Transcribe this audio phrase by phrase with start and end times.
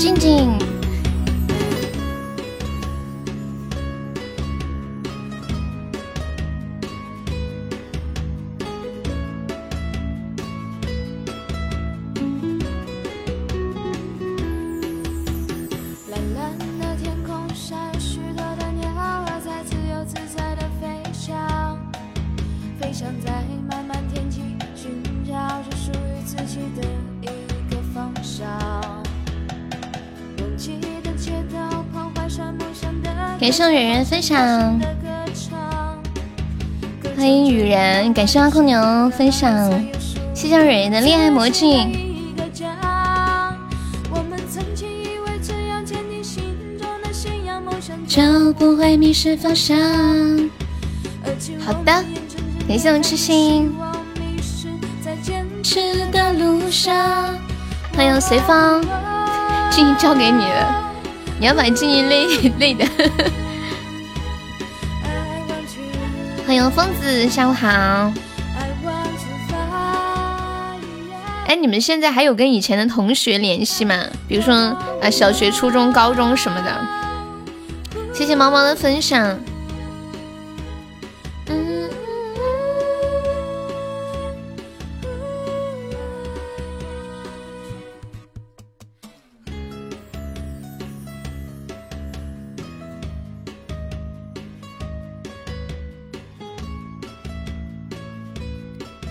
[0.00, 0.69] 静静。
[33.60, 34.80] 感谢圆圆分享，
[37.14, 39.70] 欢迎雨然，感谢阿空牛分享，
[40.32, 41.94] 谢谢蕊蕊的恋爱魔镜。
[48.08, 49.76] 就不会迷失方向。
[51.62, 52.02] 好的，
[52.66, 53.70] 感谢我痴心。
[57.94, 58.82] 欢迎随风，
[59.70, 60.82] 静音交给你了。
[61.38, 62.26] 你要把静音累
[62.58, 62.86] 累的。
[67.28, 68.12] 下午好。
[71.46, 73.94] 哎，你们现在还有跟以前的同学联系吗？
[74.28, 74.54] 比如说
[75.02, 76.80] 啊，小学、初中、高中什么的。
[78.14, 79.38] 谢谢猫猫的分享。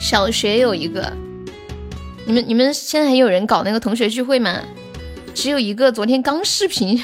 [0.10, 1.14] 小学有一个，
[2.26, 4.60] 你们你们现在还有人搞那个同学聚会吗？
[5.36, 7.00] 只有一个，昨天刚视频。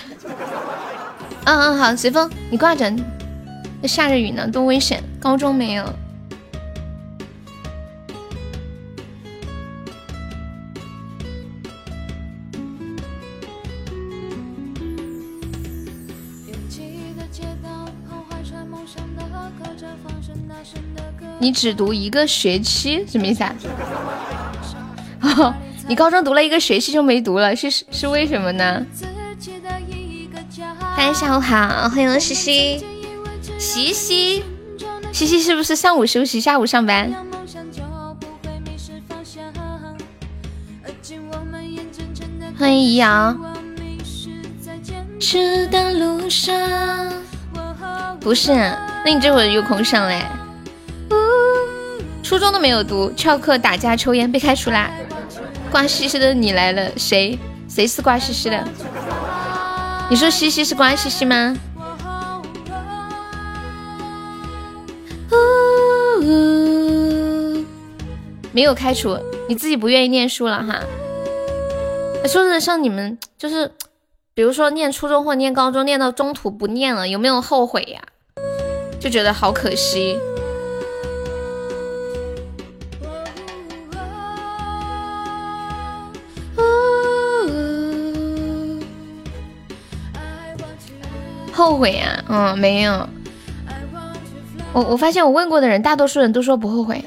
[1.44, 2.92] 嗯 嗯，好，随风，你挂着。
[3.80, 5.04] 那下着雨呢，多危险！
[5.20, 5.86] 高中没有。
[21.46, 23.54] 你只读一个学期，什么意思啊？
[25.22, 25.54] 哦，
[25.88, 28.84] 你高中读了一个学期就没读了，是是为什么呢？
[30.98, 32.84] 大家下午好，欢迎西西，
[33.60, 34.44] 西西，
[35.12, 37.14] 西西是不是上午休息，下午上班？
[42.58, 43.38] 欢迎怡瑶。
[48.20, 48.52] 不是，
[49.06, 50.28] 那你这会儿有空上来？
[52.26, 54.90] 初中都没有读，翘课打架抽烟被开除啦！
[55.70, 57.38] 瓜西西的你来了，谁？
[57.70, 58.68] 谁是瓜西西的？
[60.10, 61.56] 你说西西是瓜西西吗？
[68.52, 70.80] 没有开除，你自己不愿意念书了哈。
[72.26, 73.72] 说是像你们就是，
[74.34, 78.02] 比如说念初中或念高中，念到中途不念了，有没有后悔呀？
[79.00, 80.18] 就觉得好可惜。
[91.66, 93.10] 后悔呀，嗯，没有。
[94.72, 97.04] 我我发现我问过的人，大多数人都说不后悔。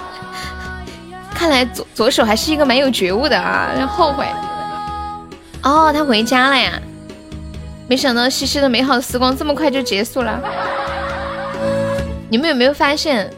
[1.32, 4.26] 看来左左手还是一个蛮有觉悟的啊，要后悔。
[5.62, 6.78] 哦，他回家了呀。
[7.88, 10.38] 没想到西西的美好时光这么快就结束了。
[12.28, 13.30] 你们有没有发现，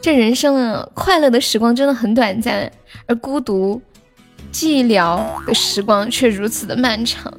[0.00, 2.70] 这人生啊，快乐的时光真的很短暂，
[3.06, 3.82] 而孤独、
[4.56, 7.30] 寂寥的时光却如此的漫长。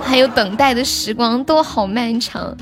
[0.00, 2.56] 还有等待的时光都好漫长。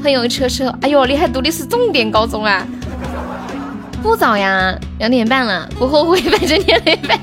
[0.00, 2.64] 欢迎车车，哎呦，你还读的是重点高中啊？
[4.00, 7.18] 不早呀，两点半了，不后悔，反正两点半。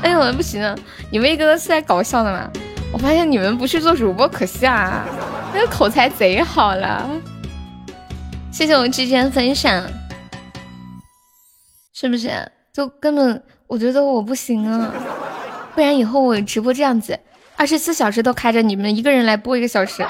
[0.00, 0.74] 哎呦，不行了，
[1.10, 2.50] 你们一个个是在搞笑的吗？
[2.90, 5.04] 我发现你们不去做主播可惜啊，
[5.52, 7.06] 那个口才贼好了。
[8.50, 9.84] 谢谢我们之间分享，
[11.92, 12.30] 是不是？
[12.72, 14.90] 就根本我觉得我不行啊。
[15.74, 17.18] 不然以后我直播这样子，
[17.56, 20.02] 二十四小时都开着，你们一个人来播一个小时，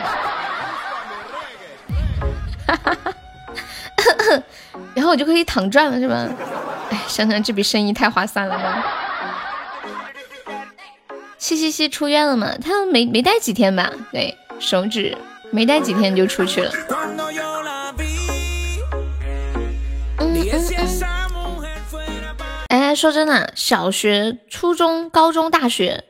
[2.67, 3.15] 哈哈哈
[4.95, 6.29] 然后我就可以躺赚了，是吧？
[6.91, 8.85] 哎，想想这笔生意太划算了吧！
[11.39, 12.53] 七七七出院了嘛？
[12.63, 13.91] 他没没待几天吧？
[14.13, 15.17] 对，手指
[15.51, 16.73] 没待几天就出去了。
[20.19, 21.32] 嗯
[22.95, 26.05] 说真的，小学、初中、高中、大学，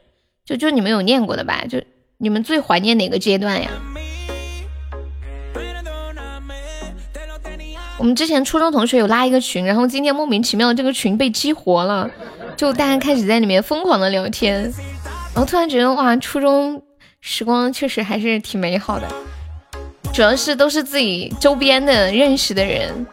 [0.45, 1.65] 就就你们有念过的吧？
[1.69, 1.83] 就
[2.19, 3.71] 你们最怀念哪个阶段呀？
[7.99, 12.11] 我们之前初中同学有拉一个群，然后今天莫名其妙这个群被激活了，
[12.57, 14.63] 就大家开始在里面疯狂的聊天，
[15.35, 16.83] 然后突然觉得哇，初中
[17.21, 19.07] 时光确实还是挺美好的，
[20.13, 23.07] 主要是都是自己周边的认识的人，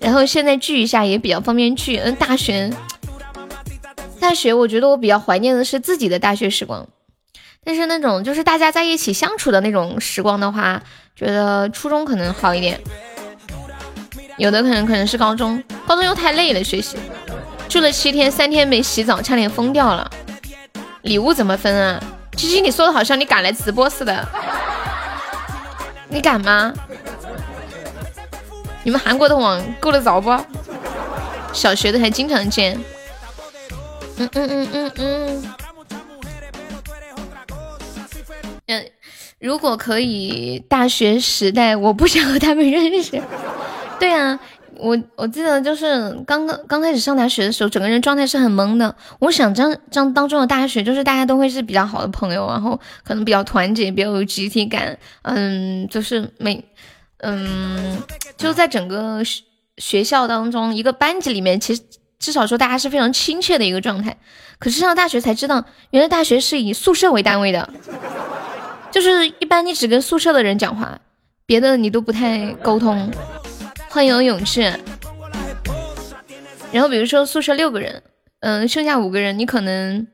[0.00, 1.96] 然后现在聚一下也比较方便聚。
[1.98, 2.70] 嗯，大学，
[4.20, 6.86] 大学我觉得我比较怀念的是自己的大学时光。
[7.64, 10.80] 但是那种就是大家在一起相处的那种时光的话，
[11.16, 12.80] 觉得初中可能好一点。
[14.36, 16.96] 有的可能可能是高中，高中又太累了学习，
[17.68, 20.10] 住了七天，三天没洗澡，差点疯掉了。
[21.02, 21.98] 礼物怎么分啊？
[22.36, 24.28] 七七，你说的好像你敢来直播似的，
[26.10, 26.72] 你敢吗？
[28.86, 30.30] 你们韩国的网够得着不？
[31.52, 32.80] 小学的还经常见。
[34.16, 35.54] 嗯嗯嗯嗯嗯。
[38.68, 38.84] 嗯，
[39.40, 43.20] 如果可以，大学时代我不想和他们认识。
[43.98, 44.38] 对啊，
[44.76, 48.94] 我我记得就是刚刚刚开始上大学的时候，整个人状态是很懵的。
[49.18, 54.96] 我想这样这样当中的大学，就是大家都会是比较好的朋友，然后可能比较团结，比较有集体感。
[55.22, 56.64] 嗯，就是每
[57.18, 58.02] 嗯，
[58.36, 59.42] 就在整个学
[59.78, 61.82] 学校当中，一个班级里面，其实
[62.18, 64.16] 至少说大家是非常亲切的一个状态。
[64.58, 67.68] 可是上大学才知道，原来大学是以宿舍为单位的。
[68.90, 70.98] 就是一般你只跟宿舍的人讲话，
[71.44, 73.10] 别的你都不太沟通。
[73.88, 74.72] 欢迎永志。
[76.72, 78.02] 然后比如说宿舍六个人，
[78.40, 80.06] 嗯，剩下五个人，你可能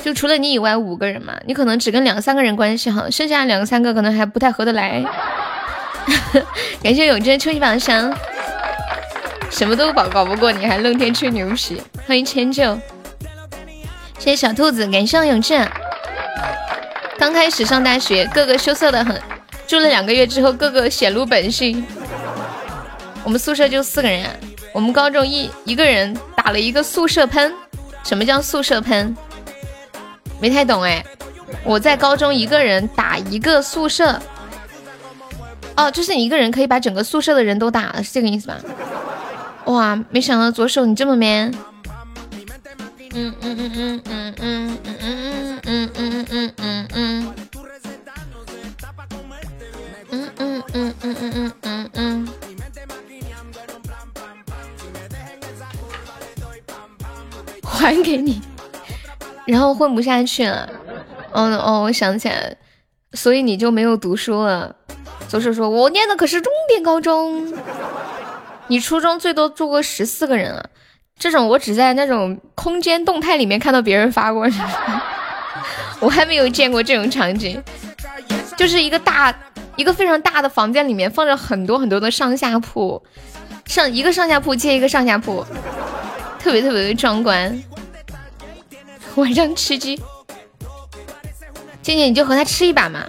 [0.00, 5.04] 就除了你以外五个人嘛，你可能只跟两三个人关系好，剩下两三个可能还不太合得来。
[6.82, 8.12] 感谢永志初级榜上，
[9.50, 11.82] 什么都搞搞不过你，还愣天吹牛皮。
[12.06, 12.76] 欢迎迁就，
[14.18, 15.66] 谢谢小兔子，感谢永志。
[17.18, 19.20] 刚开始上大学，个个羞涩的很。
[19.66, 21.84] 住了两个月之后，个个显露本性。
[23.24, 24.28] 我们宿舍就四个人，
[24.72, 27.54] 我们高中一一个人打了一个宿舍喷。
[28.04, 29.16] 什么叫宿舍喷？
[30.40, 31.04] 没太懂哎。
[31.64, 34.20] 我在高中一个人打一个宿舍。
[35.76, 38.58] 哦，就是你一个人可以把整个宿舍的人都打了，是这个意思吧？
[39.66, 41.52] 哇，没想到左手你这么 man。
[43.14, 45.94] 嗯嗯嗯嗯嗯嗯嗯嗯。
[50.10, 52.28] 嗯嗯嗯嗯嗯嗯嗯嗯嗯嗯嗯嗯，
[57.62, 58.40] 还给你，
[59.46, 60.68] 然后混不下去了。
[61.32, 62.56] 嗯哦，我想起来，
[63.12, 64.74] 所以你就没有读书了。
[65.32, 67.54] 左手说：“我念的可是重点高中，
[68.66, 70.62] 你初中最多住过十四个人啊。
[71.18, 74.46] 这种我只在那种空间动态里面看到别人发过。
[76.00, 77.62] ”我还没有见过这种场景，
[78.58, 79.34] 就是一个大
[79.76, 83.02] 一个非常大的房间里面放着很多很多的上下铺，
[83.64, 85.42] 上一个上下铺接一个上下铺，
[86.38, 87.58] 特别特别的壮观。
[89.14, 89.96] 晚上吃鸡，
[91.80, 93.06] 静静你就和他吃一把嘛，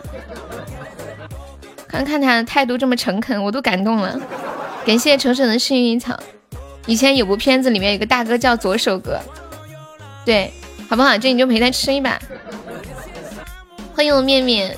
[1.94, 4.20] 看看他的态度这么诚恳，我都感动了。
[4.86, 6.20] 感谢橙橙的幸运草。
[6.86, 9.20] 以前有部片子里面有个大哥叫左手哥，
[10.26, 10.52] 对，
[10.90, 11.18] 好不好？
[11.18, 12.20] 这你就陪他吃一把。
[13.94, 14.76] 欢迎我面面，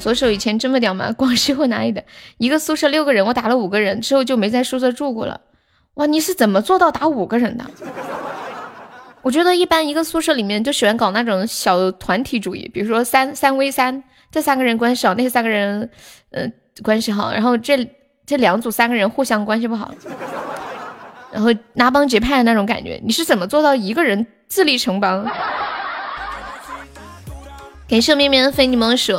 [0.00, 1.12] 左手以前这么屌吗？
[1.12, 2.02] 广西或哪里的？
[2.38, 5.40] 一个宿舍六个人，我打了五个人之后就没在宿舍住过了。
[5.94, 7.64] 哇，你是怎么做到打五个人的？
[9.22, 15.88] 我觉得一般一个宿舍里面就喜欢搞那种小团体主义，比如说三三 v 三，这三个人关系好，那三个人
[16.30, 16.46] 呃
[16.82, 17.88] 关系好，然后这
[18.26, 19.94] 这两组三个人互相关系不好，
[21.32, 23.00] 然后拉帮结派的那种感觉。
[23.04, 24.26] 你是怎么做到一个人？
[24.48, 25.24] 自立成邦，
[27.88, 29.18] 感谢面面的非你莫属。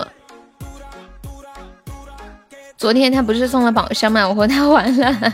[2.77, 4.27] 昨天他不是送了宝箱吗？
[4.27, 5.33] 我和他玩了。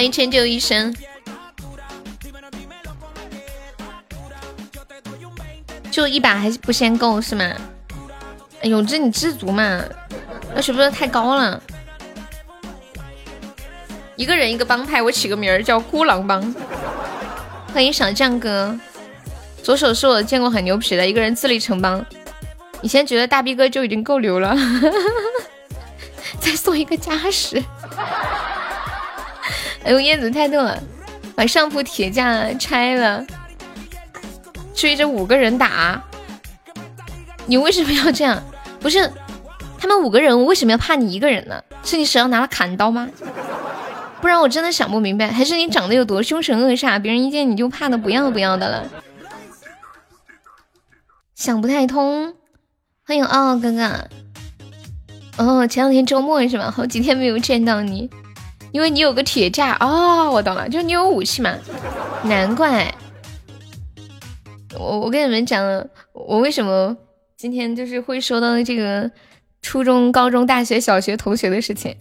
[0.00, 0.96] 欢迎迁就一生。
[5.90, 7.44] 就一把还是不嫌够是吗？
[8.62, 9.78] 哎呦，这你知足嘛？
[10.54, 11.62] 那是不是太高了？
[14.16, 16.40] 一个人一个帮派，我起个名儿叫孤狼帮。
[17.74, 18.74] 欢迎小将哥，
[19.62, 22.02] 左手是我见过很牛皮的一个人自立城邦。
[22.80, 24.56] 以前觉得大逼哥就已经够牛了，
[26.40, 27.62] 再送一个加时。
[29.84, 30.82] 哎呦，燕子太逗了，
[31.34, 33.24] 把上铺铁架拆了，
[34.74, 36.02] 追着五个人打。
[37.46, 38.42] 你为什么要这样？
[38.78, 39.10] 不是，
[39.78, 41.62] 他们五个人，我为什么要怕你一个人呢？
[41.82, 43.08] 是你手上拿了砍刀吗？
[44.20, 48.86] 不然我真的想不明白，还是你长得有多凶神恶煞，别人一见你就怕的不要不要的了。
[51.34, 52.34] 想不太通。
[53.06, 54.08] 欢迎傲傲哥哥。
[55.38, 56.70] 哦，前两天周末是吧？
[56.70, 58.10] 好几天没有见到你，
[58.72, 59.76] 因为你有个铁架。
[59.80, 61.54] 哦，我懂了，就是你有武器嘛。
[62.24, 62.94] 难怪。
[64.78, 66.96] 我我跟你们讲了，我为什么
[67.36, 69.10] 今天就是会说到这个
[69.62, 71.96] 初中、高中、大学、小学同学的事情。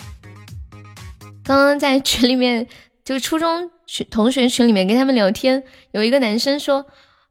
[1.44, 2.68] 刚刚在群里面，
[3.04, 6.86] 就初中群同学群里面跟他们聊天，有一个男生说：“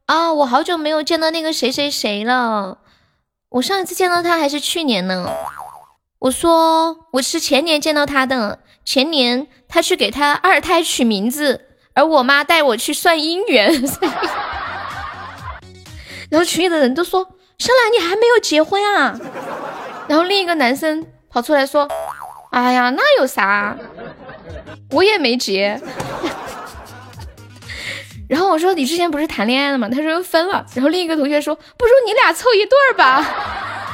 [0.07, 2.79] 啊，我好久没有见到那个谁谁谁了，
[3.47, 5.25] 我上一次见到他还是去年呢。”
[6.19, 11.61] 我说：“我是前年见到他的，前年他去给他二胎取名字，
[11.93, 13.71] 而我妈带我去算姻缘。
[16.29, 17.23] ”然后群里的人都说
[17.57, 19.19] ：“生来你还没有结婚啊？”
[20.09, 21.87] 然后另一个男生跑出来说。
[22.51, 23.77] 哎呀，那有啥？
[24.89, 25.79] 我也没结。
[28.27, 29.87] 然后我说你之前不是谈恋爱了吗？
[29.87, 30.65] 他说分了。
[30.73, 33.88] 然后另一个同学说，不如你俩凑一对儿吧。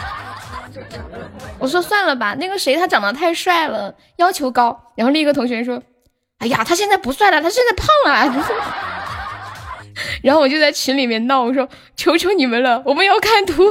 [1.60, 4.92] 我说算了吧，那个谁他长得太帅了，要求高。
[4.96, 5.82] 然后另一个同学说，
[6.40, 8.46] 哎呀，他现在不帅了，他现在胖了。
[10.22, 13.64] 然后我就在群里面闹，我说求求你们了，我们要看图。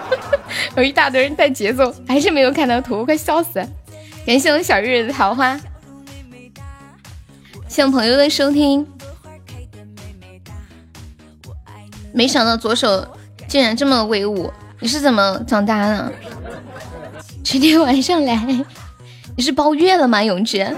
[0.76, 3.66] 有一大堆人带节奏，还是没有看到图，快笑死。
[4.26, 5.56] 感谢我小日日的桃花，
[7.68, 8.86] 谢谢朋友的收听。
[12.12, 13.06] 没想到左手
[13.48, 14.52] 竟然这么威武，
[14.84, 16.12] 你是怎么长大的？
[17.42, 18.36] 今天晚上来，
[19.34, 20.22] 你是包月了吗？
[20.22, 20.76] 永志，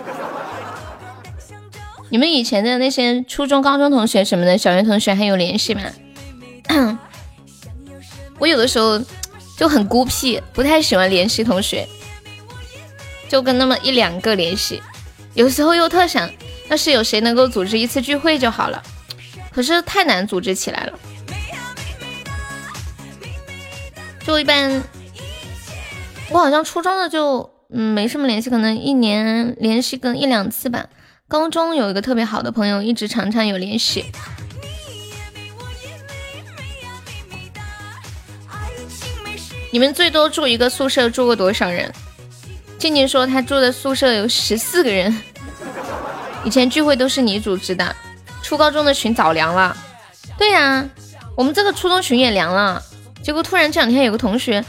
[2.10, 5.82] 你们以前的那些初中、高中同学什么的，小学同学还有联系吗？
[8.38, 9.02] 我有的时候
[9.58, 11.84] 就很孤僻，不太喜欢联系同学。
[13.28, 14.80] 就跟那么一两个联系，
[15.34, 16.30] 有时候又特想，
[16.68, 18.80] 要是有谁能够组织一次聚会就好了，
[19.50, 20.92] 可是太难组织起来了。
[24.26, 24.82] 就一般，
[26.30, 30.84] 我好像初中的就嗯没什么联系，可能一年联系个一两次吧。
[31.28, 34.06] 高中有一个特别好的朋友，一直常常有联系。
[39.70, 41.92] 你们最多住一个宿舍住过多少人？
[42.78, 45.16] 静静说她住的宿舍有十四个人，
[46.44, 47.94] 以前聚会都是你组织的，
[48.42, 49.76] 初高中的群早凉了。
[50.36, 50.84] 对呀，
[51.36, 52.82] 我们这个初中群也凉了。
[53.26, 54.64] 结果突然这两天有个同学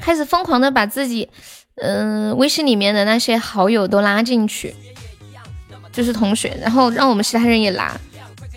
[0.00, 1.30] 开始疯狂的把自己，
[1.76, 4.74] 嗯，微信里面的那些好友都拉进去，
[5.92, 7.96] 就是同学，然后让我们其他人也拉。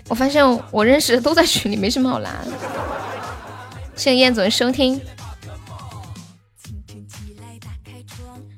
[0.08, 2.50] 我发现我认识的都在群里，没什么好拉的。
[3.94, 5.00] 谢谢燕总的收听。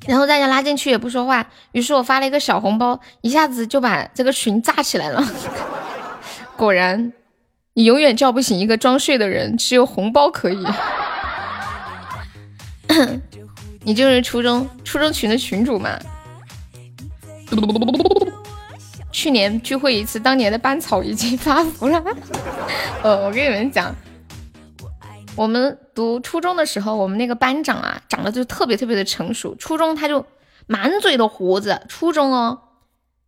[0.06, 5.22] 然后大家拉进去也不说话，于是我发了一个小红包，一下子就把这个群炸起来了。
[6.56, 7.12] 果然，
[7.78, 10.66] 你永远叫不醒一个装睡的人，只有红包可以。
[13.84, 15.90] 你就是初中初中群的群主嘛？
[19.12, 22.02] 去年聚会一次，当年的班草已经发福了。
[23.04, 23.94] 呃，我跟你们讲。
[25.34, 29.54] 我们读初中的时候，我们那个班长啊，长得就特别特别的成熟。
[29.56, 30.24] 初中他就
[30.66, 32.58] 满嘴的胡子，初中哦。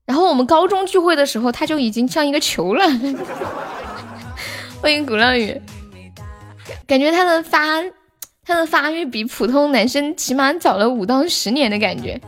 [0.07, 2.87] 然后我们高中聚会的时候，他就已经像一个球了。
[4.81, 5.61] 欢迎鼓浪屿，
[6.87, 7.83] 感觉他的发
[8.47, 12.21] 他的发育比普通男生起码早了五到十年的感觉。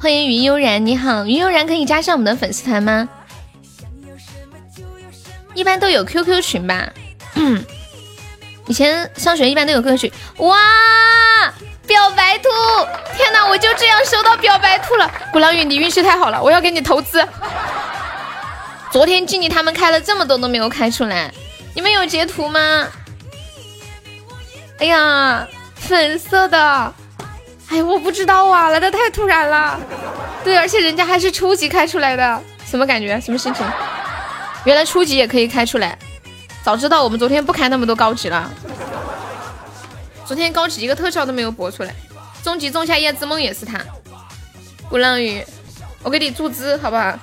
[0.00, 3.08] 欢迎云悠然，你好，云悠然可以加上我们的粉丝团吗？
[5.54, 6.92] 一般都有 QQ 群吧，
[7.34, 7.64] 嗯，
[8.68, 10.12] 以前上学一般都有 QQ 群。
[10.36, 10.56] 哇，
[11.84, 12.48] 表白兔！
[13.16, 15.10] 天哪，我就这样收到表白兔了。
[15.32, 17.20] 鼓浪屿，你运气太好了，我要给你投资。
[18.90, 21.32] 昨天静静他们开了这么多都没有开出来，
[21.74, 22.86] 你们有截图吗？
[24.78, 26.94] 哎呀，粉色的，
[27.68, 29.78] 哎，我不知道啊，来的太突然了。
[30.42, 33.20] 对，而且人家还是初级开出来的，什么感觉？
[33.20, 33.66] 什么心情？
[34.64, 35.98] 原来初级也可以开出来，
[36.62, 38.50] 早知道我们昨天不开那么多高级了。
[40.24, 41.94] 昨天高级一个特效都没有播出来，
[42.42, 43.78] 终极仲夏夜之梦也是他。
[44.88, 45.44] 鼓浪屿，
[46.02, 47.18] 我给你注资好不好？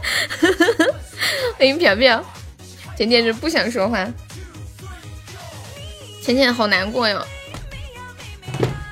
[1.58, 2.24] 欢迎飘飘，
[2.96, 4.06] 甜甜是不想说话。
[6.22, 7.24] 浅浅好难过哟。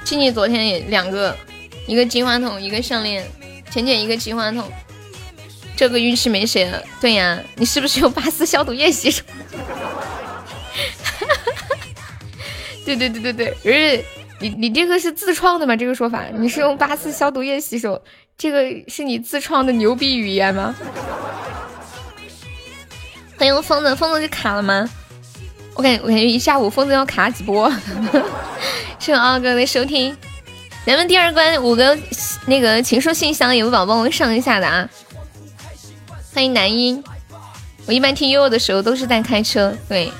[0.04, 1.36] 静静昨天也两个，
[1.86, 3.26] 一个金话筒，一个项链，
[3.70, 4.70] 浅浅一个金话筒。
[5.76, 9.22] 这个运气没谁了，对呀，你是不是用八四消毒液洗手？
[12.84, 14.04] 对对对对对，不是
[14.40, 15.76] 你你这个是自创的吗？
[15.76, 18.02] 这个说法，你是用八四消毒液洗手，
[18.38, 20.72] 这个是你自创的牛逼语言吗？
[23.36, 24.88] 欢迎疯子，疯子就卡了吗？
[25.74, 27.68] 我感我感觉一下午疯子要卡几波。
[29.00, 30.16] 谢谢二哥的收听，
[30.86, 31.98] 咱们第二关五个
[32.46, 34.88] 那个情书信箱，有个宝宝们上一下的啊。
[36.32, 37.02] 欢迎男音，
[37.88, 40.12] 我一般听悠悠的时候都是在开车，对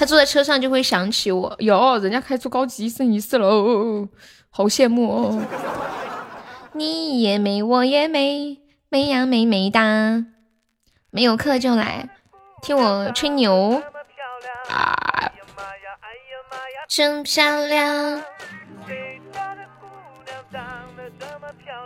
[0.00, 1.54] 他坐在车上就会想起我。
[1.60, 4.08] 哟，人家开出高级一生一世喽，
[4.50, 5.40] 好羡慕哦。
[6.74, 10.24] 你也美，我也美，美呀美美哒。
[11.10, 12.08] 没有课就来
[12.62, 13.82] 听我吹牛。
[14.70, 15.32] 啊，
[16.88, 18.22] 真漂亮！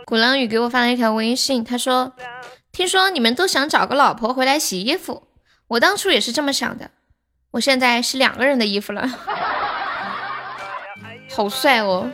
[0.05, 2.13] 鼓浪屿给我发了一条微信，他说
[2.71, 5.27] ：“听说你们都想找个老婆回来洗衣服，
[5.67, 6.91] 我当初也是这么想的。
[7.51, 9.05] 我现在是两个人的衣服了，
[11.29, 12.09] 好帅哦！”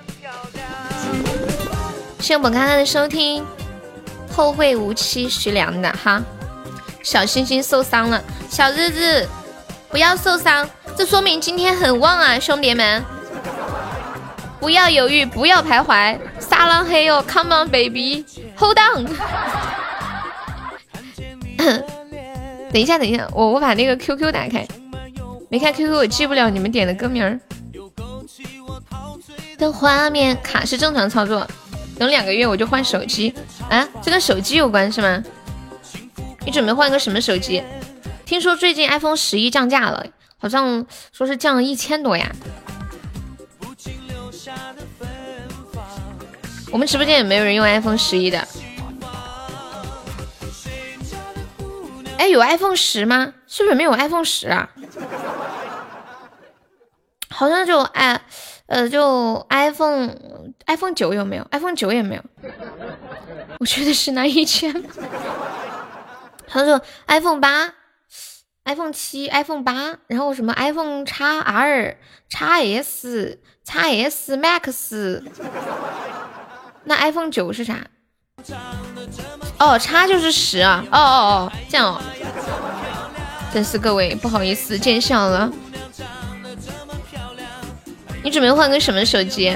[2.24, 3.46] 谢谢本看看的收听，
[4.32, 6.24] 后会无期，徐良的哈。
[7.02, 9.28] 小星星受伤了，小日子。
[9.90, 10.66] 不要受伤，
[10.96, 13.04] 这说明今天很旺啊，兄弟们！
[14.62, 19.06] 不要犹豫，不要徘徊，撒浪嘿哟，Come on baby，Hold on！
[22.72, 24.66] 等一下，等一下，我我把那个 QQ 打开，
[25.50, 27.38] 没开 QQ 我记不了你们点的歌名儿。
[29.58, 31.46] 的画面卡是正常操作，
[31.98, 33.34] 等两个月我就换手机
[33.70, 35.24] 啊，这跟手机有关是吗？
[36.46, 37.64] 你准备换个什么手机？
[38.26, 40.06] 听说最近 iPhone 十一降价了，
[40.38, 42.30] 好像说是降了一千多呀。
[46.72, 48.48] 我们直播间也没有人用 iPhone 十一的。
[52.18, 53.34] 哎，有 iPhone 十吗？
[53.48, 54.70] 是不是没有 iPhone 十啊？
[57.30, 58.22] 好像就哎
[58.68, 60.16] 呃就 iPhone
[60.66, 62.24] iPhone 九有没有？iPhone 九也没有。
[63.60, 64.84] 我觉得是那一千。
[66.48, 67.74] 他说 iPhone 八。
[68.66, 71.98] iPhone 七、iPhone 八，然后什么 iPhone X R、
[72.30, 75.22] X S、X S Max，
[76.86, 77.86] 那 iPhone 九是啥？
[79.60, 80.82] 哦，叉就是十啊！
[80.90, 82.02] 哦哦哦，这样哦。
[83.54, 85.52] 真是各位，不好意思，见笑了。
[88.24, 89.56] 你准备换个什么手机？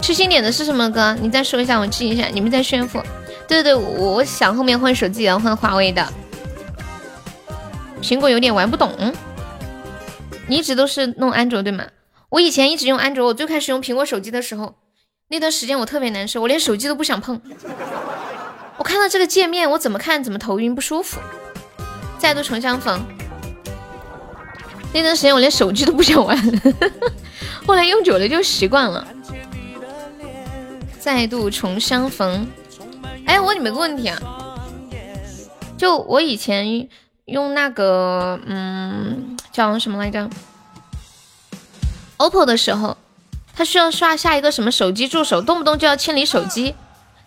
[0.00, 1.14] 痴心点的是什么歌？
[1.20, 2.26] 你再说一下，我记一下。
[2.28, 3.02] 你们在炫富。
[3.46, 6.06] 对对对，我我想后面换手机也要换华为的，
[8.02, 8.90] 苹果有点玩不懂。
[10.46, 11.84] 你一直都是弄安卓对吗？
[12.30, 14.74] 我以前一直用安卓，我最开始用苹果手机的时候，
[15.28, 17.40] 那段时间我特别难受，我连手机都不想碰。
[18.78, 21.18] 我看到这个界面，我怎么看怎么头晕不舒服。
[22.18, 23.00] 再度重相逢，
[24.92, 26.36] 那段时间我连手机都不想玩，
[27.66, 29.06] 后来用久了就习惯了。
[30.98, 32.46] 再度重相逢。
[33.26, 34.18] 哎，我问你们个问题啊，
[35.76, 36.88] 就我以前
[37.26, 40.28] 用那个，嗯，叫什么来着
[42.16, 42.96] ？OPPO 的时候，
[43.54, 46.74] 它需要刷下一个什么手机助手，动不动就要清理手机。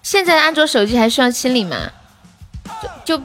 [0.02, 1.92] 现在的安卓手机还需要清理吗？
[3.06, 3.24] 就就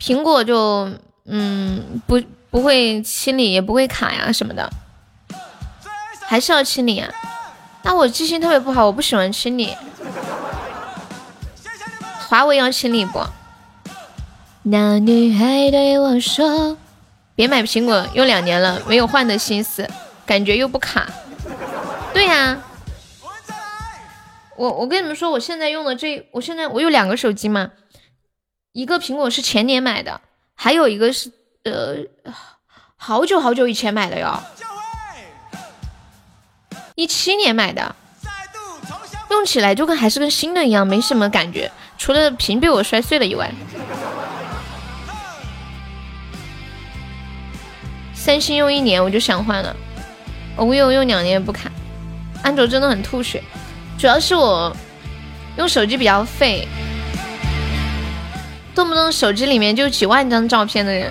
[0.00, 0.90] 苹果就，
[1.26, 2.20] 嗯，不
[2.56, 4.72] 不会清理，也不会卡呀什么的，
[6.22, 7.12] 还是要清理啊？
[7.82, 9.76] 那我记性特别不好，我不喜欢清理。
[12.26, 13.22] 华为要清理不？
[14.62, 16.78] 那女孩对我说
[17.36, 19.86] ：“别买苹果，用两年了，没有换的心思，
[20.24, 21.06] 感觉又不卡。”
[22.14, 22.62] 对呀，
[24.56, 27.72] 我我跟你们说，我现在用的这，我现在我有两个手机嘛，
[28.72, 30.22] 一个苹果是前年买的，
[30.54, 31.30] 还有一个是
[31.66, 31.96] 呃
[32.96, 34.40] 好久好久以前买的哟，
[36.94, 37.94] 一七年买的，
[39.30, 41.70] 用起来就跟还是跟新的一样，没什么感觉。
[41.98, 43.52] 除了屏被我摔碎了以外，
[48.14, 49.74] 三星用一年我就想换了
[50.56, 51.70] ，vivo 用两年不卡，
[52.42, 53.42] 安卓真的很吐血，
[53.98, 54.74] 主要是我
[55.56, 56.68] 用手机比较废，
[58.76, 61.10] 动不动手机里面就几万张照片的人，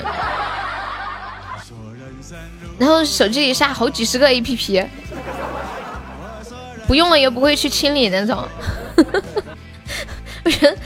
[2.78, 4.86] 然后手机里下好几十个 APP，
[6.86, 8.48] 不用了也不会去清理那种。
[10.46, 10.78] 我觉得，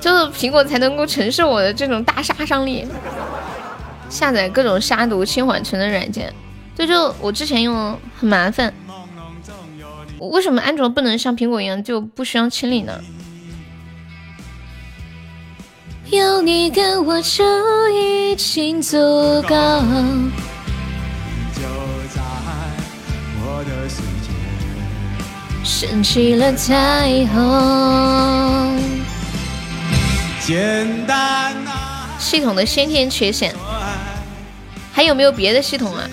[0.00, 2.86] 就是苹果才能够承受我的这种大杀伤力。
[4.08, 6.32] 下载各种杀毒、清缓存的软件，
[6.76, 8.72] 这就我之前用很麻烦。
[10.20, 13.00] 为什么安卓不能像苹果一样就不需要清理呢？
[16.10, 17.44] 有你跟我就
[17.90, 18.98] 已经足
[19.42, 19.54] 够。
[25.62, 28.80] 升起了彩虹。
[30.40, 32.08] 简单啊！
[32.18, 33.54] 系统的先天缺陷。
[34.92, 36.08] 还有没有别的系统啊？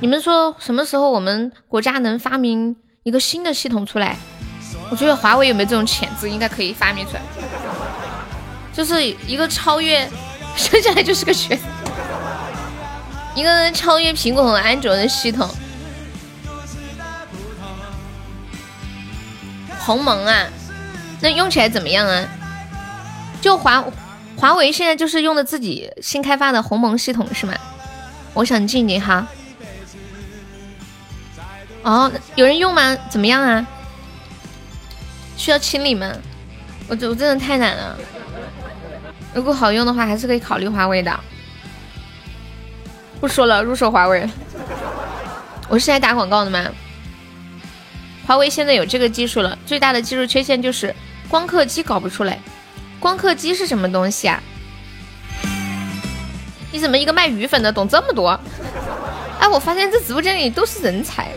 [0.00, 2.74] 你们说什么时候我们国家能发明
[3.04, 4.16] 一个新的系统出来？
[4.90, 7.20] 我觉得华为有没有这种潜质，应该可以发明出来，
[8.72, 10.08] 就是一个超越，
[10.56, 11.58] 生下来就是个学，
[13.34, 15.48] 一个超越苹果和安卓的系统。
[19.78, 20.46] 鸿蒙啊，
[21.20, 22.24] 那用起来怎么样啊？
[23.40, 23.84] 就华
[24.36, 27.54] 华为现在就是用的自己新开发的鸿蒙系统是吗？
[28.34, 29.26] 我想进你哈。
[31.82, 32.96] 哦，有人用吗？
[33.08, 33.66] 怎么样啊？
[35.36, 36.12] 需要清理吗？
[36.88, 37.98] 我我真的太难了。
[39.34, 41.18] 如果好用的话，还是可以考虑华为的。
[43.20, 44.28] 不说了，入手华为。
[45.68, 46.64] 我是来打广告的吗？
[48.26, 50.94] 华为现在有这个技术了，最大的技术缺陷就是
[51.28, 52.38] 光刻机搞不出来。
[52.98, 54.42] 光刻机是什么东西啊？
[56.72, 58.38] 你怎么一个卖鱼粉的懂这么多？
[59.38, 61.30] 哎，我发现这直播间里都是人才，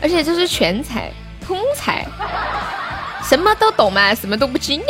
[0.00, 1.12] 而且这是全才、
[1.46, 2.06] 通才，
[3.32, 4.82] 什么都懂嘛，什么都不精，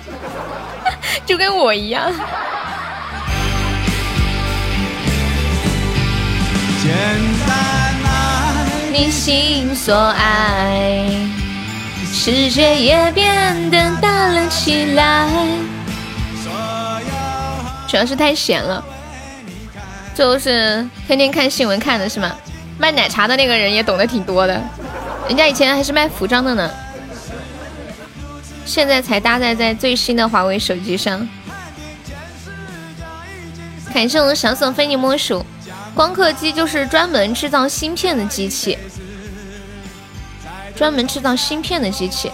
[1.24, 2.12] 就跟我一样。
[6.82, 6.92] 简
[7.48, 7.56] 单。
[8.92, 11.06] 你心所爱，
[12.12, 15.26] 世界也变得大了起来。
[17.88, 18.84] 主要是太闲了，
[20.14, 22.36] 就是天天看新闻看的是吗？
[22.78, 24.62] 卖奶茶的那个人也懂得挺多的，
[25.26, 26.70] 人家以前还是卖服装的呢，
[28.64, 31.28] 现在才搭载在最新的华为手机上。
[33.92, 35.44] 感谢我的小笋非你莫属。
[35.94, 38.78] 光刻机就是专门制造芯片的机器，
[40.76, 42.30] 专门制造芯片的机器。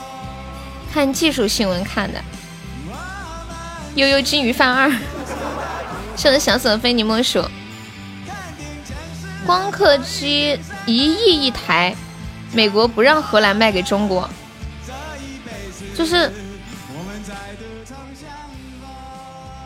[0.92, 2.22] 看技术新闻看的。
[3.94, 4.92] 悠悠金鱼饭二，
[6.16, 7.42] 是的小索非你莫属。
[9.46, 11.94] 光刻机一亿一台，
[12.52, 14.28] 美国不让荷兰卖给中国，
[15.96, 16.30] 就是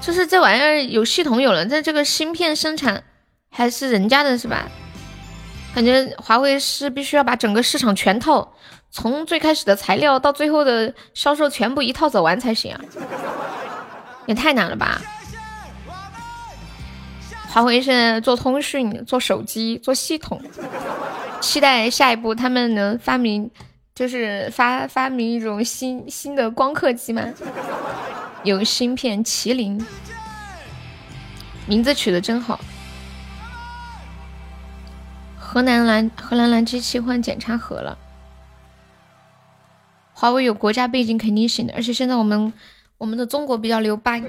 [0.01, 3.03] 就是这玩意儿有系统有了，在这个芯片生产。
[3.53, 4.69] 还是人家的是吧？
[5.75, 8.55] 感觉华为是必须要把整个市场全套，
[8.93, 12.81] 从最开始的材料到最后的销售全部一套走完才行啊！
[14.27, 15.03] 也太难了吧！
[17.49, 20.41] 华为现在做通讯、做手机、做系统，
[21.41, 23.51] 期待下一步他们能发明，
[24.01, 27.23] 就是发发明一种新新的光刻机吗？
[28.45, 29.79] 有芯片麒麟，
[31.67, 32.59] 名字取的真好。
[35.39, 37.99] 河南蓝河南蓝机器换检查盒了，
[40.15, 42.51] 华为有国家背景肯定行的，而且现在我们
[42.97, 44.23] 我们的中国比较牛掰，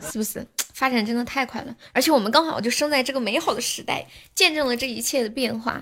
[0.00, 0.44] 是不是？
[0.72, 5.80] 发展真的太快了，而且我们刚好就生在这个美好的时代，见证了这一切的变化。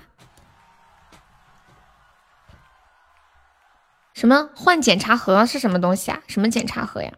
[4.13, 6.21] 什么换检查盒是什么东西啊？
[6.27, 7.11] 什么检查盒呀？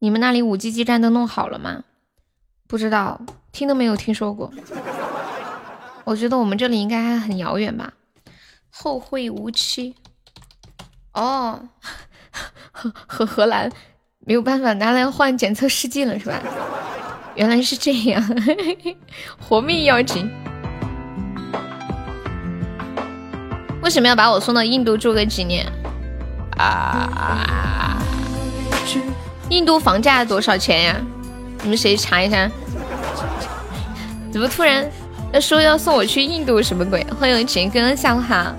[0.00, 1.84] 你们那里五 G 基站都弄好了吗？
[2.66, 3.20] 不知道，
[3.52, 4.52] 听都没有听说过。
[6.04, 7.92] 我觉得我们这里应该还很遥远吧，
[8.70, 9.94] 后会无期。
[11.12, 11.68] 哦，
[12.72, 13.70] 荷荷荷兰
[14.20, 16.40] 没有办法拿来换检测试剂了是吧？
[17.34, 18.22] 原来是这样，
[19.40, 20.30] 活命要紧。
[23.88, 25.66] 为什么要把我送到印度住个几年？
[26.58, 27.96] 啊！
[29.48, 30.96] 印度房价多少钱呀？
[31.62, 32.50] 你们谁查一下？
[34.30, 34.86] 怎么突然？
[35.32, 37.02] 要说要送我去印度，什么鬼？
[37.18, 38.54] 欢迎杰哥，下午好。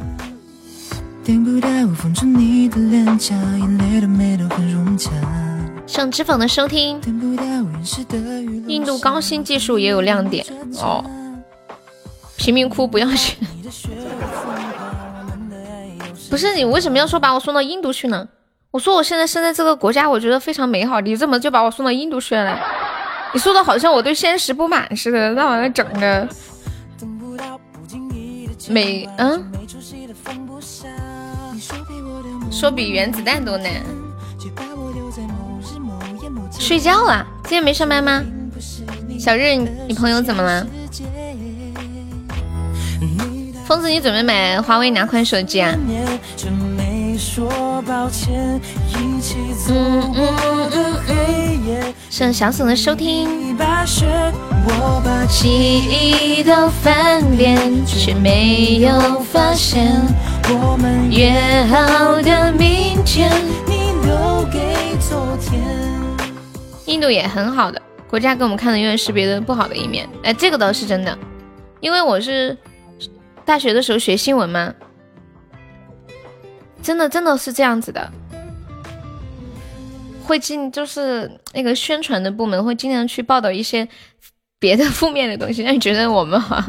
[5.86, 7.00] 上脂肪的收听。
[8.66, 10.44] 印度高新技术也有亮点
[10.82, 11.06] 哦。
[12.36, 13.38] 贫民窟不要去。
[16.30, 18.28] 不是你为什么要说把我送到印度去呢？
[18.72, 21.02] 我说我现在生在这个国家，我觉得非常美好。
[21.02, 22.60] 你怎么就把我送到印度去了？
[23.34, 26.28] 你说的好像我对现实不满似的，那玩意整的。
[28.68, 29.52] 美嗯，
[32.52, 33.72] 说比原子弹都难。
[36.60, 37.26] 睡觉了？
[37.44, 38.24] 今天没上班吗？
[39.20, 39.56] 小日，
[39.88, 40.68] 你朋友怎么了？
[43.70, 45.72] 疯子，你准备买华为哪款手机啊？
[45.88, 46.20] 嗯
[50.16, 53.56] 嗯嗯嗯，谢小笋的收听。
[54.66, 60.02] 我把记忆都翻遍，却没有发现
[60.48, 61.32] 我们约
[61.70, 63.30] 好的明天，
[63.68, 64.60] 你留给。
[66.88, 67.80] 印度也很好的
[68.10, 70.10] 国家，给我们看的永远是别的不好的一面。
[70.24, 71.16] 哎，这个倒是真的，
[71.82, 72.58] 因为我是
[73.46, 74.74] 大学的时候学新闻吗，
[76.82, 78.12] 真的真的是这样子的。
[80.24, 83.88] 会尽就是那个宣传的部门会尽量去报道一些
[84.60, 86.64] 别的负面的东西，让你觉得我们好。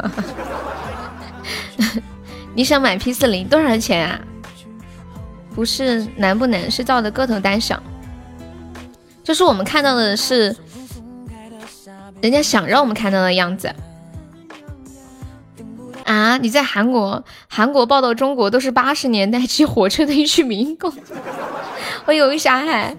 [2.56, 4.20] 你想买 P 四零多少钱啊？
[5.54, 7.82] 不是难不难，是照的个头大小。
[9.22, 10.56] 就是我们看到的是
[12.22, 13.70] 人家想让我们看到的样子。
[16.10, 20.92] 啊，你在韩国，韩国报道中国都是八十年代骑火车的一群民工。
[22.04, 22.92] 我有一啥还。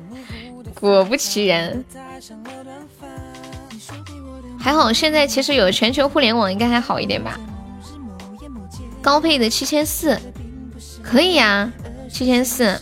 [0.80, 1.84] 果不其然，
[4.58, 7.38] 还好现在其实有全球互联网，应该还好一点吧。
[9.02, 10.18] 高配的七千四，
[11.04, 11.70] 可以呀，
[12.10, 12.82] 七千四。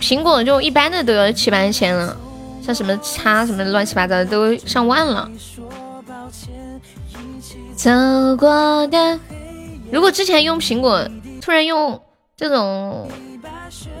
[0.00, 2.16] 苹果就一般的都要七八千了，
[2.64, 5.30] 像什么叉什么乱七八糟的都上万了。
[7.82, 7.90] 走
[8.36, 9.18] 过的，
[9.90, 11.04] 如果之前用苹果，
[11.40, 12.00] 突然用
[12.36, 13.08] 这种，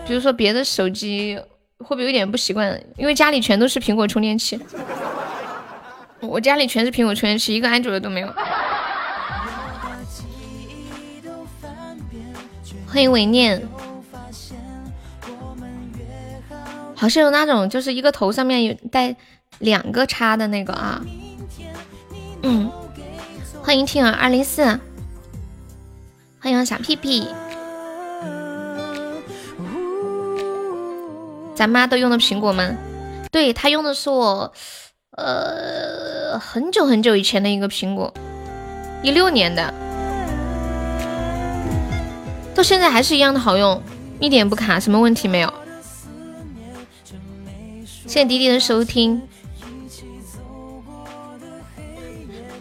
[0.06, 1.36] 比如说别的手机。
[1.84, 2.80] 会不会有点不习惯？
[2.96, 4.56] 因为家里全都是苹果充电器，
[6.20, 8.32] 我家里全是苹果充电器，一个安卓的都没有。
[12.86, 13.60] 欢迎伟念，
[16.94, 19.16] 好像有那种就是一个头上面有带
[19.58, 21.04] 两个叉的那个啊。
[22.44, 22.70] 嗯，
[23.64, 24.64] 欢迎听儿二零四，
[26.40, 27.28] 欢迎小屁屁。
[31.54, 32.76] 咱妈都用的苹果吗？
[33.30, 34.52] 对她用的是我，
[35.12, 38.12] 呃，很久很久以前的一个苹果，
[39.00, 39.72] 一六年的，
[42.56, 43.80] 到现在还是一样的好用，
[44.18, 45.54] 一点不卡，什么问题没有。
[47.84, 49.22] 谢谢迪迪的收听，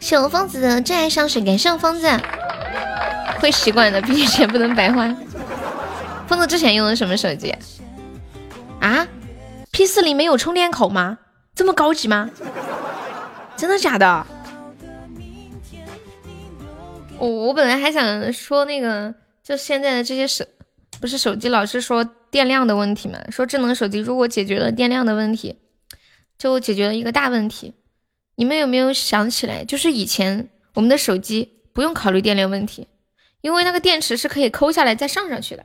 [0.01, 2.09] 谢我疯子的真爱香水，感谢我疯子，
[3.39, 5.15] 会习惯的，毕竟钱不能白花。
[6.27, 7.55] 疯子之前用的什么手机？
[8.81, 9.07] 啊
[9.71, 11.19] ，P 四零没有充电口吗？
[11.53, 12.29] 这么高级吗？
[13.55, 14.25] 真的假的？
[17.19, 20.43] 我我本来还想说那个，就现在的这些手，
[20.99, 23.19] 不是手机老是说电量的问题嘛？
[23.29, 25.59] 说智能手机如果解决了电量的问题，
[26.39, 27.75] 就解决了一个大问题。
[28.41, 29.63] 你们有没有想起来？
[29.63, 32.87] 就是以前我们的手机不用考虑电量问题，
[33.41, 35.63] 因为那个电池是可以抠下来再上上去的。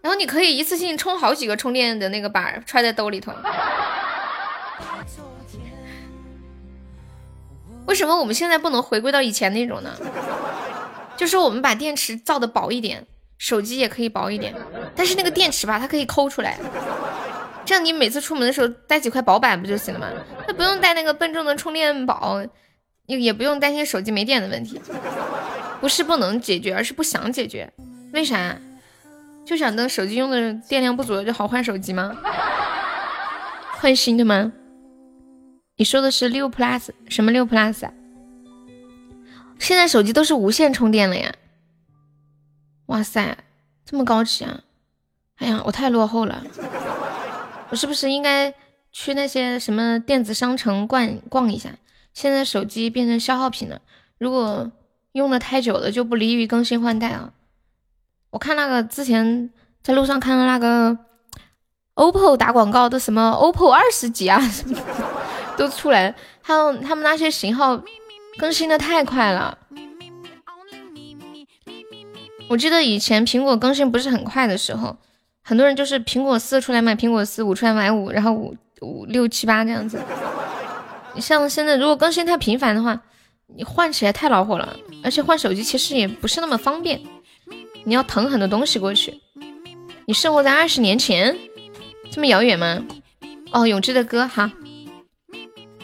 [0.00, 3.32] 然后你可以一次性充好几个充电的那个板揣在兜里头。
[7.86, 9.96] 为什么我们现在不能回归到以前那种呢？
[11.16, 13.04] 就是我们把电池造的薄一点，
[13.36, 14.54] 手机也可以薄一点，
[14.94, 16.56] 但是那个电池吧，它可以抠出来，
[17.68, 20.06] 这样你每次出门的时候带几块薄板不就行了吗？
[20.46, 22.40] 那不用带那个笨重的充电宝，
[23.04, 24.80] 也也不用担心手机没电的问题。
[25.78, 27.70] 不是不能解决，而是不想解决。
[28.14, 28.56] 为啥？
[29.44, 32.16] 就想等手机用的电量不足了就好换手机吗？
[33.72, 34.50] 换新的吗？
[35.76, 37.92] 你说的是六 plus 什么六 plus 啊？
[39.58, 41.34] 现在手机都是无线充电了呀！
[42.86, 43.36] 哇塞，
[43.84, 44.58] 这么高级啊！
[45.36, 46.42] 哎呀，我太落后了，
[47.70, 48.52] 我是不是应该
[48.90, 51.70] 去那些什么电子商城逛逛一下？
[52.14, 53.80] 现在手机变成消耗品了，
[54.18, 54.70] 如果
[55.12, 57.32] 用的太久了就不利于更新换代啊。
[58.30, 59.50] 我看那个之前
[59.82, 60.98] 在路上看到那个
[61.94, 64.76] OPPO 打广告的什么 OPPO 二十几啊，什么
[65.56, 67.82] 都出来，还有他们那些型号
[68.38, 69.58] 更新的太快了。
[72.48, 74.96] 我记得以前苹果更新不是很快的时候，
[75.48, 79.98] 很多人就是苹果四出来买苹果四，五出来买五，然后五五六七八这样子。
[81.14, 83.00] 你像现在如果更新太频繁的话，
[83.56, 87.00] 你换起来太恼火了，而且换手机其实也不是那么方便。
[87.84, 89.18] 你要腾很多东西过去，
[90.04, 91.34] 你生活在二十年前，
[92.10, 92.84] 这么遥远吗？
[93.50, 94.52] 哦，永志的歌哈，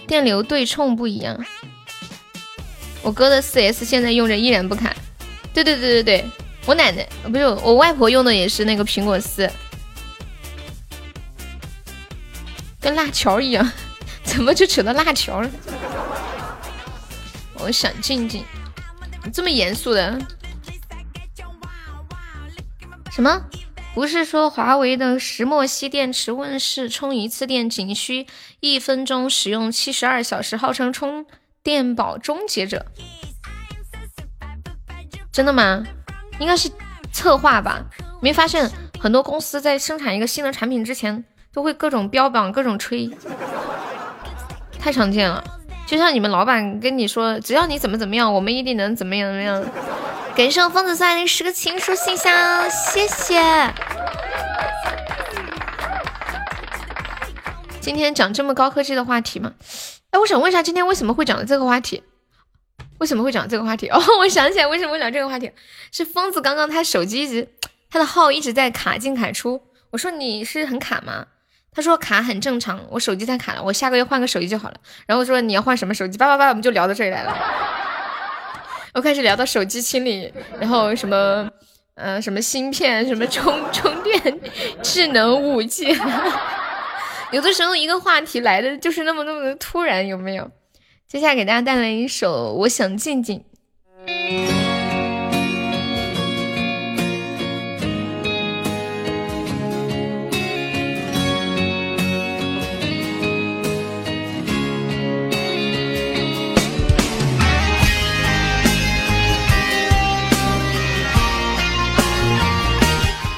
[0.06, 1.42] 电流对冲不一样。
[3.02, 4.94] 我哥的四 S 现在用着依然不卡。
[5.54, 6.24] 对对对对对，
[6.66, 9.50] 我奶奶不是我外婆用的也是那个苹果四，
[12.80, 13.72] 跟辣条一样，
[14.24, 15.50] 怎么就扯到辣条了？
[17.60, 18.44] 我想静静，
[19.32, 20.18] 这么严肃的。
[23.10, 23.44] 什么？
[23.94, 28.26] 不是说华为的石墨烯电池问世，充一次电仅需
[28.58, 31.24] 一分钟，使用七十二小时，号称充
[31.62, 32.86] 电宝终结者？
[35.30, 35.84] 真的吗？
[36.38, 36.70] 应该是
[37.12, 37.82] 策划吧？
[38.20, 43.10] 没发现很多公司在生产一个新的产品之前，都会各种标榜、各种吹，
[44.78, 45.42] 太常见了。
[45.86, 49.64] 就像你们老板跟你说，只要你怎么怎么样，我们一定能怎么样怎么样。
[50.34, 52.32] 感谢疯子三零十个情书信箱，
[52.70, 53.40] 谢谢。
[57.80, 59.52] 今天讲这么高科技的话题吗？
[60.10, 62.02] 哎，我想问一下，今天为什么会讲这个话题？
[63.04, 63.86] 为什么会讲这个话题？
[63.92, 65.50] 哦，我想起来，为什么会聊这个话题？
[65.92, 67.46] 是疯子刚刚他手机一直，
[67.90, 69.60] 他的号一直在卡进卡出。
[69.90, 71.26] 我说你是很卡吗？
[71.70, 74.76] 他说卡很正常，我手机太卡了，我下个月换个手机就好了。
[75.06, 76.16] 然后说你要换什么手机？
[76.16, 77.36] 叭叭叭，我们就聊到这里来了。
[78.94, 81.46] 我开始聊到手机清理，然后什么，
[81.96, 84.40] 呃，什么芯片，什么充充电，
[84.82, 85.94] 智能武器。
[87.32, 90.50] 有的时候一个话题来的就是那么那么的突然，有没有？
[91.14, 93.38] 接下来给大家带来一首《我想静静》。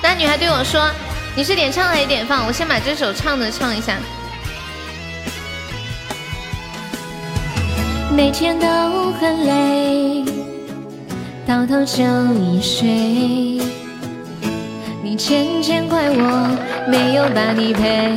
[0.02, 0.90] 那女孩对我说
[1.36, 2.46] ：“你是点唱还是点放？
[2.46, 3.98] 我先把这首唱的唱一下。”
[8.16, 8.66] 每天都
[9.20, 10.24] 很累，
[11.46, 12.02] 到头就
[12.40, 12.88] 一睡。
[15.02, 16.48] 你渐渐怪我
[16.90, 18.10] 没有把你陪，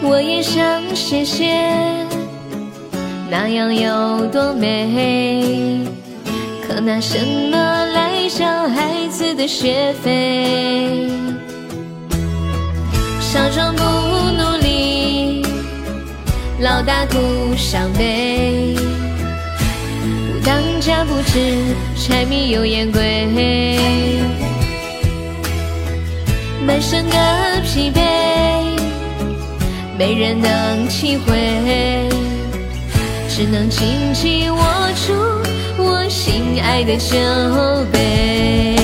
[0.00, 0.62] 我也想
[0.94, 1.56] 谢谢，
[3.28, 5.80] 那样有多美。
[6.68, 7.18] 可拿什
[7.50, 11.10] 么来交孩子的学费？
[13.18, 14.59] 少装不努力。
[16.60, 17.18] 老大徒
[17.56, 18.74] 伤悲，
[20.30, 21.56] 不当家不知
[21.96, 23.26] 柴米油盐贵，
[26.66, 28.02] 满身的疲惫，
[29.98, 32.10] 没人能体会，
[33.30, 34.62] 只能紧紧握
[35.06, 35.14] 住
[35.82, 37.16] 我心爱的酒
[37.90, 38.76] 杯。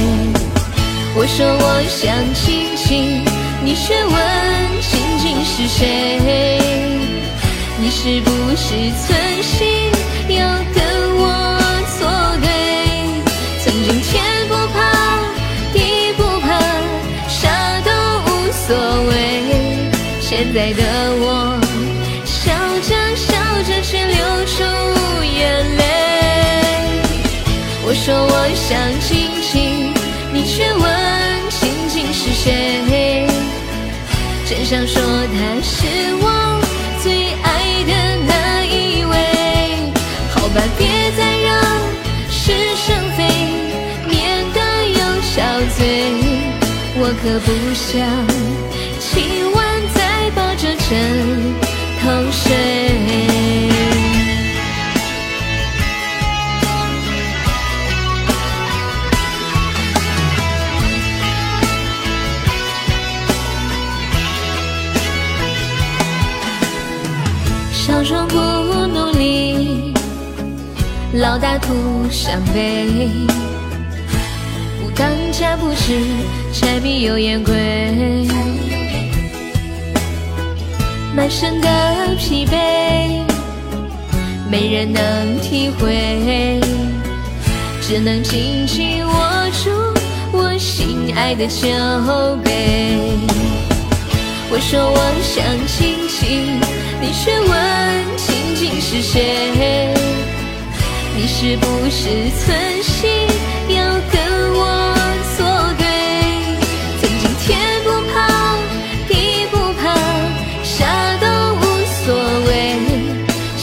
[1.14, 3.22] 我说我想亲亲，
[3.62, 4.14] 你却问
[4.80, 6.85] 亲亲是谁？
[7.78, 8.66] 你是不是
[9.04, 9.92] 存心
[10.28, 10.82] 要跟
[11.18, 11.22] 我
[11.98, 12.00] 作
[12.40, 12.46] 对？
[13.62, 14.14] 曾经天
[14.48, 14.76] 不怕
[15.72, 15.76] 地
[16.16, 16.46] 不怕，
[17.28, 17.44] 啥
[17.84, 17.90] 都
[18.24, 18.66] 无所
[19.08, 19.10] 谓。
[20.20, 20.82] 现在的
[21.20, 21.60] 我
[22.24, 23.26] 笑着笑
[23.62, 24.54] 着却流出
[25.22, 25.80] 眼泪。
[27.84, 28.66] 我说我想
[29.00, 29.92] 静静，
[30.32, 30.82] 你却问
[31.50, 33.28] 静静是谁？
[34.48, 35.86] 真想说他是
[36.22, 36.65] 我。
[47.22, 48.06] 可不想
[49.00, 51.54] 今晚再抱着枕
[52.00, 52.54] 头睡。
[67.72, 68.36] 小时不
[68.86, 69.94] 努力。
[71.14, 71.72] 老大徒
[72.10, 73.08] 伤悲，
[74.82, 75.98] 不当家不知
[76.58, 77.54] 柴米油盐贵，
[81.14, 81.68] 满身的
[82.18, 83.20] 疲惫，
[84.50, 86.58] 没人能体会，
[87.82, 89.12] 只能紧紧握
[89.62, 89.70] 住
[90.32, 91.68] 我心爱的酒
[92.42, 92.96] 杯。
[94.48, 96.58] 我说我想亲亲，
[97.02, 97.52] 你却问
[98.16, 99.94] 亲亲是谁？
[101.14, 102.75] 你是不是存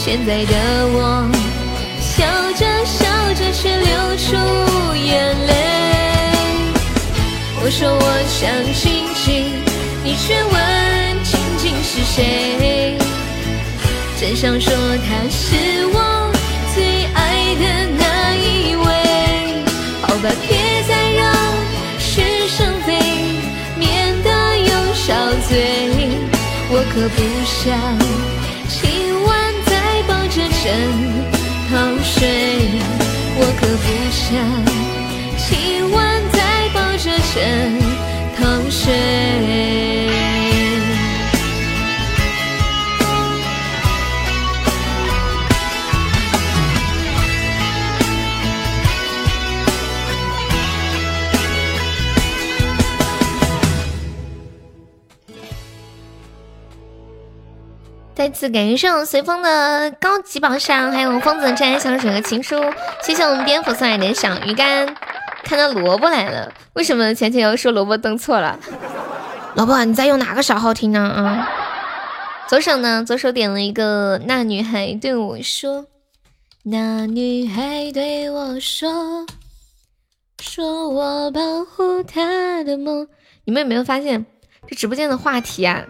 [0.04, 0.54] 现在的
[0.92, 1.26] 我
[1.98, 3.88] 笑着笑着却流
[4.18, 4.36] 出
[4.94, 5.52] 眼泪。
[7.62, 9.50] 我说我想亲亲，
[10.04, 10.52] 你却问
[11.24, 12.98] 亲亲是谁？
[14.20, 14.70] 真想说
[15.08, 16.30] 他是我
[16.74, 17.54] 最爱。
[17.54, 17.64] 的
[17.96, 18.84] 那一位，
[20.02, 21.22] 好吧，别再让
[21.98, 22.98] 是生非
[23.78, 24.28] 免得
[24.58, 25.14] 有小
[25.48, 25.50] 嘴。
[26.68, 27.72] 我可不想
[30.64, 30.72] 枕
[31.68, 32.26] 头睡，
[33.36, 34.24] 我可不想
[35.36, 36.00] 今晚
[36.32, 36.38] 再
[36.72, 37.04] 抱着
[37.34, 37.36] 枕
[38.38, 38.40] 头
[38.70, 40.13] 睡。
[58.24, 62.58] 再次感谢我随风的高级宝箱，还有疯子摘香水和情书，
[63.02, 64.96] 谢谢我们蝙蝠送来的小鱼干。
[65.42, 68.58] 看到萝卜来了，为什么前前要说萝卜登错了？
[69.56, 71.00] 萝卜，你在用哪个小号听呢？
[71.00, 71.46] 啊，
[72.48, 73.04] 左手呢？
[73.06, 75.84] 左手点了一个那女孩对我说，
[76.62, 79.26] 那女孩对我说，
[80.40, 83.06] 说我保护她的梦。
[83.44, 84.24] 你们有没有发现，
[84.66, 85.84] 这直播间的话题啊，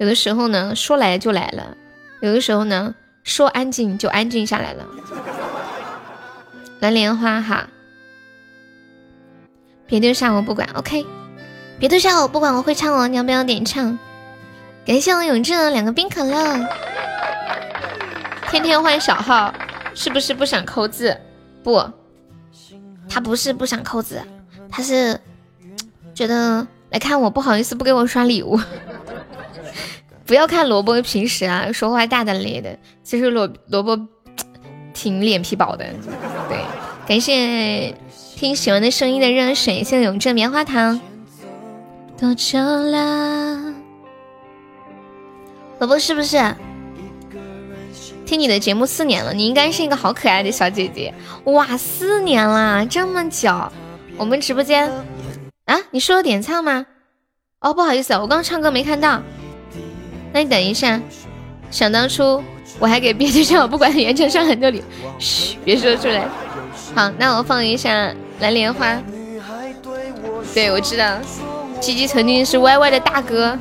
[0.00, 1.76] 有的时候呢说来就来了，
[2.22, 4.86] 有的时候呢说安静就安静下来了。
[6.80, 7.68] 蓝莲花哈。
[9.86, 11.04] 别丢下我不管，OK。
[11.78, 13.08] 别丢下我不管，我会唱哦。
[13.08, 13.98] 你要不要点唱？
[14.86, 16.66] 感谢我永志的两个冰可乐。
[18.50, 19.52] 天天换小号，
[19.94, 21.14] 是不是不想扣字？
[21.62, 21.90] 不，
[23.06, 24.22] 他不是不想扣字，
[24.70, 25.20] 他是
[26.14, 28.58] 觉得来看我不好意思不给我刷礼物。
[30.30, 33.98] 不要看萝卜平时啊说话大大咧咧的，其实萝萝卜
[34.94, 35.84] 挺脸皮薄的。
[36.48, 36.64] 对，
[37.04, 37.92] 感谢。
[38.36, 41.00] 听喜欢的声音的热水，谢谢永正棉花糖。
[42.16, 43.74] 多久了？
[45.80, 46.38] 萝卜是不是？
[48.24, 51.12] 听你的节目四年了，你应该是一个好可爱的小姐姐。
[51.46, 53.50] 哇，四年了，这么久。
[54.16, 54.88] 我们直播间
[55.64, 56.86] 啊，你说点唱吗？
[57.58, 59.20] 哦，不好意思，我刚唱歌没看到。
[60.32, 61.00] 那你等一下。
[61.70, 62.42] 想当初
[62.80, 64.82] 我还给别的小不管原唱上很多礼，
[65.18, 66.28] 嘘，别说出来。
[66.94, 68.12] 好，那我放一下。
[68.40, 68.96] 蓝莲花，
[70.54, 71.18] 对我知道，
[71.78, 73.58] 鸡鸡曾经是 Y Y 的大哥，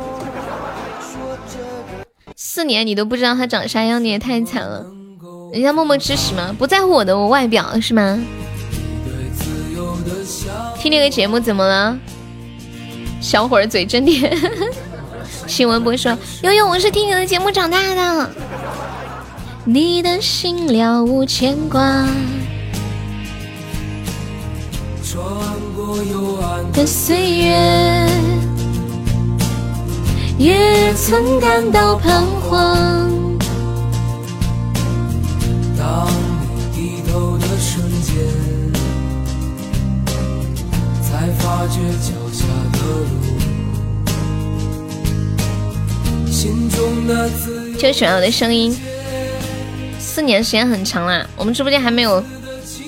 [2.34, 4.86] 四年你都不知道他长啥样，你也太惨了。
[5.51, 6.55] 人家默默支持吗？
[6.57, 8.17] 不在乎我的我外表是吗？
[10.78, 11.99] 听那个节目怎么了？
[13.20, 14.34] 小伙儿嘴真甜。
[15.49, 18.29] 新闻播说，悠悠，我是听你的节目长大的。
[19.65, 21.81] 你的心了无牵挂。
[25.03, 25.19] 穿
[25.75, 28.07] 过幽暗的岁月，
[30.37, 32.59] 也曾感到彷徨。
[35.75, 36.07] 当
[36.53, 38.13] 你低头的瞬间，
[41.01, 43.38] 才发觉脚下的路。
[47.77, 48.73] 就喜欢我的声音。
[49.99, 52.23] 四年时间很长了，我们直播间还没有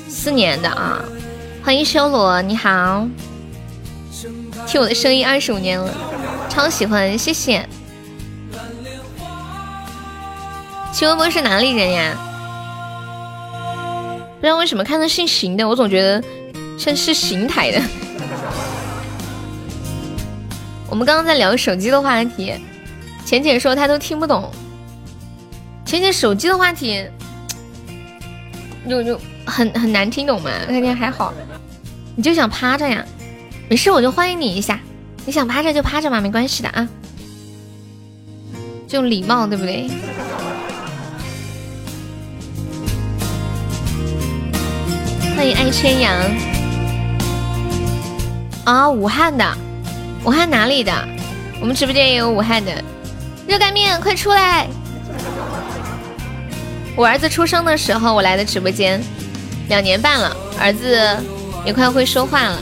[0.07, 1.03] 四年的啊。
[1.61, 3.05] 欢迎修罗，你好，
[4.65, 5.93] 听我的声音二十五年了，
[6.49, 7.67] 超喜欢，谢谢。
[10.93, 12.17] 齐文波是哪里人呀？
[14.39, 16.23] 不知道为什么看到姓邢的，我总觉得
[16.77, 17.81] 像是邢台的。
[20.89, 22.53] 我们刚刚在聊手机的话题，
[23.31, 24.51] 浅浅说他都听不懂。
[25.85, 27.01] 浅浅手机的话题，
[28.89, 31.33] 就就很很难听懂嘛，那天还好。
[32.13, 33.05] 你就想趴着呀？
[33.69, 34.77] 没事，我就欢迎你一下。
[35.25, 36.85] 你想趴着就趴着嘛，没关系的啊。
[38.85, 39.89] 就礼貌，对不对？
[45.37, 46.13] 欢迎爱千阳。
[48.65, 49.57] 啊，武汉的，
[50.25, 50.91] 武汉哪里的？
[51.61, 52.83] 我们直播间也有武汉的。
[53.51, 54.65] 热干面，快出来！
[56.95, 59.03] 我儿子出生的时候我来的直播间，
[59.67, 61.05] 两年半了，儿子。
[61.65, 62.59] 也快会说话了。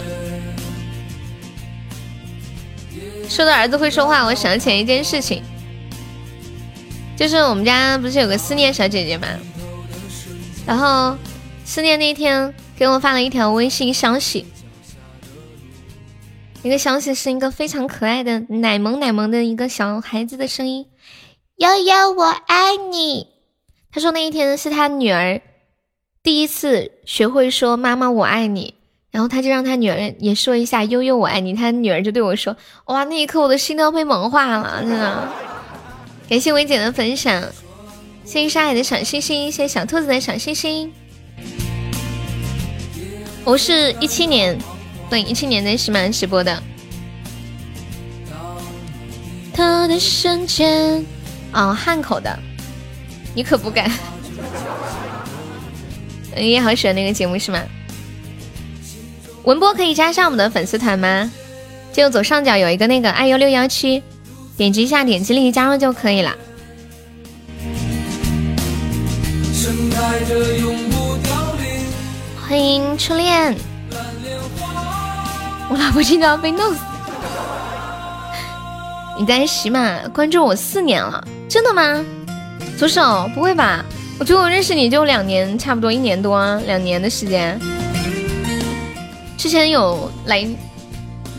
[3.29, 5.43] 说到儿子会说话，我想起来一件事情，
[7.15, 9.27] 就是我们家不是有个思念小姐姐吗？
[10.65, 11.15] 然后
[11.63, 14.45] 思念那天给我发了一条微信消息，
[16.61, 20.87] 一个消息是一个非常可爱的奶萌奶萌的一个小孩子的声音，
[21.55, 23.27] 悠悠我爱你。
[23.91, 25.41] 他说那一天是他女儿
[26.21, 28.75] 第一次学会说妈妈我爱你。
[29.11, 32.55] 然后他就让他女儿也说一下“悠悠我爱你”，他女儿就对我说
[32.85, 35.27] ：“哇，那一刻我的心都要被萌化了，真的。”
[36.29, 37.41] 感谢薇姐的分享，
[38.23, 40.93] 谢谢沙海的小星星，谢谢小兔子的小星星。
[43.43, 44.55] 我是一七年，
[45.09, 46.61] 对，一七年在喜马直播的。
[49.53, 51.03] 他的瞬间，
[51.51, 52.37] 哦，汉口的，
[53.33, 53.91] 你可不敢。
[56.35, 57.59] 你也好喜欢那个节目是吗？
[59.43, 61.29] 文波可以加上我们的粉丝团吗？
[61.91, 64.03] 就左上角有一个那个爱优六幺七，
[64.55, 66.37] 点击一下，点击立即加入就可以了。
[72.47, 73.55] 欢迎初恋，
[75.69, 76.79] 我老婆到要被弄死。
[79.19, 82.03] 你在喜马关注我四年了，真的吗？
[82.77, 83.85] 左手不会吧？
[84.19, 87.59] 我觉得我认识你就两年，差不多一年多，两年的时间。
[89.37, 90.47] 之前有来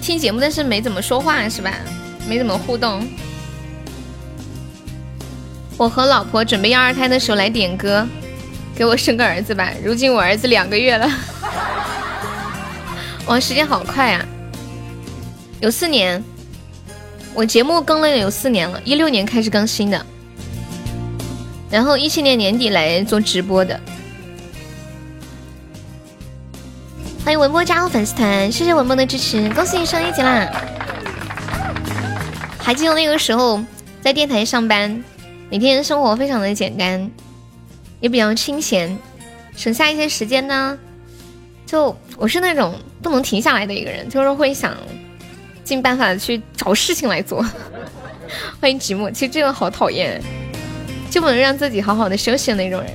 [0.01, 1.73] 听节目，但是没怎么说话，是吧？
[2.29, 3.07] 没怎么互动。
[5.77, 8.07] 我和老婆准备要二胎的时候来点歌，
[8.75, 9.73] 给我生个儿子吧。
[9.83, 11.11] 如今我儿子两个月了，
[13.31, 14.27] 哇，时间好快啊！
[15.61, 16.21] 有四年，
[17.33, 20.05] 我节目更了有四年了，一六年开始更新的，
[21.71, 23.79] 然后一七年年底来做直播的。
[27.25, 30.51] 欢迎文波加入粉丝团，谢谢文波的支持，恭喜你升一级啦！
[32.59, 33.63] 还记得那个时候
[34.03, 35.05] 在电台上班，
[35.49, 37.09] 每天生活非常的简单，
[38.01, 38.99] 也比较清闲，
[39.55, 40.77] 省下一些时间呢，
[41.71, 44.77] 就我是那种不能停下来的一个人，就是会想。
[45.63, 47.47] 尽办法去找事情来做。
[48.61, 50.21] 欢迎寂寞，其实这个好讨厌，
[51.09, 52.91] 就不能让自己好好的休息的那种人。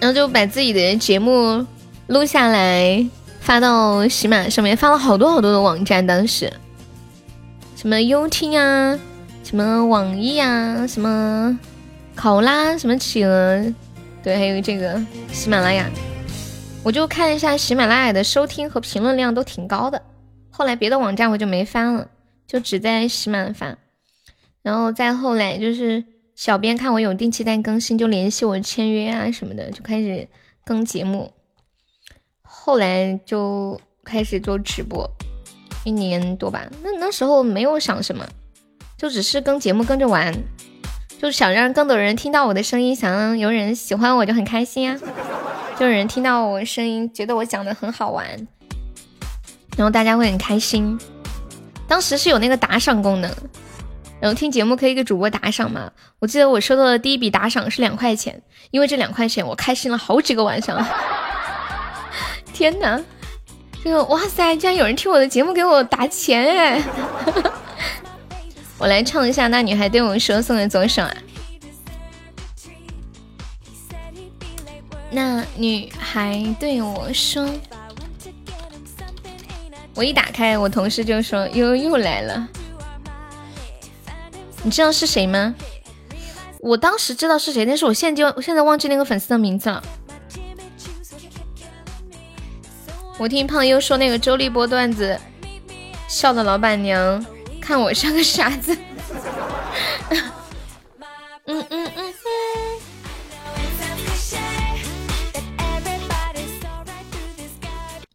[0.00, 1.64] 然后就把自己的节目
[2.08, 3.06] 录下来，
[3.38, 6.04] 发到喜马上面，发了好多好多的网站。
[6.04, 6.52] 当时
[7.76, 8.98] 什么优听啊，
[9.44, 11.56] 什么网易啊，什么
[12.16, 13.64] 考拉，什么企鹅，
[14.26, 15.00] 对，还有这个
[15.30, 15.88] 喜马拉雅。
[16.82, 20.02] 我就看一下喜马拉雅的收听和评论量都挺高的，
[20.50, 22.10] 后来别的网站我就没翻了，
[22.44, 23.78] 就只在喜马翻。
[24.62, 26.04] 然后再后来就是
[26.34, 30.26] 小编看我有定期在更新，就联系我签约啊什么的，就开始
[30.64, 31.32] 更节目。
[32.42, 35.08] 后来就开始做直播，
[35.84, 36.68] 一年多吧。
[36.82, 38.28] 那那时候没有想什么，
[38.98, 40.36] 就只是跟节目跟着玩，
[41.20, 44.98] 就想让更多人听到我的声音，想让有人喜欢我就很开心啊。
[45.78, 48.26] 就有人听到我声音，觉得我讲的很好玩，
[49.76, 50.98] 然后大家会很开心。
[51.88, 53.30] 当时是有那个打赏功能，
[54.20, 55.90] 然后听节目可以给主播打赏嘛。
[56.18, 60.84] 我记得我收到的第一笔打赏是两块钱，因为这两块钱我开心了好几个晚上。
[62.52, 63.00] 天哪，
[63.84, 66.82] 这个哇塞，竟然有人听我的节目给我打钱哎！
[68.78, 71.16] 我来唱一下那女孩对我说送的左手啊。
[75.10, 77.48] 那女孩对我说
[79.94, 82.48] ：“我一打开，我同事就说又又来了。
[84.62, 85.54] 你知道是谁吗？
[86.60, 89.82] 我当时知道是谁，但是我现在就我现在忘记那个粉丝的名字了。
[93.18, 95.18] 我听胖优说那个周立波段子，
[96.08, 97.24] 笑的老板娘
[97.66, 98.78] 看我像个傻子。
[100.10, 100.22] 嗯
[101.46, 102.14] 嗯嗯嗯。”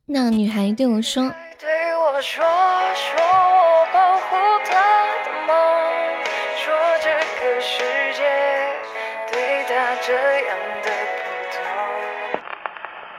[0.08, 1.24] 那女孩对我说：“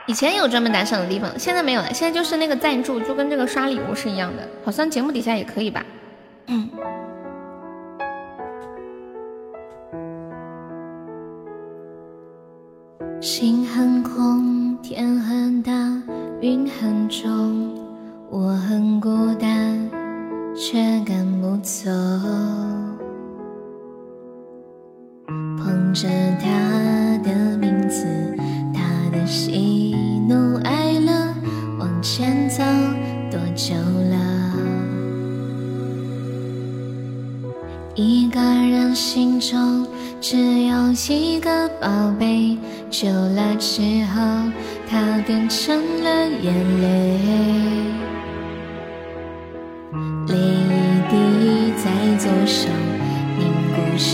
[0.07, 1.93] 以前有专门打赏的地方，现在没有了。
[1.93, 5.85] 现在就是那个赞助，就跟这个刷礼物是一样的，好像节目底下也可以吧？
[6.47, 6.69] 嗯。
[13.21, 15.71] 心很空，天很大。
[16.41, 17.73] 云很重，
[18.29, 19.79] 我很孤单，
[20.53, 21.89] 却赶不走。
[25.57, 26.09] 捧着
[26.41, 28.05] 他的名字，
[28.73, 29.95] 他的喜
[30.27, 31.33] 怒哀乐，
[31.79, 32.61] 往前走
[33.31, 34.42] 多久了？
[37.95, 39.85] 一个人心中
[40.19, 41.87] 只有一个宝
[42.19, 42.57] 贝，
[42.89, 44.21] 久了之后。
[44.89, 46.09] 它变成了
[46.43, 47.17] 眼泪，
[50.27, 50.71] 泪一
[51.09, 51.13] 滴
[51.83, 51.85] 在
[52.19, 52.69] 左手
[53.39, 53.41] 凝
[53.73, 54.11] 固成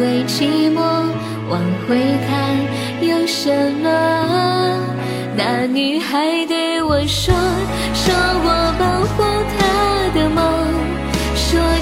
[0.00, 0.78] 为寂寞。
[1.50, 1.88] 往回
[2.26, 2.30] 看
[3.06, 3.86] 有什么？
[5.36, 7.34] 那女孩对我说，
[7.92, 8.48] 说我
[8.78, 8.84] 保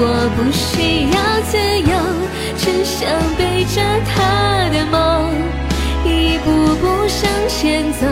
[0.00, 0.04] 我
[0.36, 1.16] 不需要
[1.50, 1.58] 自
[1.90, 1.92] 由，
[2.56, 3.76] 只想背着
[4.06, 4.96] 她的梦。
[6.04, 6.46] 一步
[6.76, 8.06] 步向前走，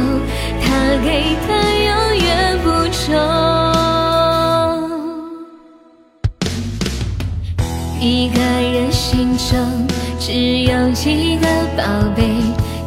[0.60, 0.66] 他
[1.04, 1.08] 给
[1.46, 1.48] 的
[1.86, 1.88] 永
[2.26, 2.26] 远
[2.64, 3.04] 不重。
[8.00, 9.86] 一个人心中
[10.18, 11.82] 只有一个宝
[12.16, 12.20] 贝，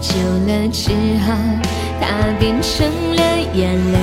[0.01, 0.11] 久
[0.45, 0.91] 了之
[1.25, 1.27] 后
[2.01, 2.03] 它
[2.37, 2.85] 变成
[3.15, 3.21] 了
[3.53, 3.97] 眼泪，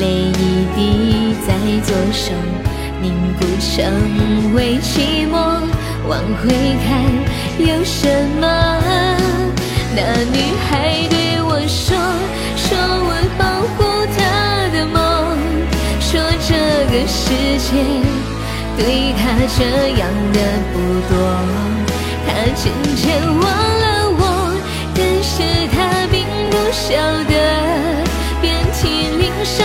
[0.00, 0.32] 泪
[0.76, 1.54] 一滴在
[1.84, 2.32] 左手
[3.00, 5.34] 凝固成为寂寞，
[6.08, 6.48] 往回
[6.84, 6.90] 看
[7.58, 8.08] 有什
[8.40, 8.46] 么？
[9.94, 10.00] 那
[10.32, 10.36] 女
[10.68, 11.96] 孩对我说，
[12.56, 13.42] 说我保
[13.76, 13.78] 护
[14.16, 14.18] 她
[14.72, 14.96] 的梦，
[16.00, 16.52] 说这
[16.90, 17.22] 个世
[17.58, 17.70] 界。
[18.76, 19.22] 对她
[19.56, 19.62] 这
[19.96, 20.02] 样
[20.32, 20.38] 的
[20.72, 20.74] 不
[21.08, 21.14] 多，
[22.26, 24.22] 她渐渐忘了我，
[24.94, 25.32] 但是
[25.70, 25.76] 她
[26.10, 26.90] 并不晓
[27.30, 27.32] 得，
[28.42, 28.82] 遍体
[29.16, 29.64] 鳞伤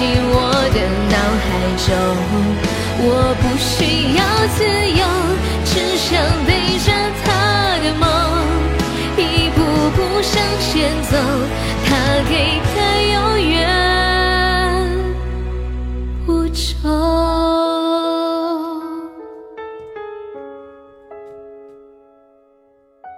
[0.00, 0.80] 进我的
[1.12, 1.46] 脑海
[1.76, 1.86] 中。
[3.02, 3.04] 我
[3.36, 4.20] 不需要
[4.56, 4.64] 自
[4.96, 5.04] 由，
[5.66, 6.08] 只想
[6.46, 6.88] 背着
[7.22, 7.28] 他
[7.84, 8.02] 的梦，
[9.18, 9.20] 一
[9.50, 9.58] 步
[9.94, 10.72] 步向前
[11.02, 11.12] 走。
[11.84, 11.90] 他
[12.30, 12.32] 给
[12.74, 12.76] 的
[13.12, 13.14] 永
[13.50, 13.52] 远
[16.24, 16.58] 不重。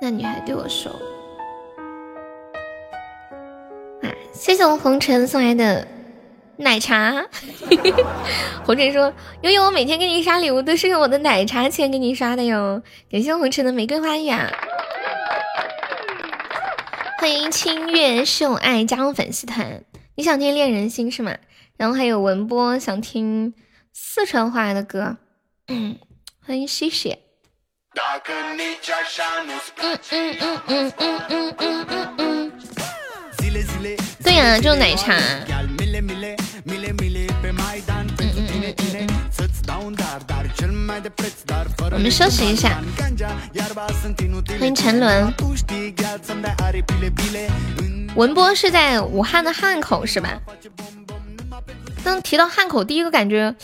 [0.00, 0.90] 那女孩对我说
[4.02, 5.86] ：“啊，谢谢我红尘送来的。”
[6.58, 7.24] 奶茶，
[8.64, 14.50] 红尘说：“悠悠，我每天给你刷礼物都是用我的奶茶钱给你刷的哟。”感谢红尘的玫瑰花语啊！
[17.18, 19.82] 欢迎清月秀爱加入粉丝团。
[20.14, 21.36] 你想听恋人心是吗？
[21.76, 23.54] 然后还有文波想听
[23.92, 25.16] 四川话的歌。
[25.68, 25.96] 嗯，
[26.46, 27.18] 欢迎西西。
[29.80, 32.52] 嗯嗯嗯嗯嗯嗯嗯嗯嗯。
[34.22, 35.14] 对呀，就是奶茶。
[41.90, 42.82] 我们休息一下。
[44.58, 45.32] 欢迎陈伦。
[48.14, 50.38] 文波是在武汉的汉口是吧？
[52.04, 53.54] 当提到汉口，第一个感觉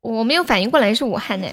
[0.00, 1.48] 我没有反应过来是武汉的，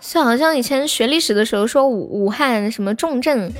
[0.00, 3.52] 是好像以前学历史的时候说武武汉什么重镇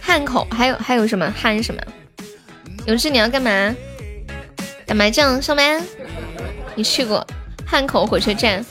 [0.00, 1.80] 汉口，还有还有什么汉什么？
[2.86, 3.76] 有志你要干嘛？
[4.88, 5.84] 打麻将上班？
[6.74, 7.24] 你去过
[7.66, 8.64] 汉口火车站？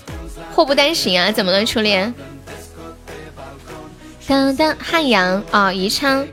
[0.52, 1.32] 祸不单行啊！
[1.32, 2.12] 怎么了，初恋？
[4.28, 6.26] 当当汉阳啊，宜昌。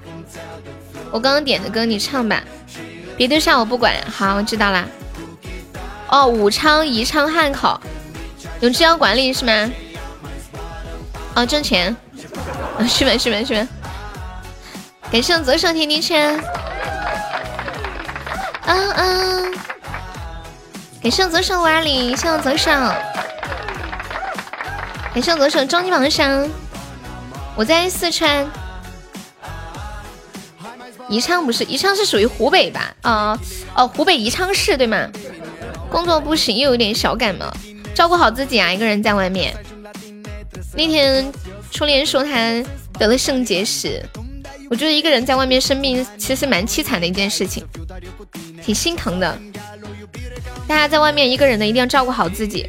[1.11, 2.43] 我刚刚点的歌你唱吧，
[3.15, 3.95] 别对上我不管。
[4.11, 4.87] 好，我知道啦。
[6.09, 7.79] 哦，武昌、宜昌、汉口，
[8.61, 9.71] 有志要管理是吗？
[11.35, 11.95] 哦，挣钱。
[12.89, 13.19] 是吗？
[13.19, 13.45] 是吗？
[13.45, 13.69] 是吗？
[15.13, 16.43] 感谢左手甜甜圈。
[18.67, 19.55] 嗯嗯。
[21.05, 22.71] 感谢我左手五二零，谢谢左手。
[25.13, 26.49] 感谢我左手终极榜上，
[27.55, 28.51] 我在四川
[31.11, 32.97] 宜昌，不是宜昌是属于湖北吧？
[33.03, 33.39] 啊
[33.75, 35.07] 哦，湖北宜昌市对吗？
[35.91, 37.53] 工作不行，又有点小感冒，
[37.95, 38.73] 照顾好自己啊！
[38.73, 39.55] 一个人在外面。
[40.75, 41.31] 那天
[41.71, 42.65] 初恋说他
[42.99, 44.03] 得了肾结石，
[44.71, 47.63] 我觉得一个人在外面生病其实蛮凄惨的一件事情，
[48.65, 49.39] 挺心疼的。
[50.67, 52.69] 大家在外面一个人的一定要照顾好自己。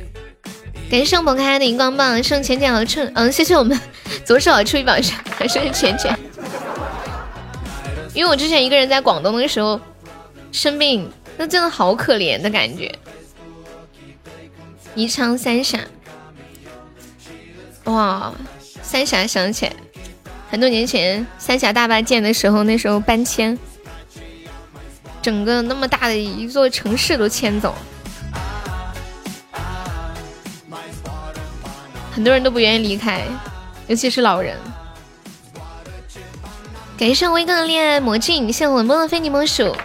[0.89, 3.79] 感谢盛宝开的荧光棒，盛浅浅和春，嗯，谢谢我们
[4.23, 6.17] 左手出一宝箱，感谢浅浅。
[8.13, 9.79] 因为我之前一个人在广东的时候
[10.51, 12.93] 生病，那真的好可怜的感觉。
[14.93, 15.79] 宜昌三峡，
[17.85, 18.33] 哇，
[18.81, 19.73] 三峡想起来
[20.49, 23.57] 很多年前三峡大坝建的时候，那时候搬迁，
[25.25, 27.73] 整个那么大的一座城市都迁走。
[32.11, 33.23] 很多人都不愿意离开，
[33.87, 34.55] 尤其是老人。
[36.95, 39.75] 感谢威哥的恋爱魔镜，谢谢文波的非你莫属。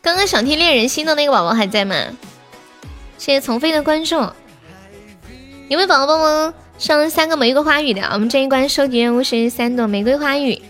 [0.00, 1.96] 刚刚想听恋人心的那个宝宝还在吗？
[3.18, 4.14] 谢谢从飞的关注。
[4.14, 8.02] 有没有宝宝帮忙上三个玫瑰花语的？
[8.12, 10.62] 我们这一关收集任务是三朵玫瑰花语。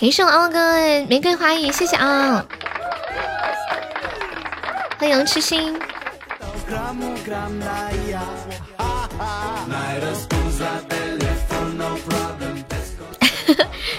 [0.00, 0.58] 感谢我傲哥
[1.10, 2.42] 玫瑰花语，谢谢啊！
[4.98, 5.76] 欢迎痴心。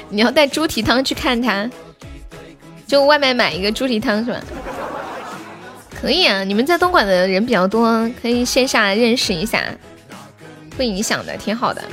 [0.10, 1.70] 你要带猪蹄汤去看他，
[2.88, 4.42] 就外卖买一个猪蹄汤是吧？
[6.02, 9.64] 可以啊，你们在东莞的人比较多，可以线下认识一下，
[10.76, 11.84] 会影响的，挺好的，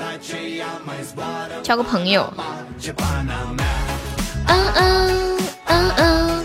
[1.63, 2.33] 交个朋友。
[4.49, 6.45] 嗯嗯嗯嗯。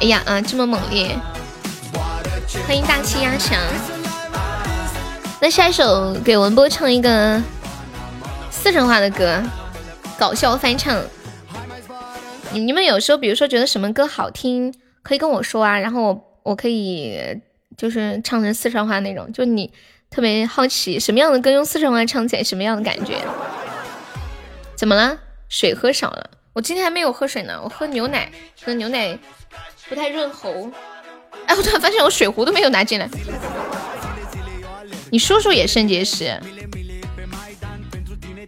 [0.00, 1.16] 哎呀啊，这么猛烈！
[2.66, 3.58] 欢迎大气压强。
[5.40, 7.40] 那下一首给文波唱一个
[8.50, 9.42] 四川话的歌，
[10.18, 11.00] 搞笑翻唱。
[12.52, 14.72] 你你们有时候，比如说觉得什么歌好听，
[15.02, 17.18] 可以跟我说啊，然后我我可以
[17.76, 19.32] 就是唱成四川话那种。
[19.32, 19.72] 就你
[20.10, 23.16] 特别好奇什么样的歌用四川话唱起来什么样的感觉？
[24.76, 25.18] 怎么了？
[25.48, 26.30] 水喝少了？
[26.52, 28.30] 我今天还没有喝水呢，我喝牛奶，
[28.64, 29.18] 喝牛奶
[29.88, 30.70] 不太润喉。
[31.46, 33.08] 哎，我突然发现我水壶都没有拿进来。
[35.10, 36.40] 你叔叔也肾结石，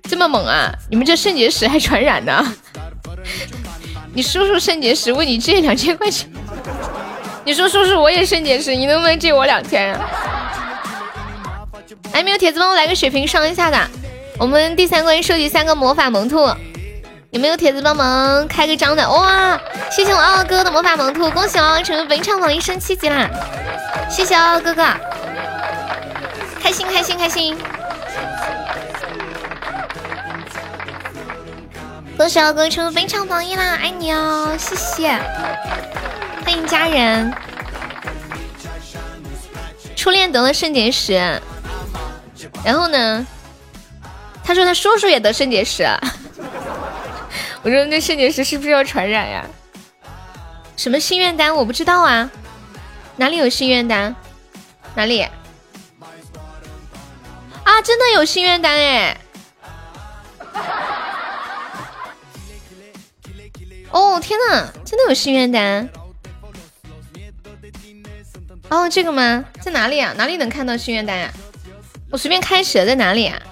[0.05, 0.73] 这么猛啊？
[0.91, 2.55] 你们这肾结石还传染呢？
[4.15, 6.29] 你叔叔肾结石，问你借两千块钱。
[7.45, 9.97] 你说叔叔我也肾结石，你能不能借我两千？
[12.13, 13.91] 还没有铁子帮我来个血瓶上一下的。
[14.39, 16.47] 我们第三关收集三个魔法萌兔，
[17.31, 19.09] 有没有铁子帮忙开个张的？
[19.11, 19.59] 哇！
[19.91, 23.31] 谢谢我傲傲哥的魔法萌兔，恭喜傲傲成为本场榜一升七级啦！
[24.11, 24.85] 谢谢傲傲哥哥。
[26.61, 27.57] 开心开心开心！
[32.19, 35.19] 恭喜奥哥成为本场榜一啦，爱你哦，谢谢！
[36.45, 37.33] 欢迎家人。
[39.97, 41.15] 初恋得了肾结石，
[42.63, 43.27] 然后呢？
[44.47, 45.83] 他说他叔叔也得肾结石。
[47.63, 49.45] 我说那肾结石是不是要传染呀？
[50.77, 51.55] 什么心愿单？
[51.55, 52.31] 我不知道啊，
[53.17, 54.15] 哪里有心愿单？
[54.95, 55.21] 哪里？
[57.65, 59.17] 啊，真的有心愿单哎！
[63.91, 65.89] 哦天呐，真的有心愿单！
[68.69, 69.45] 哦，这个吗？
[69.61, 70.15] 在哪里啊？
[70.17, 71.33] 哪里能看到心愿单呀？
[72.13, 73.43] 我随便开始了，在哪里啊？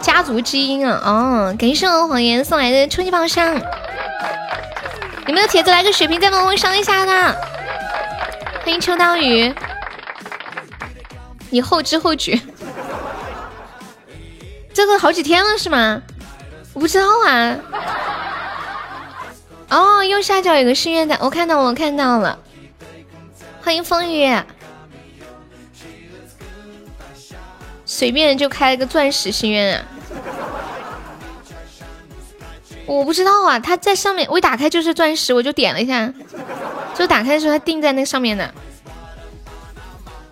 [0.00, 1.00] 家族基因啊！
[1.04, 3.54] 哦，感谢我谎言送来的初级宝箱。
[5.28, 7.12] 有没有铁子来个血瓶再帮我上一下的？
[8.64, 9.54] 欢迎秋刀鱼，
[11.50, 12.40] 你后知后觉。
[14.74, 16.02] 这个好几天了是吗？
[16.72, 17.56] 我不知道啊。
[19.68, 22.38] 哦，右下角有个心愿单，我看到我看到了。
[23.62, 24.36] 欢迎风雨，
[27.92, 29.84] 随便就开了个钻石心愿啊。
[32.86, 36.10] 我不知道啊，他在上面，我一打开就是钻石，我就点了一下，
[36.94, 38.50] 就打开的时候他定在那上面的。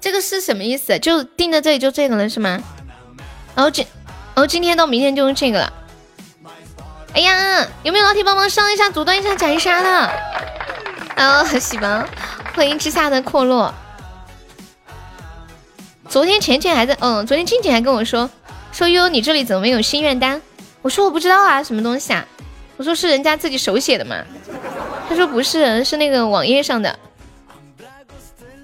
[0.01, 0.99] 这个是什么意思？
[0.99, 2.59] 就定在这里就这个了是吗？
[3.55, 3.87] 然后今。
[4.35, 5.71] 然后今天到明天就用这个了。
[7.13, 10.11] 哎呀，有没有老铁帮忙上一下、阻断一下斩杀的？
[11.17, 12.09] 啊，喜欢，
[12.55, 13.75] 欢迎之下的阔落。
[16.11, 18.29] 昨天浅浅还在，嗯，昨天静静还跟我说，
[18.73, 20.43] 说悠悠你这里怎么没有心愿单？
[20.83, 22.27] 我说我不知道啊，什么东西啊？
[22.77, 24.17] 我说是人家自己手写的嘛。
[25.09, 26.99] 他说不是，是那个网页上的。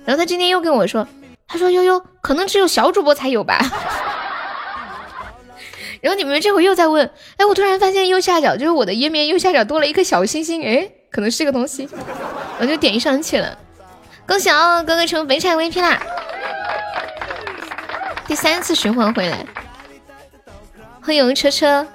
[0.04, 1.06] 然后他今天又跟我说，
[1.46, 3.60] 他说悠悠可能只有小主播才有吧。
[6.00, 11.88] 然后你们这会又在问，哎，我突然发现右下角就是我的页面右下角多了一颗小星星，哎，可能是个东西，
[12.58, 13.56] 我就点上去了。
[14.26, 16.02] 恭喜哦，哥哥成为本场 VP 啦！
[18.26, 19.46] 第三次循环回来，
[21.00, 21.86] 欢迎车车。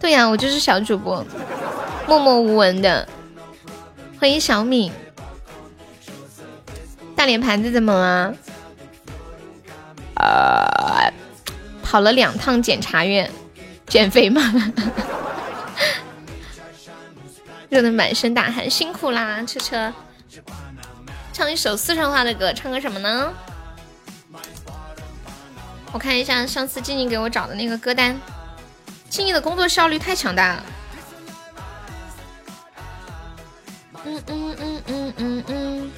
[0.00, 1.24] 对呀，我就是小主播，
[2.06, 3.06] 默默无闻的。
[4.18, 4.90] 欢迎小敏，
[7.14, 8.34] 大脸盘子怎么了？
[10.14, 11.12] 啊，
[11.82, 13.30] 跑了两趟检察院。
[13.86, 14.42] 减肥吗？
[17.68, 19.92] 热的满身大汗，辛苦啦，车车。
[21.32, 23.32] 唱一首四川话的歌，唱个什么呢？
[25.92, 28.18] 我看一下上次静静给我找的那个歌单。
[29.08, 30.66] 静静的工作效率太强大了。
[34.04, 35.92] 嗯嗯嗯嗯嗯嗯。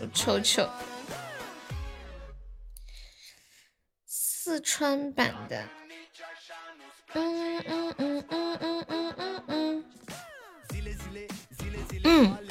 [0.00, 0.68] 我瞅瞅，
[4.06, 5.64] 四川版的。
[7.14, 9.84] 嗯嗯嗯嗯嗯嗯嗯嗯。
[12.04, 12.47] 嗯。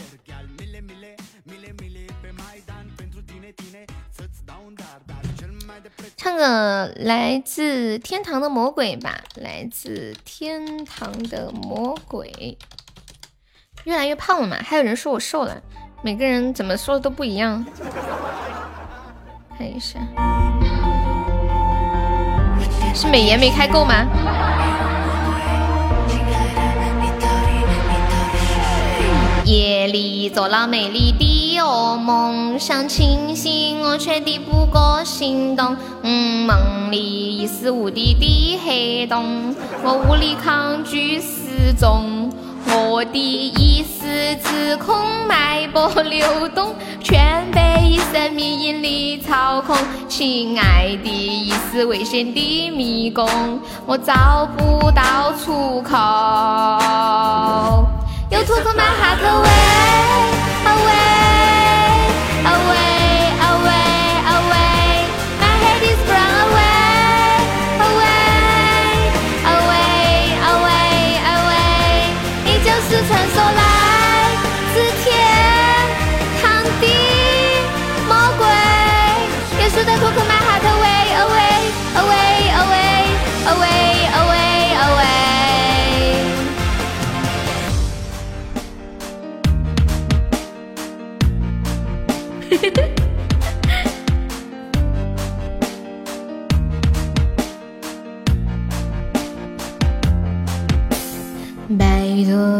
[6.18, 12.58] 唱个来自天堂的魔鬼吧，来自天堂的魔鬼。
[13.84, 14.58] 越来越胖了嘛？
[14.66, 15.62] 还有人说我瘦了，
[16.02, 17.64] 每个人怎么说的都不一样。
[19.56, 20.00] 看一下，
[22.96, 24.08] 是美颜没开够吗？
[29.46, 35.76] 夜里做了美丽的噩梦，想清醒我却抵不过心动。
[36.04, 42.32] 嗯，梦里一丝无底的黑洞，我无力抗拒失踪。
[42.70, 44.96] 我的一丝子空
[45.28, 49.76] 脉搏流动，全被神秘引力操控。
[50.08, 53.28] 亲爱的，一丝危险的迷宫，
[53.86, 55.98] 我找不到出口。
[58.30, 59.48] 又突破曼哈特威
[60.72, 62.12] away
[62.56, 63.07] away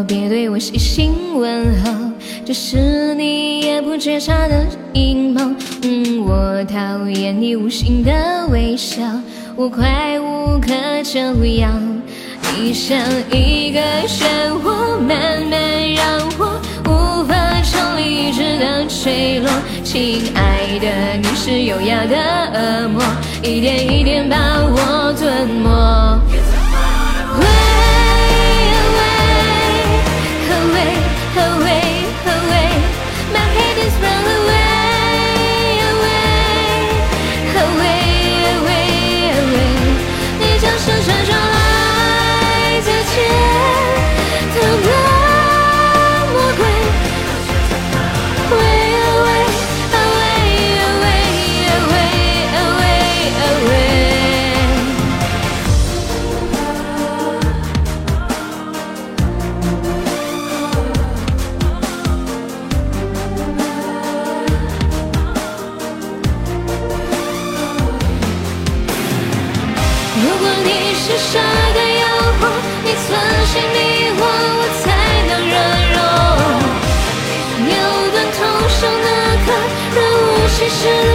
[0.06, 1.92] 别对我细心问候，
[2.44, 5.40] 这是你也不觉察的阴谋。
[5.82, 9.02] 嗯，我讨厌你无心的微笑，
[9.56, 11.68] 我快无可救药。
[12.56, 12.98] 你像
[13.30, 14.24] 一个漩
[14.64, 19.50] 涡，慢慢让我无法抽离，直到坠落。
[19.84, 23.02] 亲爱的，你是优雅的恶魔，
[23.42, 26.47] 一点一点把我吞没。
[80.78, 81.07] should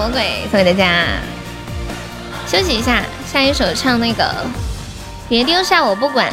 [0.00, 1.04] 魔鬼，送给大家。
[2.46, 4.24] 休息一下，下一首唱那个
[5.28, 6.32] 《别丢下我不管》。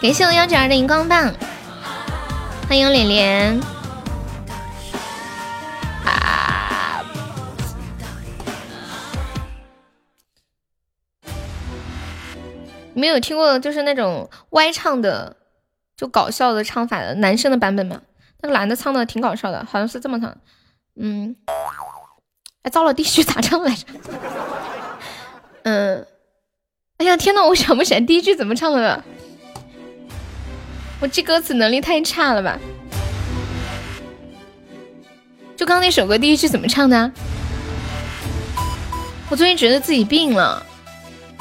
[0.00, 1.34] 感谢我幺九二的荧光棒，
[2.68, 3.60] 欢迎脸脸。
[6.04, 7.04] 啊！
[12.94, 15.36] 没有听过就是那种歪唱的，
[15.96, 18.00] 就搞笑的唱法的男生的版本吗？
[18.40, 20.32] 那个男的唱的挺搞笑的，好像是这么唱。
[20.98, 21.34] 嗯，
[22.66, 23.84] 哎，糟了，第一句咋唱来着？
[25.62, 26.04] 嗯，
[26.98, 29.04] 哎呀，天呐，我想不起来第一句怎么唱的了。
[30.98, 32.58] 我记歌词能力太差了吧？
[35.56, 37.12] 就刚那首歌第一句怎么唱的？
[39.30, 40.60] 我最近觉得自己病了，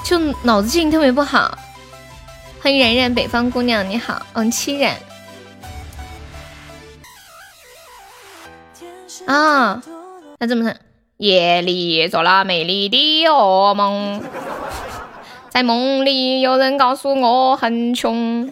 [0.04, 1.58] 就脑子记性特别不好。
[2.62, 4.96] 欢迎冉冉，北方姑娘你好，嗯，七冉。
[9.26, 9.82] 啊，
[10.38, 10.76] 那这么唱？
[11.18, 14.22] 夜里做了美丽的噩梦，
[15.50, 18.52] 在梦里有人告诉我很穷。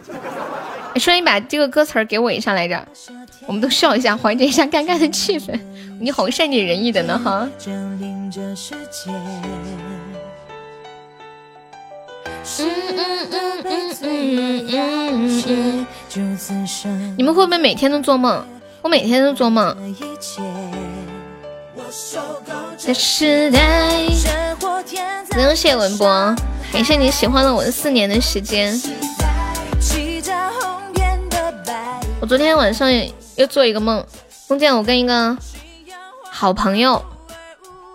[0.96, 2.88] 说你把这个歌词儿给我一下来着，
[3.48, 5.60] 我们都笑一下，缓解一下尴尬的气氛。
[6.00, 7.50] 你好善解人意的呢哈。
[17.18, 18.46] 你们会不会每天都做梦？
[18.82, 19.76] 我每天都做梦。
[22.76, 23.60] 在时代，
[25.30, 26.36] 不用谢文博，
[26.72, 28.74] 感谢你喜欢了我四年的时间。
[32.20, 32.90] 我昨天晚上
[33.36, 34.04] 又做一个梦，
[34.48, 35.38] 梦见我跟一个
[36.32, 37.04] 好朋友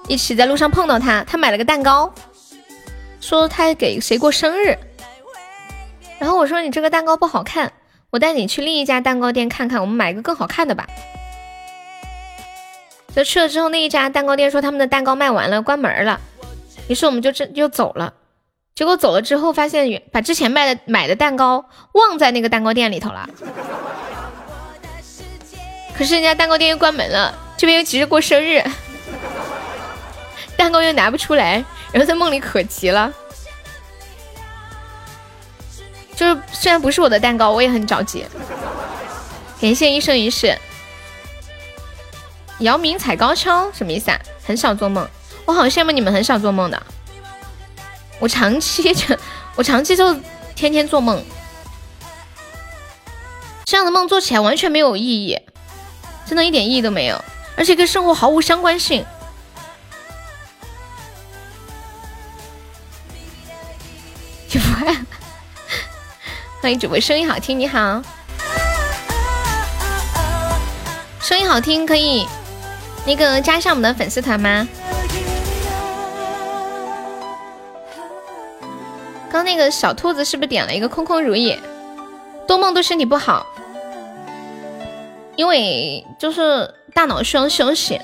[0.07, 2.13] 一起在路上碰到他，他买了个蛋糕，
[3.21, 4.79] 说他给谁过生日。
[6.21, 7.73] 然后我说你这个蛋糕不好看，
[8.11, 10.87] 我带你去另一家蛋糕店看看，我们买个更好看的吧。
[13.15, 16.21] 就去了之后，那一家蛋糕店说他们的蛋糕卖完了，关门了。
[16.89, 18.15] 于是我们就这就走了。
[18.75, 23.29] 结果走了之后，发现把之前卖的买的蛋糕忘在那个蛋糕店里头了。
[25.97, 28.63] 可是人家蛋糕店又关门了，这边又急着过生日，
[30.57, 33.13] 蛋糕又拿不出来，然后在梦里可急了。
[36.15, 38.25] 就是虽然不是我的蛋糕，我也很着急。
[39.61, 40.57] 感谢一生一世。
[42.61, 44.19] 姚明踩高跷什么意思啊？
[44.45, 45.09] 很少做梦，
[45.45, 46.83] 我好羡慕你们很少做梦的。
[48.19, 49.17] 我长期就
[49.55, 50.13] 我长期就
[50.57, 51.25] 天天做梦，
[53.65, 55.41] 这样的梦做起来完全没有意义。
[56.27, 57.25] 真的一点意义都没有，
[57.57, 59.07] 而且跟生活毫无相关性。
[64.51, 64.97] 你不爱？
[66.61, 68.03] 欢迎主播，声音好听，你好，
[71.23, 72.27] 声音好听可以
[73.09, 74.69] 那个加上我们的粉丝团吗？
[79.31, 81.59] 刚那个小兔子是不是点了一个空空如也？
[82.47, 83.47] 多梦对身体不好。
[85.37, 87.99] 因为就是大脑需要休息，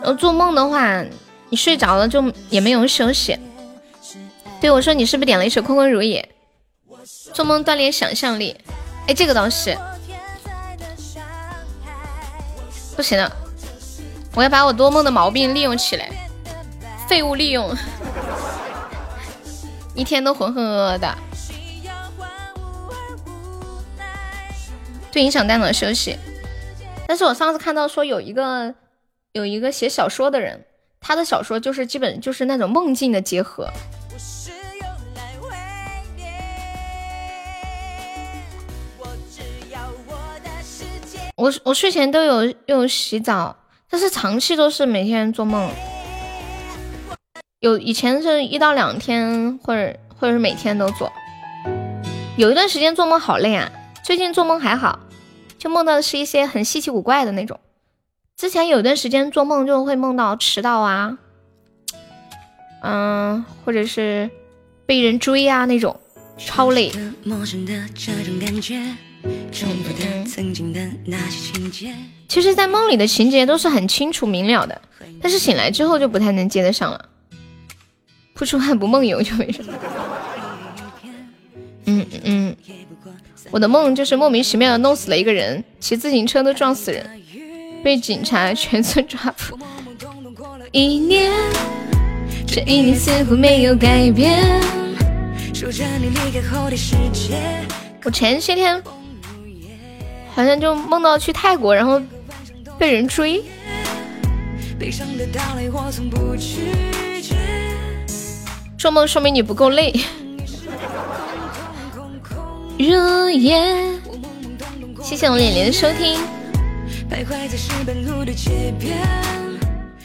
[0.00, 1.04] 然后做梦的话，
[1.48, 3.38] 你睡着了就也没有休息。
[4.60, 6.28] 对我说，你是不是点了一首《空空如也》？
[7.32, 8.56] 做梦锻炼想象力，
[9.06, 9.78] 哎，这个倒是
[12.98, 13.30] 不行了，
[14.34, 16.10] 我要把我多梦的毛病利用起来，
[17.08, 17.72] 废物利用，
[19.94, 21.16] 一天都浑浑噩噩的。
[25.12, 26.18] 就影响大脑休息，
[27.06, 28.74] 但是我上次看到说有一个
[29.30, 30.64] 有一个写小说的人，
[31.00, 33.70] 他的小说就是基本就是那种梦境的结合。
[41.38, 43.56] 我我睡前都有有洗澡，
[43.88, 45.70] 但是长期都是每天做梦，
[47.60, 51.12] 有以前是一到两天或者或者是每天都做，
[52.36, 53.70] 有一段时间做梦好累啊。
[54.04, 54.98] 最近做梦还好，
[55.58, 57.60] 就梦到的是一些很稀奇古怪的那种。
[58.36, 61.18] 之前有一段时间做梦就会梦到迟到啊，
[62.82, 64.28] 嗯，或者是
[64.86, 66.00] 被人追啊那种，
[66.36, 66.90] 超累。
[72.28, 74.80] 其实，在梦里的情节都是很清楚明了的，
[75.20, 77.08] 但是醒来之后就不太能接得上了。
[78.34, 79.64] 不出汗不梦游就没事。
[81.86, 82.56] 嗯嗯。
[83.50, 87.08] 我的梦就是莫名其妙的弄死了一个人，骑自行车都撞死人，
[87.82, 89.58] 被警察全村抓捕。
[90.70, 91.32] 一年，
[92.46, 94.60] 这一年似乎没有改变。
[98.04, 98.80] 我前些天
[100.38, 102.00] 好像就梦到去泰国，然后
[102.78, 103.42] 被人追。
[108.78, 109.92] 做梦说明你不够累。
[115.02, 116.16] 谢谢我脸脸的收听。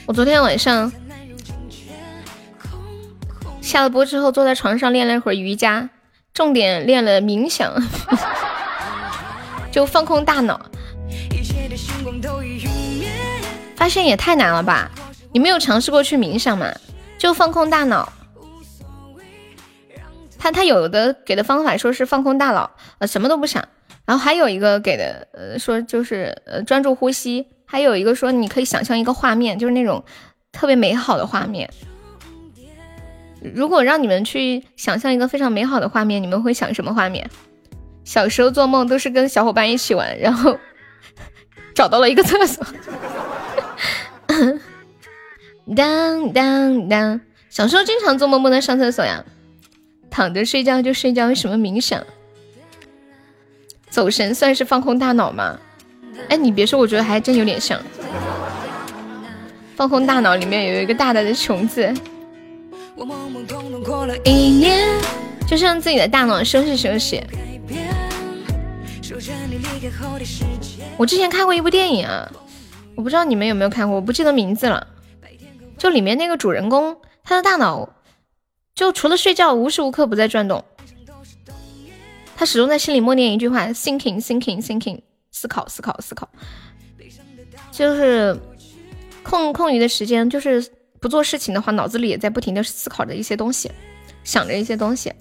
[0.08, 0.92] 我昨天晚上
[3.62, 5.92] 下了播之后，坐在床上练了一会儿瑜伽，
[6.34, 7.72] 重点练了冥想，
[9.74, 10.70] 就放空大脑。
[13.76, 14.92] 发现也太难了吧？
[15.34, 16.72] 你没有尝试过去冥想吗？
[17.18, 18.14] 就放空大脑。
[20.38, 22.70] 他他有的给的方法说是放空大脑，
[23.00, 23.68] 呃，什么都不想。
[24.06, 27.48] 然后还有一个给的，呃，说就是呃专注呼吸。
[27.66, 30.06] 还有一个说你可以想象一个画面，就是那种
[30.52, 31.68] 特别美好的画面。
[33.42, 37.28] 如果让你们去想象一个非常美好的画面，你们会想什么画面？
[38.04, 40.58] 小时候做梦都是跟小伙伴一起玩，然后
[41.74, 42.66] 找到了一个厕所。
[45.76, 47.22] 当当当！
[47.50, 49.24] 小时候经常做梦梦到上厕所呀，
[50.10, 52.04] 躺着睡觉就睡觉，为什么冥想？
[53.90, 55.58] 走神算是放空大脑吗？
[56.30, 57.80] 哎，你别说，我觉得还真有点像。
[59.76, 61.92] 放空大脑里面有一个大大的虫子。
[64.24, 65.00] 一年，
[65.48, 67.24] 就是让自己的大脑休息休息。
[70.98, 72.32] 我之前看过一部电影啊，
[72.96, 74.88] 我不知道你们有没有看过，我不记得名字了。
[75.78, 77.90] 就里面那个主人公，他的大脑
[78.76, 80.64] 就除了睡觉，无时无刻不在转动。
[82.36, 85.02] 他始终在心里默念一句话：thinking thinking thinking，
[85.32, 86.28] 思考思考思考。
[87.72, 88.38] 就是
[89.24, 90.66] 空空余的时间，就是。
[91.04, 93.70] 不做事情的话，脑子里也在不停的思考着一些东西，
[94.24, 95.12] 想着一些东西。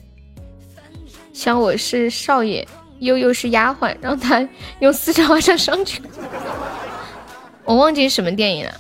[1.33, 2.65] 想我是少爷，
[3.03, 4.49] 悠悠是丫鬟，让他
[4.79, 6.01] 用四川话唱双曲。
[7.65, 8.73] 我忘记什么电影了，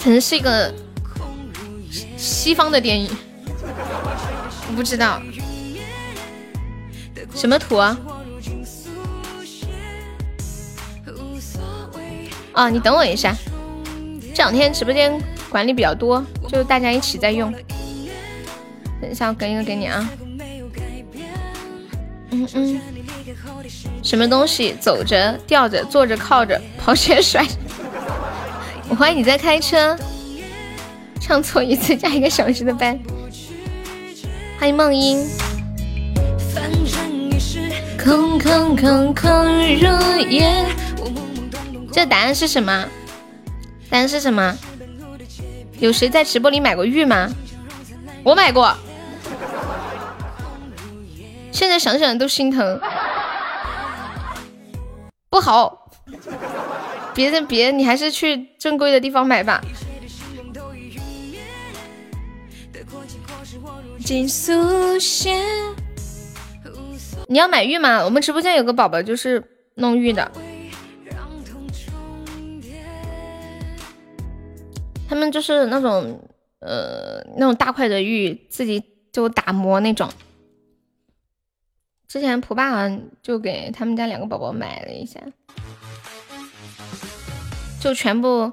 [0.00, 0.72] 可能是一个
[2.16, 3.10] 西方的电影，
[4.68, 5.20] 我不知道
[7.34, 7.98] 什么图啊。
[12.52, 13.34] 啊，你等我一下，
[14.32, 17.52] 这两天直播间管理比较多，就大家一起在用。
[19.00, 20.08] 等一下，我给一个给你啊。
[22.30, 22.80] 嗯嗯。
[24.02, 24.74] 什么东西？
[24.80, 27.46] 走着、吊着、坐着、靠着、跑起甩。
[28.88, 29.96] 我怀疑你在开车。
[31.20, 32.98] 唱错一次加一个小时的班。
[34.58, 35.28] 欢迎梦音。
[38.02, 39.30] 空空空空
[39.76, 39.86] 如
[40.28, 40.64] 也。
[41.92, 42.86] 这答案是什么？
[43.90, 44.56] 答案是什么？
[45.78, 47.30] 有谁在直播里买过玉吗？
[48.24, 48.74] 我买过，
[51.58, 52.80] 现在想想都心疼，
[55.28, 55.90] 不好。
[57.12, 59.60] 别的别，你还是去正规的地方买吧。
[67.26, 68.04] 你要买玉吗？
[68.04, 69.42] 我们直播间有个宝宝就是
[69.74, 70.30] 弄玉的。
[75.08, 76.22] 他们就是那种，
[76.60, 78.80] 呃，那种大块的玉，自己
[79.12, 80.08] 就打磨那种。
[82.08, 85.20] 之前蒲爸好像就给他们家两个宝宝买了一下，
[87.78, 88.50] 就全部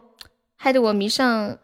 [0.58, 1.58] 害得我迷上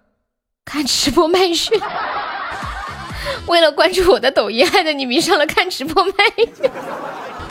[0.64, 1.76] 看直播卖血。
[3.46, 6.14] 为了关注我的抖音，害得你迷上了看直播卖
[6.56, 6.72] 血，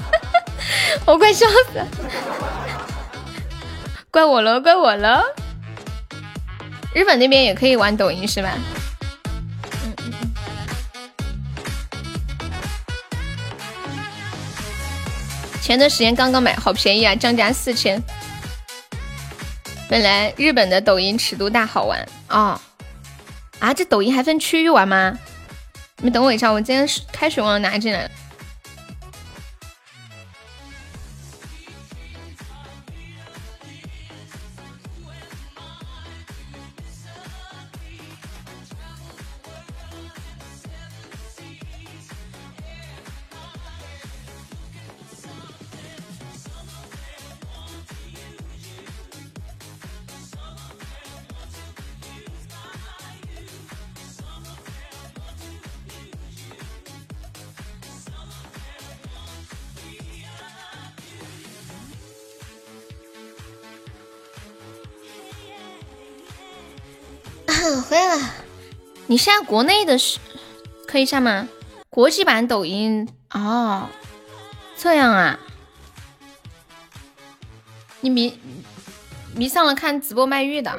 [1.07, 1.86] 我快笑死了，
[4.11, 5.22] 怪我了，怪我了。
[6.95, 8.57] 日本那边也可以玩抖音是吧？
[15.61, 18.03] 前段时间刚刚买，好便宜啊，降价四千。
[19.88, 22.61] 本来日本的抖音尺度大，好玩啊
[23.58, 23.74] 啊！
[23.74, 25.18] 这抖音还分区域玩吗？
[25.99, 28.11] 你们等我一下，我今天开水忘了拿进来了。
[69.11, 70.20] 你现在国内的是
[70.87, 71.49] 可以下吗？
[71.88, 73.88] 国际版抖音哦，
[74.76, 75.37] 这样啊？
[78.03, 78.38] 你迷
[79.34, 80.72] 迷上了看直播卖玉的，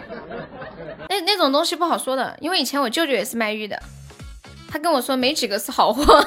[1.09, 3.77] 那那种东西不好说的，因为以前我舅舅也是卖玉的，
[4.69, 6.01] 他跟我说没几个是好货，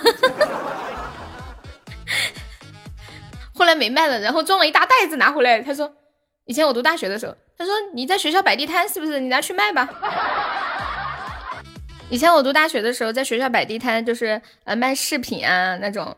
[3.56, 5.90] 后来没卖了，然后装了一大袋子拿回来，他说
[6.44, 7.35] 以前我读大学的时候。
[7.56, 9.20] 他说：“你在学校摆地摊是不是？
[9.20, 9.89] 你拿去卖吧。
[12.10, 16.14] 以前我读大学的时候，在学校摆地摊，就是呃卖饰品啊那种。”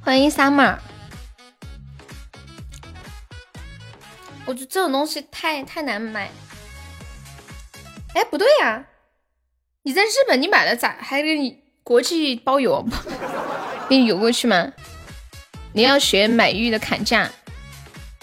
[0.00, 0.78] 欢迎 summer。
[4.46, 6.30] 我觉得这种东西太太难买。
[8.14, 8.86] 哎，不对呀，
[9.82, 12.82] 你在日本你买了咋还给你国际包邮？
[13.90, 14.72] 给你邮过去吗？
[15.74, 17.30] 你要学买玉的砍价，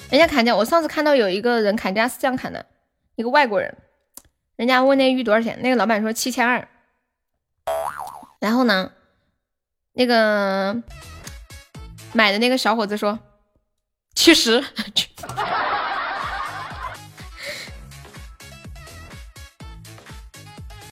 [0.10, 2.66] 人家砍价，我上次看到有一个人砍价是这样砍的，
[3.16, 3.78] 一个外国人，
[4.58, 6.68] 人家问那玉多少钱，那个老板说七千二，
[8.40, 8.92] 然后呢，
[9.94, 10.76] 那个
[12.12, 13.18] 买的那个小伙子说
[14.14, 14.62] 七十，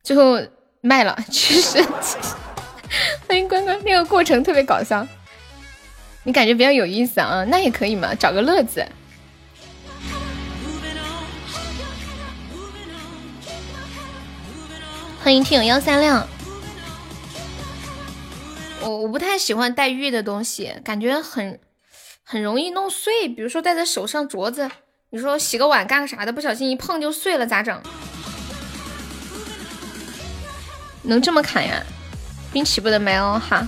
[0.02, 0.40] 最后
[0.80, 1.84] 卖了七十，
[3.28, 5.06] 欢迎关关，那个过程特别搞笑。
[6.24, 7.44] 你感觉比较有意思啊？
[7.50, 8.88] 那也可以嘛，找个乐子。
[15.24, 16.22] 欢迎听友幺三六。
[18.82, 21.62] 我我不太喜欢带玉的东西，感觉很
[22.26, 23.30] 很容易弄碎。
[23.30, 24.70] 比如说戴在手上镯子，
[25.12, 27.82] 你说洗个碗干个啥的，不小心一碰就碎了，咋整？
[31.04, 31.82] 能这么砍呀？
[32.52, 33.66] 兵起不得没哦，哈。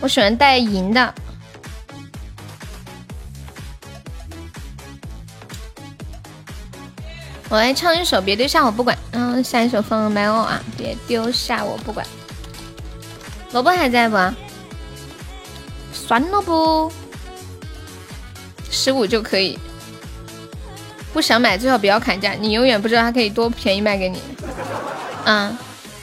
[0.00, 1.12] 我喜欢带银的。
[7.48, 12.04] 我来唱一首《别丢下我不管》，然后下一首放《My o 啊，《别丢下我不管》。
[13.52, 14.16] 萝卜还在不？
[15.92, 16.90] 酸萝卜，
[18.70, 19.58] 十五就可以。
[21.12, 24.20] 不想买最好不要砍价，你永远不知道它可以多便宜卖给你。
[25.24, 25.56] 嗯，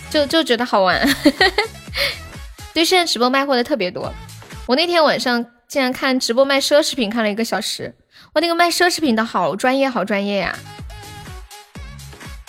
[0.09, 1.07] 就就觉得好玩。
[2.73, 4.11] 对，现在直播卖货的特别多。
[4.65, 7.93] 我那天晚上竟然看直播卖奢侈品，看了一个小时。
[8.33, 10.57] 哇，那个卖奢侈品的好专业，好专业呀！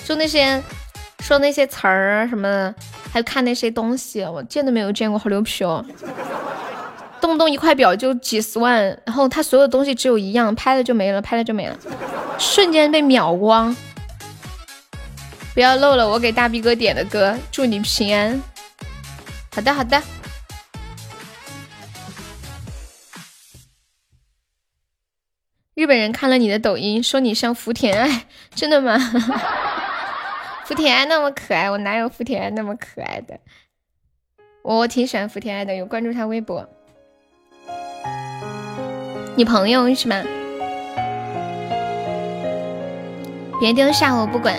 [0.04, 0.62] 就那些
[1.20, 2.74] 说那些词儿什么的，
[3.10, 5.84] 还有看那些东西，我见都没有见过，好牛皮哦！
[7.20, 11.76] 动不动一块表就几十万，然后他所有东西只有一样，拍了就没了，拍了就没了，
[12.38, 13.74] 瞬间被秒光。
[15.54, 18.42] 不要漏了我给大逼哥点的歌，祝你平安。
[19.54, 20.02] 好的，好的。
[25.74, 28.98] 日本人看了你的抖音，说你像福田爱，真的吗？
[30.74, 33.38] 福田爱那么可爱，我哪有福田爱那么可爱的？
[34.62, 36.68] 我挺喜欢福田爱的，有关注他微博。
[39.36, 40.20] 你朋友是吗？
[43.60, 44.58] 别丢下我不管。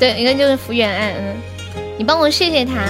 [0.00, 1.36] 对，一个就是福原爱，嗯，
[1.96, 2.82] 你帮我谢谢他。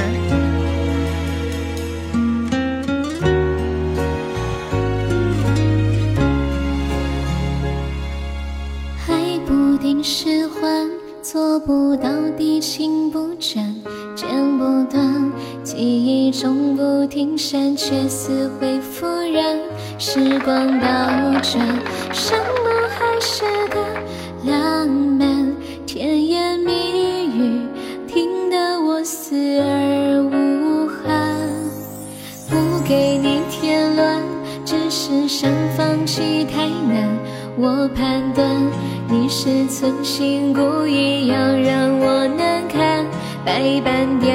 [10.07, 10.87] 是幻，
[11.23, 13.75] 做不到地情不转，
[14.15, 14.29] 剪
[14.59, 15.33] 不断，
[15.63, 19.59] 记忆中不停闪，却死灰复燃。
[19.99, 20.87] 时光倒
[21.41, 21.67] 转，
[22.13, 23.81] 什么还是个
[24.45, 25.57] 浪漫？
[25.87, 27.63] 甜言蜜语
[28.07, 31.49] 听得我死而无憾，
[32.51, 34.23] 不给你添乱，
[34.67, 37.09] 只是想放弃太难。
[37.57, 38.45] 我判断
[39.09, 43.07] 你是存心故意要让我难堪，
[43.45, 44.33] 百般刁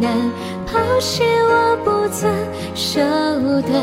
[0.00, 0.30] 难，
[0.66, 2.30] 抛弃我不曾
[2.74, 3.00] 手
[3.62, 3.82] 段，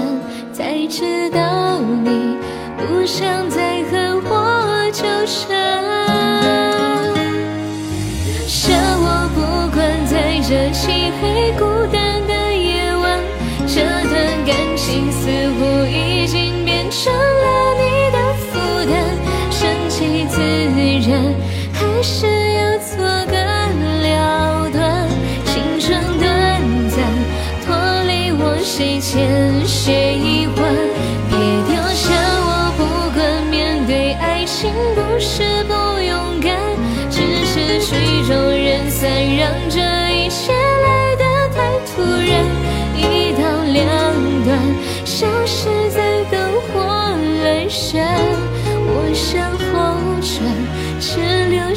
[0.54, 2.38] 才知道你
[2.78, 5.50] 不想再和我纠缠。
[8.48, 9.40] 舍我不
[9.76, 13.20] 管，在这漆黑孤单的夜晚，
[13.68, 15.28] 这段感情似
[15.58, 17.99] 乎已经变成了你
[21.74, 23.34] 还是要做个
[24.04, 25.08] 了断。
[25.46, 26.30] 青春短
[26.90, 26.98] 暂，
[27.66, 30.48] 脱离我谁欠谁？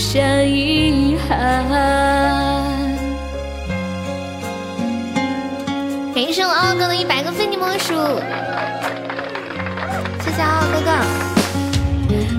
[0.03, 1.65] 下遗憾。
[6.13, 7.95] 感谢我傲哥的一百个非你莫属，
[10.25, 10.91] 谢谢傲哥哥。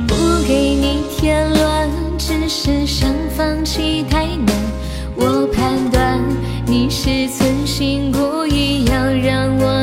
[0.05, 0.13] 不
[0.45, 4.53] 给你添乱，只是想放弃太难。
[5.15, 6.21] 我判断。
[6.65, 9.82] 你是存心故意要让我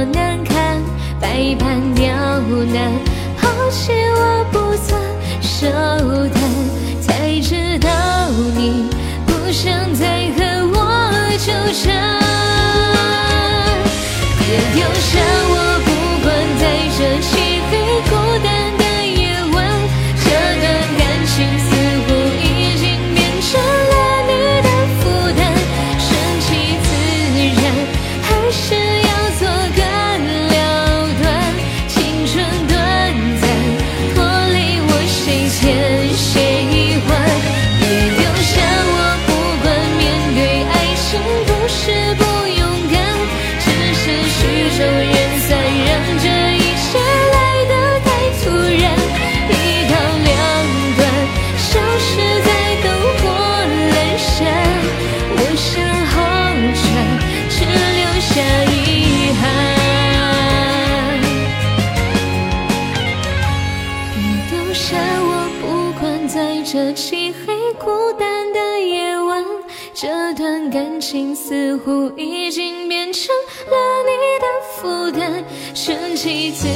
[71.51, 73.35] 似乎已经变成
[73.67, 73.75] 了
[74.07, 74.47] 你的
[74.77, 75.43] 负担，
[75.75, 76.69] 顺其自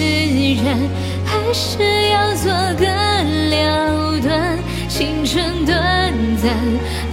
[0.65, 0.77] 然，
[1.25, 2.85] 还是要做个
[3.51, 4.59] 了断？
[4.89, 6.53] 青春短暂，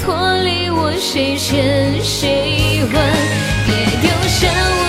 [0.04, 0.12] 脱
[0.42, 3.00] 离我谁欠谁还？
[3.68, 4.81] 别丢下我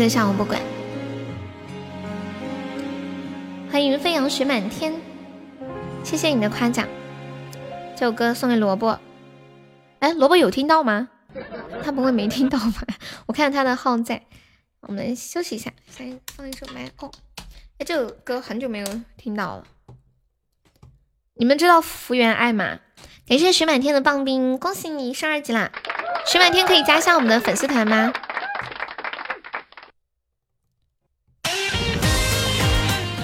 [0.00, 0.58] 彼得下我不管。
[3.70, 4.94] 欢迎飞扬雪满天，
[6.02, 6.88] 谢谢你的夸奖。
[7.94, 8.98] 这首歌送给萝卜。
[9.98, 11.10] 哎，萝卜有听到吗？
[11.84, 12.86] 他不会没听到吧？
[13.26, 14.22] 我看他的号在。
[14.88, 17.10] 我们休息一下，先放一首《麦哦。
[17.76, 18.86] 哎，这首歌很久没有
[19.18, 19.64] 听到了。
[21.34, 22.78] 你们知道福原爱吗？
[23.28, 25.70] 感谢雪满天的棒冰，恭喜你升二级啦！
[26.24, 28.10] 雪满天可以加一下我们的粉丝团吗？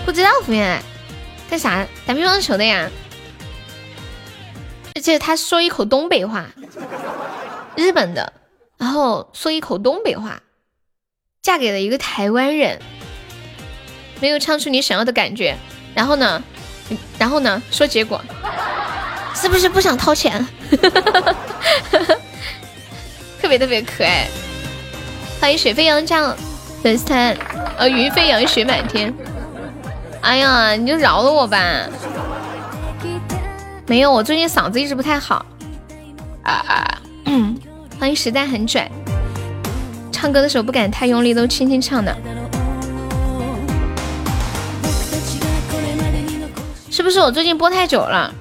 [0.07, 0.81] 不知道福原爱
[1.51, 1.85] 干啥？
[2.07, 2.89] 打乒乓球的呀。
[4.95, 6.47] 而且他说一口东北话，
[7.74, 8.33] 日本的，
[8.78, 10.41] 然后说一口东北话，
[11.43, 12.81] 嫁给了一个台湾人，
[14.20, 15.57] 没有唱出你想要的感觉。
[15.93, 16.43] 然后呢，
[17.19, 18.23] 然后呢，说结果
[19.35, 20.47] 是不是不想掏钱？
[23.43, 24.28] 特别特别可爱。
[25.41, 26.35] 欢迎水飞扬酱
[26.83, 27.37] 粉丝团，
[27.77, 29.12] 呃，云飞扬雪满天。
[30.22, 31.59] 哎呀，你就饶了我吧。
[33.86, 35.44] 没有，我最近嗓子一直不太好。
[36.43, 36.98] 啊啊！
[37.24, 37.56] 嗯，
[37.98, 38.90] 欢迎时代很拽。
[40.12, 42.16] 唱歌的时候不敢太用力，都轻轻唱的。
[46.90, 48.34] 是不是我最近播太久了？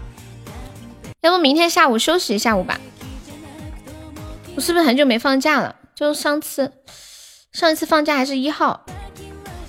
[1.22, 2.80] 要不明天下午休息一下午吧？
[4.56, 5.76] 我是不是很久没放假了？
[5.94, 6.72] 就上次，
[7.52, 8.86] 上一次放假还是一号，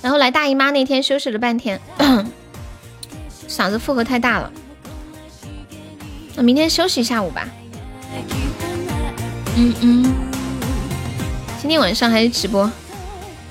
[0.07, 1.81] 然后来大姨妈那天休息了半天，
[3.51, 4.53] 嗓子负荷太大了。
[6.37, 7.49] 那明天休息一下午吧。
[9.57, 10.15] 嗯嗯，
[11.61, 12.71] 今天晚上还是直播。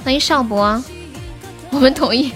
[0.06, 0.82] 欢迎少博，
[1.72, 2.32] 我们同意。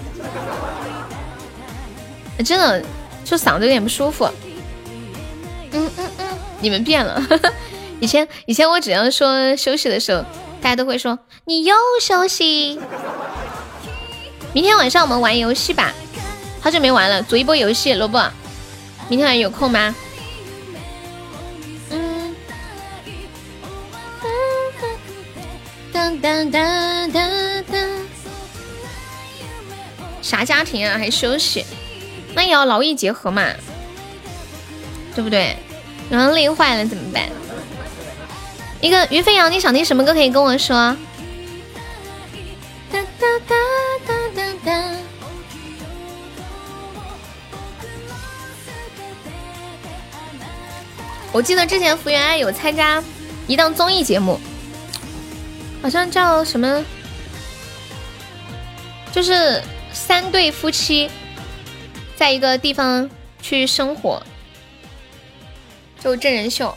[2.44, 2.84] 真的，
[3.24, 4.28] 就嗓子有点不舒服。
[5.72, 6.28] 嗯嗯嗯，
[6.60, 7.22] 你们变了。
[8.00, 10.22] 以前以前我只要说休息的时候，
[10.60, 12.78] 大家都会说你又休息。
[14.52, 15.92] 明天晚上我们玩游戏吧，
[16.60, 18.18] 好久没玩了，组一波游戏，萝卜，
[19.08, 19.94] 明天晚上有空吗？
[21.90, 22.34] 嗯。
[25.92, 27.30] 当当当当
[27.70, 27.80] 当。
[30.20, 30.98] 啥家庭啊？
[30.98, 31.64] 还休息？
[32.34, 33.44] 那也要劳逸结合嘛，
[35.14, 35.56] 对不对？
[36.10, 37.28] 然后累坏了怎么办？
[38.80, 40.96] 一个于飞扬，你想听什么歌可以跟我说。
[42.90, 43.56] 哒哒哒哒哒
[51.32, 53.02] 我记得之前福原爱有参加
[53.46, 54.38] 一档综艺节目，
[55.80, 56.84] 好像叫什么，
[59.12, 59.62] 就是
[59.92, 61.08] 三对夫妻
[62.16, 63.08] 在一个地方
[63.40, 64.20] 去生活，
[66.00, 66.76] 就真人秀。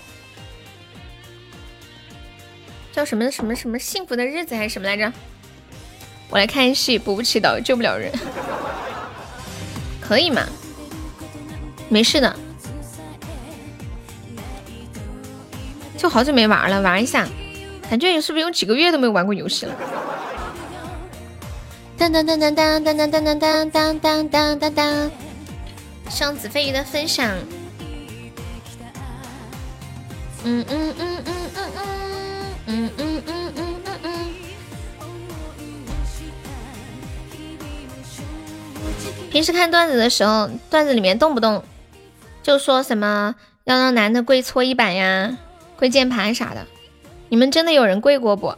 [2.91, 5.11] 叫什么什么什么幸福的日子还是什么来着？
[6.30, 8.11] 我来看戏，补不起的救不了人，
[9.99, 10.47] 可以吗？
[11.89, 12.35] 没事的，
[16.03, 17.25] 就好久没玩了，玩一下，
[17.89, 19.73] 感觉是不是有几个月都没有玩过游戏了？
[21.97, 25.11] 当当当当当当当当当当当当当当，
[26.09, 27.31] 向子飞鱼的分享，
[30.43, 31.84] 嗯嗯嗯嗯嗯嗯。
[32.65, 34.09] 嗯嗯嗯嗯嗯嗯。
[39.31, 41.63] 平时看段子的时候，段子里面动不动
[42.41, 45.38] 就说什么要让男的跪搓衣板呀、
[45.77, 46.65] 跪键盘啥的，
[47.29, 48.55] 你们真的有人跪过不？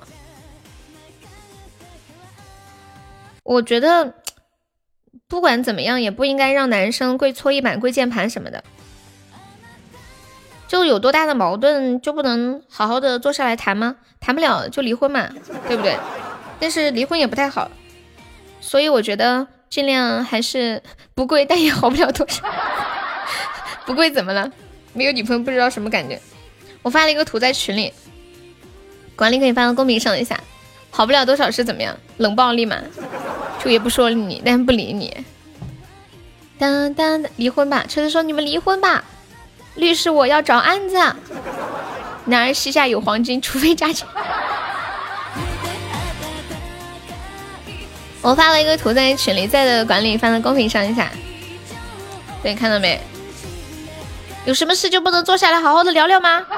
[3.43, 4.13] 我觉得
[5.27, 8.63] 不管怎么样，也不应该让男生跪搓衣板、跪键盘什么的。
[10.67, 13.97] 就有多大的矛盾就不能好好的坐下来谈吗？
[14.19, 15.29] 谈不了就离婚嘛，
[15.67, 15.95] 对不对？
[16.59, 17.69] 但是离婚也不太好，
[18.59, 20.81] 所以我觉得尽量还是
[21.13, 22.43] 不跪，但也好不了多少。
[23.85, 24.51] 不跪怎么了？
[24.93, 26.19] 没有女朋友不知道什么感觉。
[26.85, 27.91] 我发了一个图在群里，
[29.15, 30.39] 管理可以发到公屏上一下。
[30.91, 31.97] 好不了多少是怎么样？
[32.17, 32.77] 冷暴力嘛，
[33.59, 35.25] 就也不说你，但不理你。
[36.59, 37.83] 当当，离婚吧！
[37.89, 39.03] 车子说你们离婚吧。
[39.73, 40.95] 律师，我要找案子。
[42.25, 44.07] 男儿膝下有黄金，除非诈钱。
[48.21, 51.11] 我发了一个图在群里，在的管理发到公屏上一下。
[52.43, 53.01] 对，看到没？
[54.45, 56.45] 有什么事就不能坐下来好好的聊聊吗？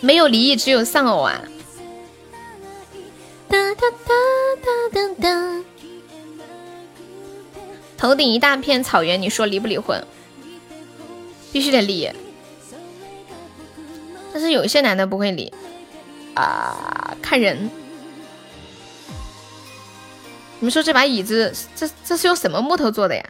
[0.00, 1.40] 没有离异，只有丧偶啊！
[3.48, 4.14] 哒哒哒
[4.62, 5.64] 哒哒哒。
[7.96, 10.04] 头顶一大片草原，你说离不离婚？
[11.52, 12.10] 必须得离。
[14.32, 15.52] 但是有一些男的不会离
[16.34, 17.70] 啊，看人。
[20.64, 23.22] 你们说这把椅子，这这是用什么木头做的呀？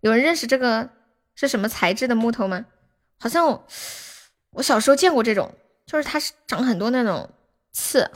[0.00, 0.88] 有人认识这个
[1.34, 2.64] 是什么材质的木头吗？
[3.20, 3.62] 好像我
[4.52, 5.52] 我小时候见过这种。
[5.86, 7.28] 就是它是长很多那种
[7.72, 8.10] 刺，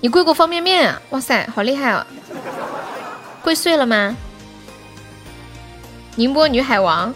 [0.00, 1.00] 你跪过方便面啊？
[1.10, 2.04] 哇塞，好厉害啊！
[3.44, 4.16] 跪碎了吗？
[6.16, 7.14] 宁波女海王，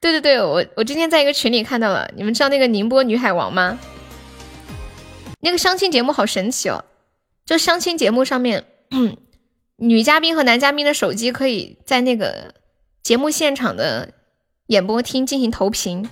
[0.00, 3.78] 对对对，我我今天在一个群里看到了，你们知道那个宁波女海王吗？
[5.40, 6.82] 那个相亲节目好神奇哦，
[7.44, 8.64] 就相亲节目上面，
[8.94, 9.16] 嗯
[9.76, 12.54] 女嘉宾和男嘉宾的手机可以在那个
[13.02, 14.14] 节目现场的
[14.68, 16.08] 演播厅进行投屏。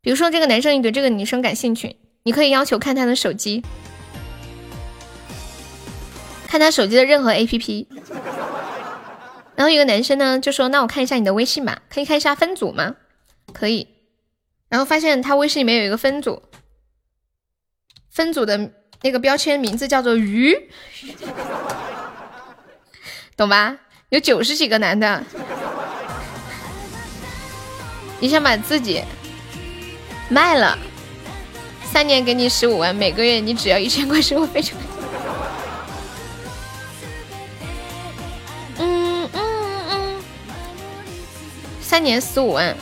[0.00, 3.62] 比如说，这个男生你对这个女生感兴趣，你可以要求看他的手机，
[6.46, 7.86] 看他手机的任何 APP。
[9.56, 12.96] 然后一个男生呢就说：“那我看一下你的微信吧，可以看一下分组吗？”
[13.52, 13.88] 可以。
[14.68, 16.42] 然后发现他微信里面有一个分组，
[18.10, 18.72] 分组的
[19.04, 20.58] 那个标签名字叫做“鱼”，
[23.36, 23.76] 懂吧？
[24.08, 25.22] 有九十几个男的，
[28.18, 29.04] 你想把自己。
[30.30, 30.78] 卖了，
[31.84, 34.72] 三年给你十五万，每个月你只要一千块生活费就。
[38.78, 40.22] 嗯嗯嗯，
[41.82, 42.74] 三年十五万，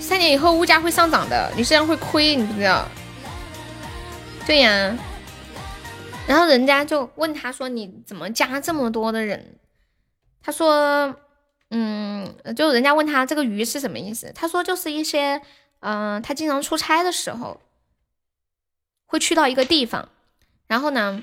[0.00, 2.88] 三年以后物价会上涨的，你这样会亏，你不知道？
[4.48, 4.96] 对呀，
[6.26, 9.58] 然后人家就问他说：“你怎么加这么多的人？”
[10.40, 11.14] 他说
[11.68, 15.42] ：“嗯，就人家问他这个鱼是什么意思？”他说：“就是一些。”
[15.80, 17.60] 嗯，他经常出差的时候，
[19.04, 20.08] 会去到一个地方，
[20.66, 21.22] 然后呢，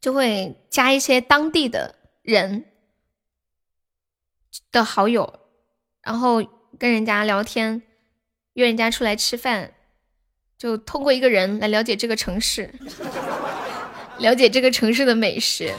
[0.00, 2.64] 就会加一些当地的人
[4.70, 5.40] 的好友，
[6.00, 6.42] 然后
[6.78, 7.82] 跟人家聊天，
[8.54, 9.73] 约人家出来吃饭，
[10.58, 12.70] 就通过一个人来了解这个城市，
[14.18, 15.72] 了解这个城市的美食。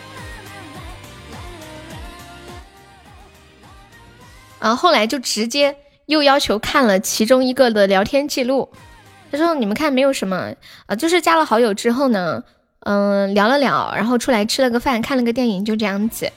[4.59, 5.77] 然后后来就直接。
[6.07, 8.71] 又要求看了其中一个的聊天记录，
[9.31, 10.53] 他说：“你们看没有什么
[10.85, 12.43] 啊，就是加了好友之后呢，
[12.81, 16.31] 嗯，聊了聊，然后出来吃了个饭，看了个电影，就这样子。”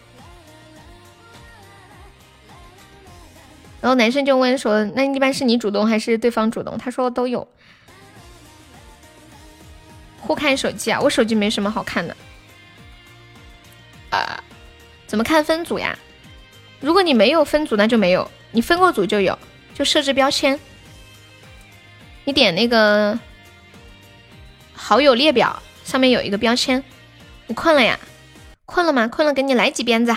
[3.83, 7.47] 然后男生就问说：“那一般是你主动还是对方主动？”他说：“都有。”
[10.21, 12.17] 互看手机啊，我手机没什么好看的。
[14.11, 14.43] 啊，
[15.07, 15.99] 怎么看分组呀？
[16.81, 19.37] 如果你没有分组，那就没有；你分过组就有。
[19.75, 20.59] 就设置标签，
[22.25, 23.17] 你点那个
[24.73, 26.83] 好友列表上面有一个标签。
[27.47, 27.97] 你困了呀？
[28.67, 29.07] 困了吗？
[29.07, 30.17] 困了，给你来几鞭子。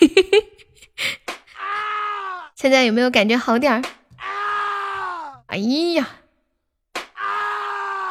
[2.56, 3.82] 现在有没有感觉好点儿？
[5.48, 6.08] 哎呀，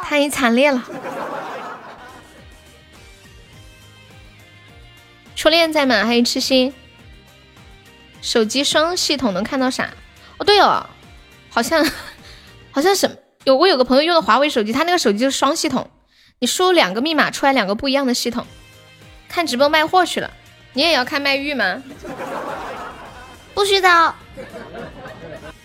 [0.08, 0.84] 太惨烈了！
[5.36, 6.06] 初恋在吗？
[6.06, 6.72] 还有痴心。
[8.22, 9.90] 手机双系统能看到啥？
[10.38, 10.86] 哦，对哦，
[11.50, 11.84] 好像
[12.72, 15.90] 好像什有我有个朋友用的华为手机，他那个手机就是双系统，
[16.38, 18.46] 你输两个密码出来两个不一样的系统。
[19.28, 20.30] 看直播卖货去了，
[20.74, 21.82] 你也要看卖玉吗？
[23.56, 23.88] 不许走！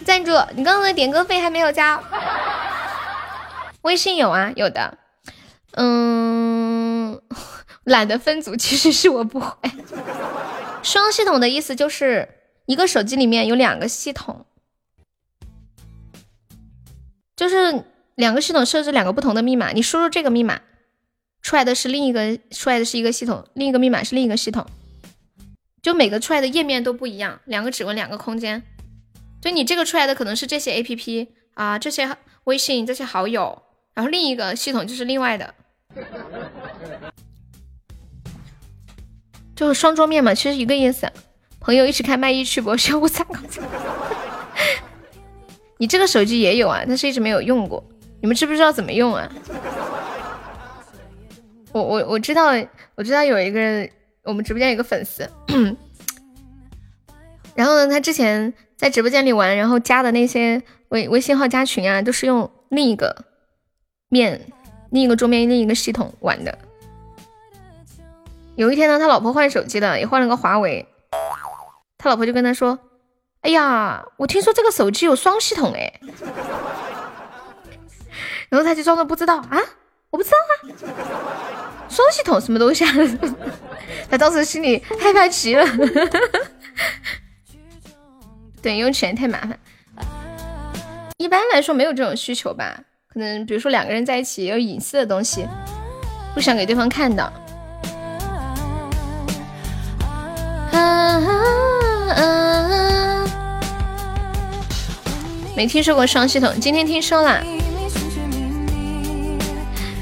[0.02, 2.02] 赞助，你刚刚的点歌费还没有交。
[3.82, 4.98] 微信有啊，有的。
[5.72, 7.20] 嗯，
[7.84, 9.54] 懒得分组，其实是我不会。
[10.82, 12.36] 双系统的意思就是。
[12.66, 14.46] 一个手机里面有两个系统，
[17.34, 17.84] 就是
[18.14, 20.60] 两个系统设置两个不同的密码，你输入这个密码，
[21.42, 24.64] 出来的是另一个，出来的是一个系统，另一个密码是另一个系统，
[25.82, 28.62] 就每个出来的页面都不一样，两个指纹，两个空间，
[29.42, 33.64] 就你这个出来的可能是这些 A P P 啊，这些微信，这些好友，
[34.00, 35.54] 然后另一个系统就是另外的。
[39.54, 41.06] 就是双桌面嘛，其实一个意思。
[41.60, 42.74] 朋友一起开卖艺去不？
[42.78, 43.38] 小五三个。
[45.76, 47.84] 你这个手机也有啊，但是一直没有用过。
[48.22, 49.30] 你们知不知道怎么用啊？
[51.72, 52.52] 我我我知道，
[52.94, 53.86] 我知道有一个
[54.22, 55.30] 我们直播间有个粉丝，
[57.54, 63.26] 然后呢，他之前在直播间里玩，然后加的那些微微信号加群啊，都是用另一个
[64.10, 64.52] 面、
[64.90, 66.58] 另一个桌面、另一个系统玩的。
[68.56, 70.86] 有一天呢，他老婆换手机了，也换了个华为，
[71.96, 72.78] 他老婆就跟他说
[73.40, 76.00] ：“哎呀，我听说这个手机有双系统哎。
[78.50, 79.58] ”然后他就装作不知道啊，
[80.10, 80.52] 我不知道啊。
[81.88, 82.92] 双系统什么东西啊？
[84.10, 85.64] 他当时心里害怕极了。
[88.60, 89.58] 对，用起来太麻烦。
[91.16, 92.82] 一般来说没有这种需求吧？
[93.12, 95.44] 可能比如说两个人在一起有隐私的东西，
[96.32, 97.32] 不想给对方看到。
[105.56, 107.42] 没听说过双系统，今天听说了。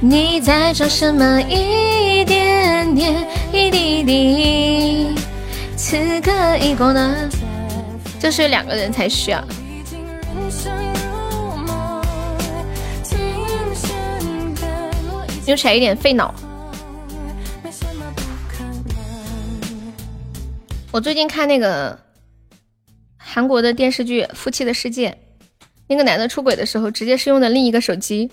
[0.03, 1.41] 你在找什么？
[1.49, 5.15] 一点点，一滴滴，
[5.79, 7.17] 此刻已过了。
[8.21, 9.43] 就是两个人才需要。
[15.49, 16.35] 用起来有点费脑。
[20.93, 21.99] 我最近看那个
[23.17, 25.11] 韩国的电视剧《夫妻的世界》，
[25.87, 28.31] 那个男的出轨的时候，直接是用的另一个手机。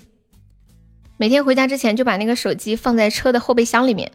[1.16, 4.12] 每天回家之前就把那个手机放在车的后备箱里面，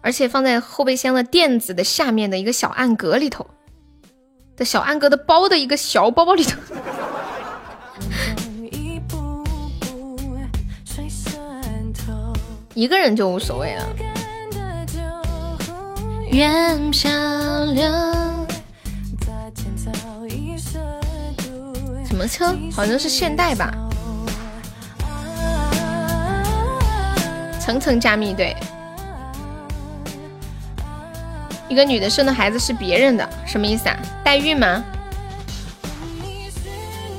[0.00, 3.46] 而且放在后备箱的垫子的下面的一个小暗格里头，
[4.56, 6.60] 的小暗格的包的一个小包包里头。
[12.78, 13.84] 一个人就无所谓了。
[22.06, 22.56] 什么车？
[22.72, 23.74] 好像是现代吧。
[27.58, 28.56] 层层加密，对，
[31.68, 33.98] 一个女的生的孩子是别人的，什么意思啊？
[34.22, 34.84] 代孕吗？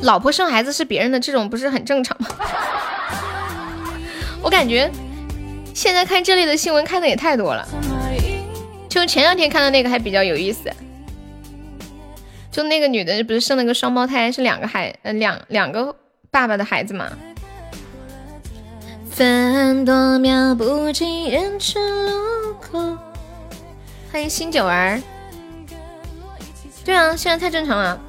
[0.04, 2.30] 老婆生孩子是别人的，这种不是很正常吗？
[4.42, 4.90] 我感觉
[5.80, 7.66] 现在看这类的新闻看的也太多了，
[8.90, 10.70] 就前两天看的那个还比较有意思，
[12.52, 15.96] 就那个女的不是生了个双胞胎，是两个孩，呃，两两个
[16.30, 17.10] 爸爸的孩子嘛？
[19.10, 22.98] 分多秒不及人群路口。
[24.12, 25.02] 欢迎新九儿。
[26.84, 28.02] 对啊，现在太正常了。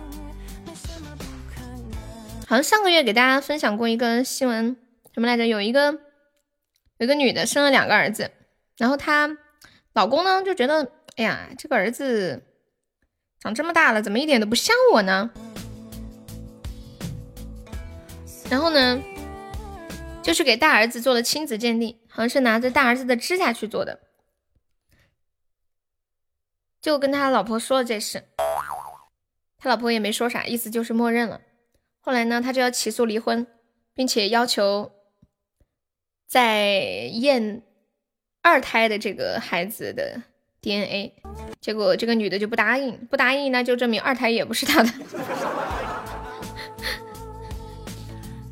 [2.48, 4.76] 好像上个月给大家分享过一个新闻，
[5.14, 5.46] 什么来着？
[5.46, 5.94] 有一个
[7.00, 8.30] 有个女的生了两个儿子，
[8.76, 9.38] 然后她
[9.94, 12.44] 老公呢就觉得，哎呀，这个儿子
[13.38, 15.30] 长这么大了，怎么一点都不像我呢？
[18.50, 19.02] 然后呢？
[20.22, 24.00] 就是给大儿子做了亲子鉴定，好像是拿着大儿子的指甲去做的，
[26.82, 28.24] 就跟他老婆说了这事，
[29.56, 31.40] 他老婆也没说啥，意思就是默认了。
[32.00, 33.46] 后来呢，他就要起诉离婚，
[33.94, 34.92] 并且要求
[36.30, 36.78] 在
[37.14, 37.60] 验
[38.40, 40.22] 二胎的这个孩子的
[40.60, 41.12] DNA，
[41.60, 44.92] 结果这个女的就不答应，不答应那就证明二胎也不是他的，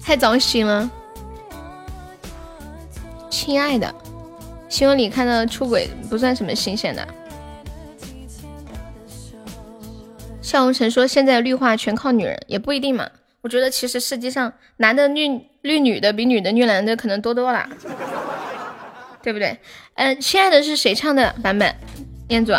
[0.02, 0.90] 太糟心了。
[3.30, 3.94] 亲爱的，
[4.68, 7.06] 新闻里看到出轨不算什么新鲜的。
[10.42, 13.08] 向红尘说：“现在绿化全靠女人，也不一定嘛。
[13.40, 17.68] 我觉得其实世界上男的绿绿女的比女的绿男的可能多多了，
[19.22, 19.56] 对不对？”
[19.94, 21.74] 嗯，亲爱的是谁唱的版本？
[22.28, 22.52] 彦祖。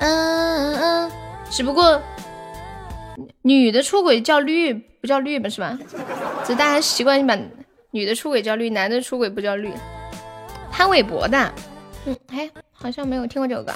[0.00, 1.12] 嗯嗯，
[1.50, 2.00] 只不过
[3.42, 5.48] 女的出轨叫绿，不叫绿吧？
[5.50, 5.78] 是吧？
[6.46, 7.38] 只大家习惯性把。
[7.90, 9.72] 女的出轨叫绿，男的出轨不叫绿。
[10.70, 11.52] 潘玮柏的，
[12.04, 13.72] 嗯，哎，好像没有听过这首歌。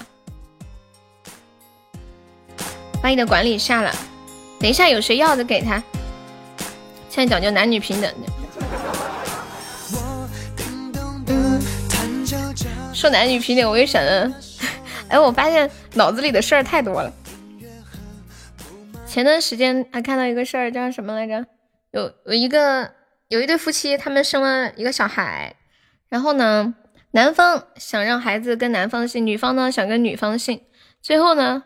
[3.03, 3.91] 把你的管理下了，
[4.61, 5.83] 等一下有谁要的给他。
[7.13, 8.33] 现在讲究男女平等的。
[12.95, 14.03] 说男女平等，我又想，
[15.11, 17.13] 哎，我发现脑子里的事儿太多了。
[19.07, 21.45] 前段时间还看到一个事儿，叫什么来着？
[21.91, 22.91] 有有一个。
[23.29, 25.57] 有一对夫妻，他们生了一个小孩，
[26.11, 26.75] 然后呢，
[27.13, 30.61] 男方想让孩子跟男方姓，女方呢想跟女方姓，
[31.01, 31.65] 最后呢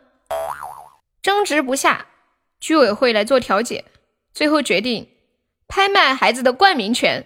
[1.21, 2.07] 争执不下，
[2.61, 3.85] 居委会来做调解，
[4.33, 5.09] 最后决定
[5.69, 7.25] 拍卖孩子的冠名权。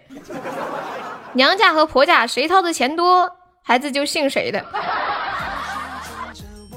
[1.33, 3.31] 娘家和婆家谁掏的钱多，
[3.63, 4.65] 孩子就姓谁的。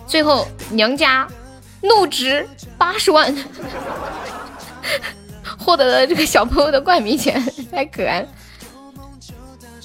[0.06, 1.28] 最后娘家
[1.82, 3.36] 怒值八十万，
[5.58, 8.26] 获得了这个小朋友的冠名权，太可爱。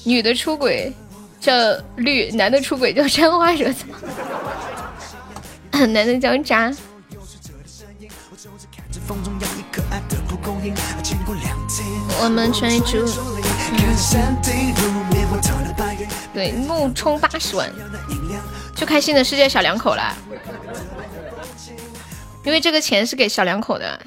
[0.03, 0.93] 女的出轨
[1.39, 1.53] 叫
[1.95, 3.87] 绿，男的出轨叫沾花惹草，
[5.87, 6.71] 男的叫渣。
[12.21, 13.05] 我们追逐。
[16.33, 17.71] 对，怒充八十万，
[18.75, 20.13] 就开心的世界小两口了，
[22.43, 23.99] 因为这个钱是给小两口的。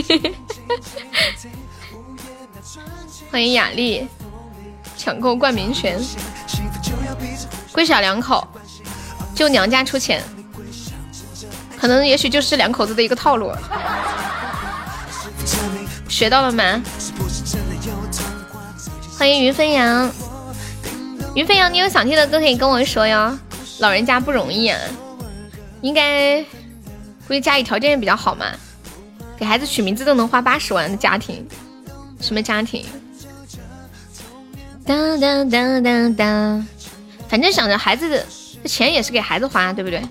[3.30, 4.06] 欢迎雅丽，
[4.96, 5.98] 抢购冠名权，
[7.72, 8.46] 归小两口，
[9.34, 10.22] 就娘家出钱，
[11.78, 13.52] 可能也许就是两口子的一个套路。
[16.10, 16.82] 学到了吗？
[19.16, 20.12] 欢迎云飞扬，
[21.34, 23.38] 云飞扬，你有想听的歌可以跟我说哟。
[23.78, 24.78] 老人家不容易啊，
[25.80, 26.42] 应该
[27.26, 28.46] 估计家里条件也比较好嘛，
[29.38, 31.46] 给孩子取名字都能花八十万的家庭，
[32.20, 32.84] 什么家庭？
[34.84, 36.66] 当当当当当，
[37.28, 38.26] 反正想着孩子的
[38.66, 40.02] 钱也是给孩子花，对不对？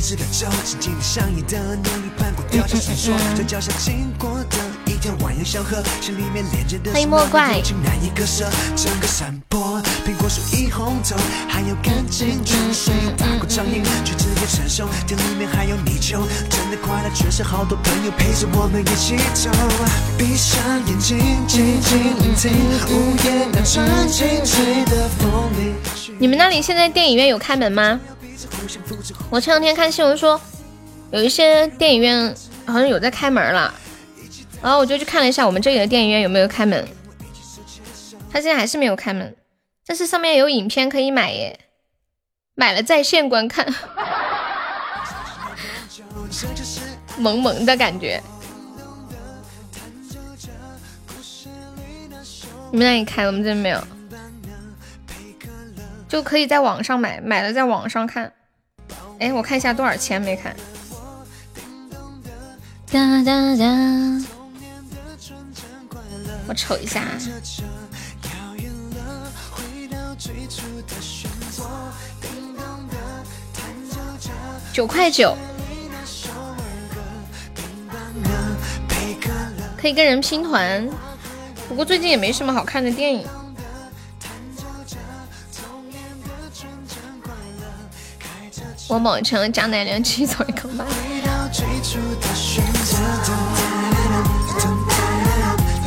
[0.00, 3.04] 直的走，的力，
[3.36, 4.56] 在脚下经过的
[4.86, 8.48] 一条蜿蜒小河，心里面连着的莫怪，难以割舍。
[8.74, 10.40] 整个山坡，苹果树
[10.70, 11.16] 红透，
[11.48, 14.86] 还有干净泉水，打过，却直接承受。
[15.16, 19.50] 里面还有泥鳅，真的快乐，是好多朋友陪着我们一起走。
[20.16, 22.50] 闭上眼睛，静静聆听，
[23.52, 25.74] 那串清脆的风铃。
[26.18, 28.00] 你们那里现在电影院有开门吗？
[29.30, 30.40] 我前两天看新闻说，
[31.10, 32.34] 有一些电影院
[32.66, 33.74] 好像有在开门了，
[34.62, 36.88] 然后我就去看了一下我们这里的电影院有没有开门，
[38.32, 39.36] 他现在还是没有开门，
[39.86, 41.58] 但是上面有影片可以买耶，
[42.54, 43.66] 买了在线观看，
[47.18, 48.22] 萌萌的感觉。
[52.72, 53.82] 你们那里开，我们这边没有，
[56.10, 58.32] 就可以在网上买，买了在网上看。
[59.20, 60.56] 哎，我看一下多少钱没看。
[62.90, 63.64] 哒哒哒，
[66.48, 67.04] 我瞅一下。
[74.72, 75.36] 九块九，
[79.80, 80.88] 可以跟人拼团。
[81.68, 83.24] 不过最近也没什么好看的电影。
[88.90, 90.84] 我某城张奶娘去走一个吧。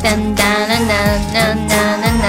[0.02, 2.24] 当当当当当当当。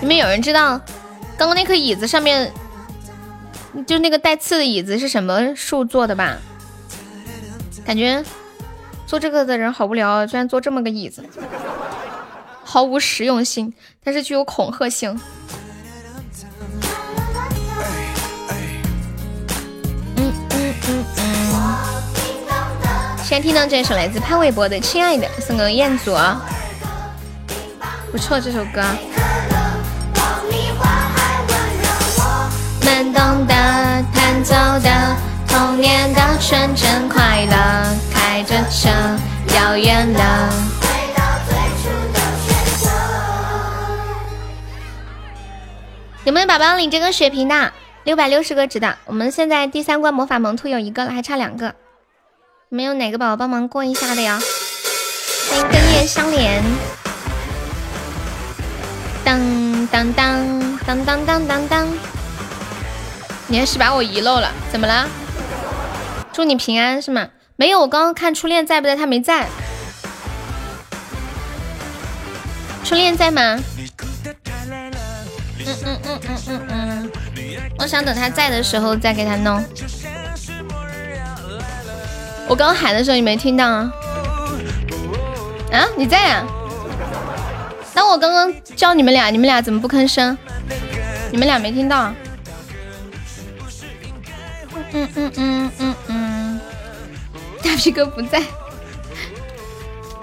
[0.00, 0.76] 你们有人知道
[1.38, 2.52] 刚刚那颗椅子上面，
[3.86, 6.36] 就那个带刺的椅子是什么树做的吧？
[7.84, 8.24] 感觉
[9.06, 11.22] 做这个的人好无聊，居然做这么个椅子，
[12.64, 15.20] 毫无实用性，但是具有恐吓性。
[20.16, 21.24] 嗯嗯嗯嗯。
[23.22, 26.16] 先听到这首来自潘玮柏的《亲爱的》，送给彦祖，
[28.10, 28.82] 不错这首歌。
[32.84, 33.54] 慢动的，
[34.14, 35.33] 弹奏的。
[35.56, 37.54] 童年的纯真快乐，
[38.12, 38.88] 开着车，
[39.54, 40.18] 遥远的。
[40.80, 42.48] 回到最初的纯
[42.82, 42.90] 真
[46.24, 47.72] 有没有宝宝领这个血瓶的？
[48.02, 48.98] 六百六十个值的。
[49.04, 51.76] 我们现在第三关魔法萌兔有一个了，还差两个。
[52.68, 54.40] 没有哪个宝宝帮忙过一下的呀？
[55.48, 56.64] 欢迎根叶相连。
[59.24, 61.88] 当当当当当当当当。
[63.46, 64.50] 你还是把我遗漏了？
[64.72, 65.08] 怎么了？
[66.34, 67.28] 祝你平安是吗？
[67.54, 68.96] 没有，我刚刚看初恋在不在？
[68.96, 69.46] 他没在。
[72.84, 73.56] 初恋在吗？
[75.64, 77.10] 嗯嗯嗯嗯嗯嗯。
[77.78, 79.64] 我想等他在的时候再给他弄。
[82.48, 83.92] 我刚喊的时候你没听到啊？
[85.70, 86.44] 啊，你在啊？
[87.94, 90.36] 那我刚刚叫你们俩，你们俩怎么不吭声？
[91.30, 92.12] 你们俩没听到？
[94.96, 95.94] 嗯嗯嗯嗯嗯，
[97.64, 98.42] 大皮哥不在，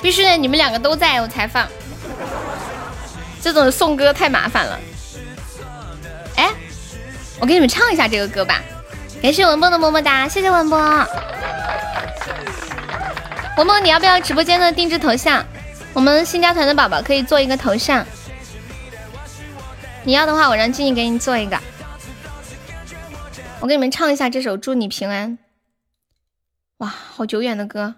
[0.02, 1.68] 必须得你们两个都在我才放。
[3.42, 4.80] 这种送歌太麻烦了。
[6.36, 6.52] 哎，
[7.40, 8.62] 我给你们唱一下这个歌吧。
[9.22, 10.80] 感谢文波的么么哒，谢谢文波。
[13.58, 15.44] 文波，你要不要直播间的定制头像？
[15.94, 18.06] 我们新加团的宝宝可以做一个头像。
[20.04, 21.60] 你要的话，我让静静给你做一个。
[23.60, 25.38] 我给你们唱一下这首《祝你平安》。
[26.82, 27.94] 哇，好久远的歌。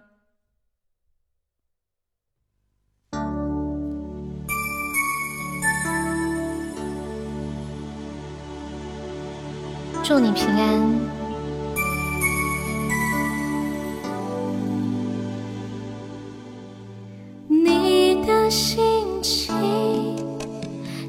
[10.04, 11.00] 祝你平安。
[17.48, 18.84] 你的心
[19.24, 19.56] 情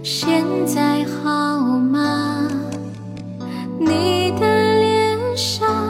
[0.04, 2.48] 现在好吗？
[3.80, 4.46] 你的
[4.78, 5.83] 脸上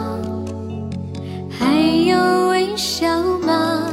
[2.75, 3.07] 笑
[3.39, 3.83] 吗？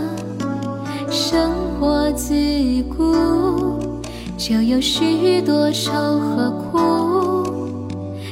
[1.11, 2.35] 生活自
[2.97, 3.15] 古
[4.37, 7.87] 就有许多愁和苦，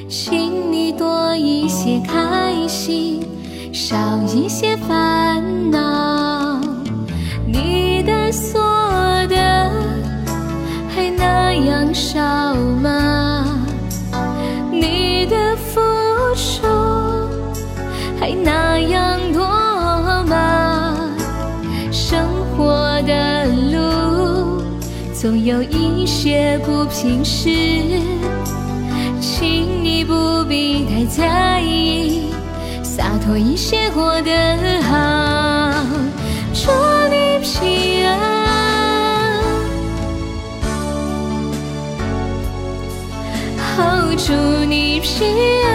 [0.08, 3.22] 请你多一些开心，
[3.72, 3.96] 少
[4.34, 6.39] 一些烦恼。
[25.20, 27.50] 总有一些不平事，
[29.20, 32.32] 请你不必太在意，
[32.82, 34.32] 洒脱一些过得
[34.80, 35.74] 好。
[36.54, 36.70] 祝
[37.10, 38.08] 你平安，
[43.76, 44.32] 哦，祝
[44.64, 45.28] 你平
[45.66, 45.68] 安，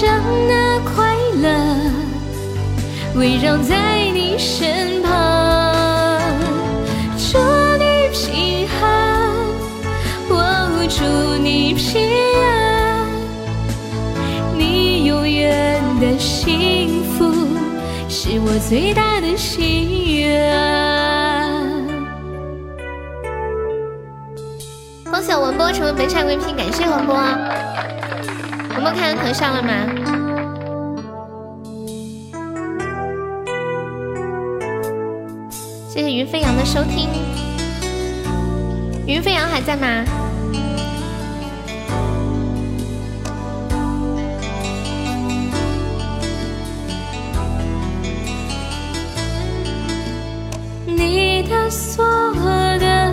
[0.00, 1.46] 让那快乐
[3.14, 4.85] 围绕在你身
[16.46, 17.24] 幸福
[18.08, 20.48] 是我最大的心愿。
[25.10, 27.16] 恭喜文波成为本场 VP，感谢文波。
[28.76, 29.72] 文波看到头像了吗？
[35.88, 37.08] 谢谢云飞扬的收听。
[39.04, 40.04] 云飞扬还在吗？
[51.68, 52.04] 所
[52.78, 53.12] 得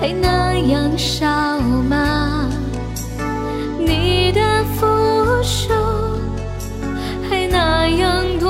[0.00, 1.26] 还那样少
[1.88, 2.48] 吗？
[3.78, 4.40] 你的
[4.76, 4.86] 付
[5.42, 5.72] 出
[7.28, 8.48] 还那样多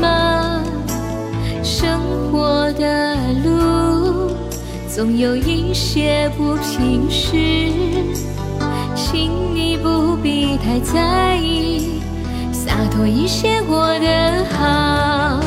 [0.00, 0.62] 吗？
[1.62, 2.00] 生
[2.30, 4.34] 活的路
[4.88, 7.36] 总有一些不平事，
[8.94, 12.00] 请你不必太在意，
[12.52, 15.40] 洒脱一些过得好。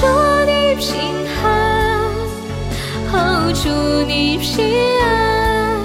[0.00, 0.06] 祝
[0.46, 0.86] 你平
[1.26, 1.27] 安，
[3.52, 3.68] 祝
[4.06, 4.64] 你平
[5.02, 5.80] 安，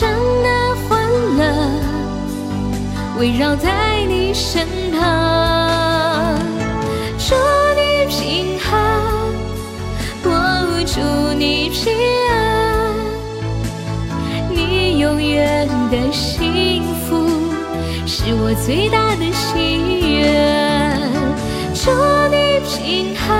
[0.00, 0.10] 让
[0.42, 0.88] 那欢
[1.36, 1.40] 乐
[3.18, 6.38] 围绕在你身旁。
[7.18, 7.34] 祝
[7.74, 8.72] 你平安，
[10.24, 10.28] 我，
[10.86, 11.00] 祝
[11.34, 11.92] 你平
[12.30, 12.32] 安，
[14.50, 17.10] 你永远的幸福
[18.06, 20.22] 是我最大的心愿。
[21.74, 21.90] 祝
[22.30, 23.30] 你平安，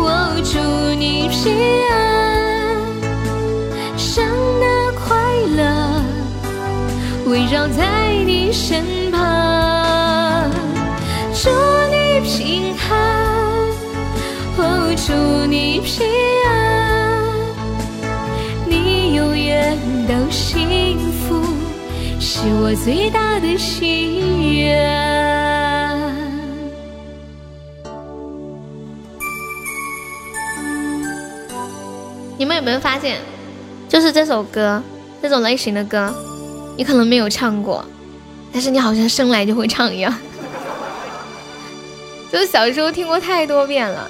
[0.00, 0.06] 我，
[0.44, 0.58] 祝
[0.94, 1.52] 你平
[1.90, 1.92] 安，
[4.16, 4.24] 让
[4.60, 5.06] 那快
[5.56, 5.60] 乐
[7.26, 7.82] 围绕在
[8.24, 10.50] 你身旁。
[11.34, 11.50] 祝
[11.90, 12.90] 你平安，
[14.56, 15.12] 哦，祝
[15.46, 16.06] 你平
[16.46, 16.48] 安，
[18.68, 19.76] 你永远
[20.06, 21.42] 都幸福，
[22.20, 25.17] 是我最大的心愿。
[32.38, 33.20] 你们有没有发现，
[33.88, 34.80] 就是这首歌
[35.20, 36.14] 这种类型的歌，
[36.76, 37.84] 你可能没有唱过，
[38.52, 40.16] 但是你好像生来就会唱一样。
[42.30, 44.08] 就是小时候听过太多遍了，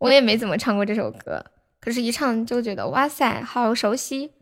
[0.00, 1.44] 我也没怎么唱过这首歌，
[1.80, 4.32] 可是一唱就觉得哇塞，好熟悉，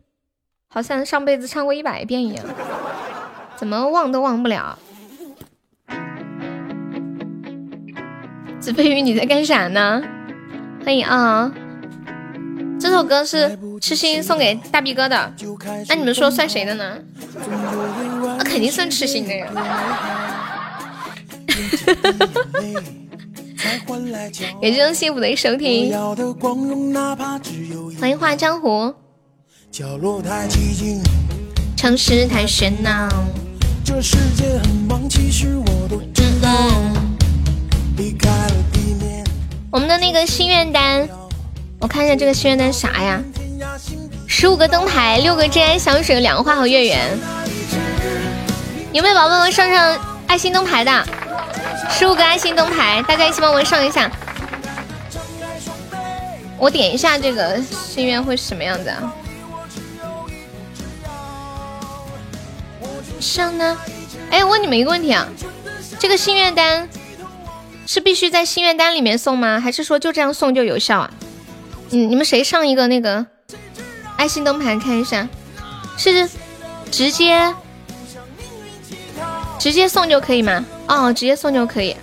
[0.67, 2.43] 好像上辈子唱过一百遍一样，
[3.55, 4.79] 怎么忘都忘不了。
[8.59, 10.01] 子飞鱼，你在干啥呢？
[10.83, 11.53] 欢迎啊！
[12.83, 15.33] 这首歌是痴心送给大 B 哥的，
[15.87, 16.97] 那你们说算谁的呢？
[18.37, 19.47] 那肯定算痴心的呀。
[24.61, 25.93] 感谢幸福的收听，
[28.01, 28.93] 欢迎画江湖。
[31.77, 33.07] 城市太喧闹。
[39.71, 41.07] 我们的那个心愿单，
[41.83, 43.21] 我看一下这个心愿单啥呀？
[44.25, 47.19] 十五个灯牌，六个真爱香水，两个花好月圆。
[48.93, 51.05] 有没有宝宝们上上爱心灯牌的？
[51.89, 54.09] 十五个爱心灯牌，大家一起帮我上一下。
[56.57, 59.13] 我点一下这个心愿会是什么样子啊？
[63.19, 63.77] 上呢？
[64.31, 65.27] 哎，问你们一个问题啊，
[65.99, 66.87] 这个心愿单
[67.85, 69.59] 是必须在心愿单里面送吗？
[69.59, 71.11] 还是说就这样送就有效啊？
[71.93, 73.23] 嗯，你们谁上一个那个
[74.17, 75.29] 爱心灯牌看一下？
[75.95, 76.27] 是
[76.89, 77.53] 直接
[79.59, 80.65] 直接送就可以吗？
[80.87, 81.95] 哦，直接送就可以。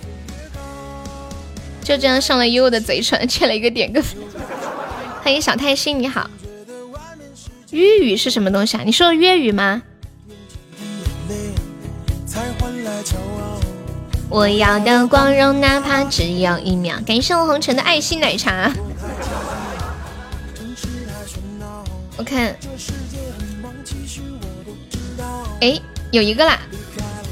[1.83, 4.01] 就这样上了悠悠的嘴唇， 欠了一个点歌。
[5.21, 6.29] 欢迎小太心，你好。
[7.71, 8.83] 粤语是什么东西啊？
[8.85, 9.81] 你说的粤语吗？
[14.29, 16.95] 我要的光荣，哪怕只有一秒。
[17.05, 18.71] 感谢我红尘的爱心奶茶。
[22.21, 22.55] 我看，
[25.59, 25.81] 哎，
[26.11, 26.59] 有一个啦。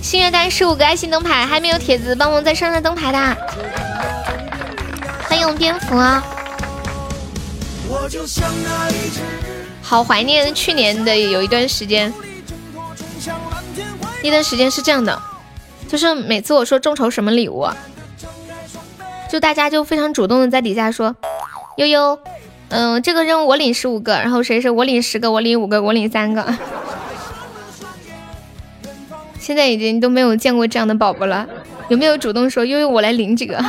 [0.01, 3.37] 心愿单十五个爱心灯牌，还没有铁子，帮忙再上上灯牌的。
[5.27, 6.25] 欢迎蝙蝠啊！
[9.83, 12.11] 好怀念去年的有一段时间，
[14.23, 15.21] 那段时间是这样的，
[15.87, 17.67] 就是每次我说众筹什么礼物，
[19.29, 21.15] 就大家就非常主动的在底下说，
[21.77, 22.17] 悠悠，
[22.69, 26.45] 嗯，这个任务我领十五个，然后谁谁我领十个，我领五个，我领三个。
[29.39, 31.47] 现在已经都没有见过这样的宝宝了，
[31.87, 33.59] 有没有主动说悠悠我来领几个？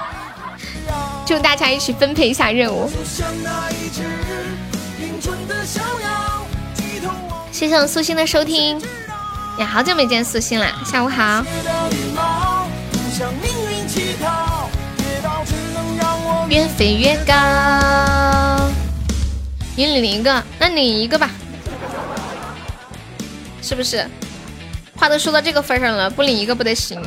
[1.24, 2.90] 就大家一起分配一下任务。
[7.50, 8.78] 谢谢我素心的收听，
[9.58, 11.42] 呀，好久没见素心了，下午好。
[16.54, 17.34] 越飞越高，
[19.74, 21.28] 你领一个，那领一个吧，
[23.60, 24.08] 是不是？
[24.96, 27.02] 话都说到这个份上了，不领一个不得行。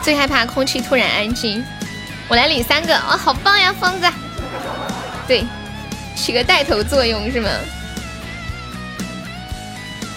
[0.00, 1.64] 最害怕空气突然安静，
[2.28, 4.06] 我来领三个，哇，好棒呀，疯子！
[5.26, 5.44] 对，
[6.14, 7.50] 起个带头作用是吗？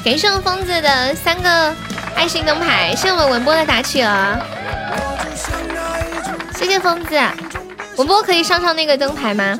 [0.05, 1.75] 感谢我疯子的三个
[2.15, 4.39] 爱心灯牌，谢谢我们文波的打企鹅，
[6.55, 7.19] 谢谢疯子。
[7.97, 9.57] 文波可以上上那个灯牌吗？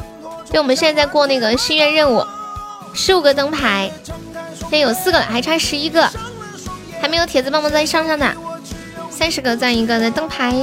[0.49, 2.25] 对，我们现在在过那个心愿任务，
[2.93, 3.91] 十五个灯牌，
[4.59, 6.09] 现在有四个了，还差十一个。
[7.01, 8.31] 还没有铁子帮忙再上上的，
[9.09, 10.53] 三十个赞一个的灯牌。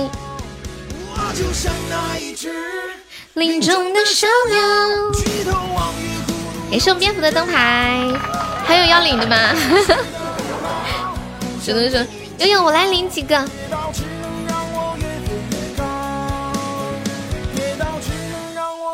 [3.35, 4.59] 林中的小鸟。
[6.71, 8.07] 也是我们蝙蝠的灯牌，
[8.65, 9.37] 还有要领的吗？
[11.65, 11.99] 只能说
[12.39, 13.45] 悠悠，我来领几个。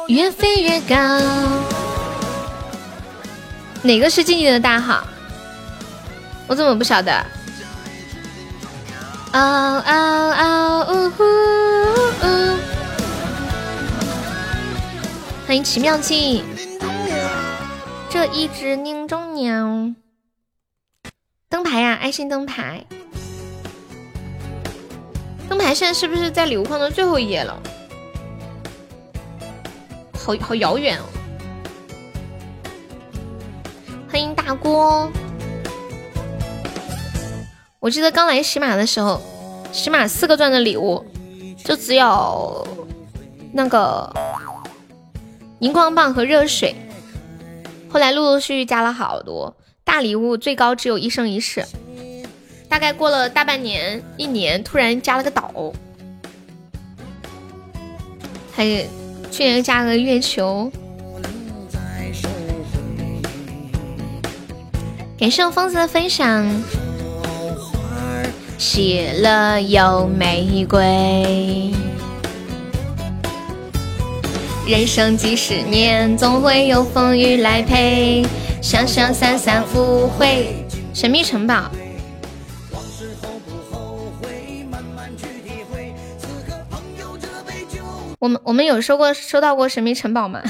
[0.08, 0.94] 越飞越高。
[3.82, 5.02] 哪个是静静的大号？
[6.46, 7.24] 我怎么不晓得？
[9.32, 11.24] 嗷嗷嗷呜呼！
[15.46, 16.44] 欢迎奇妙记，
[18.10, 19.92] 这一只宁中鸟。
[21.48, 22.84] 灯牌呀，爱心灯牌。
[25.48, 27.58] 灯牌现在是不是在礼物框的最后一页了？
[30.24, 31.04] 好好遥远哦！
[34.10, 35.12] 欢迎大锅。
[37.78, 39.20] 我记得刚来喜马的时候，
[39.70, 41.04] 喜马四个钻的礼物
[41.62, 42.66] 就只有
[43.52, 44.10] 那个
[45.58, 46.74] 荧光棒和热水，
[47.90, 51.62] 后来陆陆续续加了好多大礼物，最高只有一生一世。
[52.66, 55.70] 大概过了大半年、一年，突然加了个岛，
[58.52, 58.64] 还
[59.36, 60.70] 去年加个月球。
[65.18, 66.48] 感谢我疯子的分享。
[68.56, 71.72] 喜乐有玫瑰，
[74.68, 78.24] 人生几十年，总会有风雨来陪。
[78.62, 81.68] 想想散散无悔，神秘城堡。
[88.24, 90.40] 我们我们有收过收到过神秘城堡吗？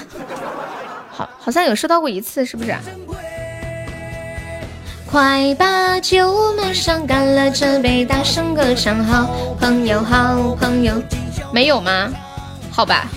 [1.10, 2.72] 好，好像有收到过一次，是不是？
[5.10, 11.02] 快把酒满上，干了这杯，大声歌唱，好朋友，好朋友。
[11.52, 12.12] 没有吗？
[12.70, 13.08] 好吧，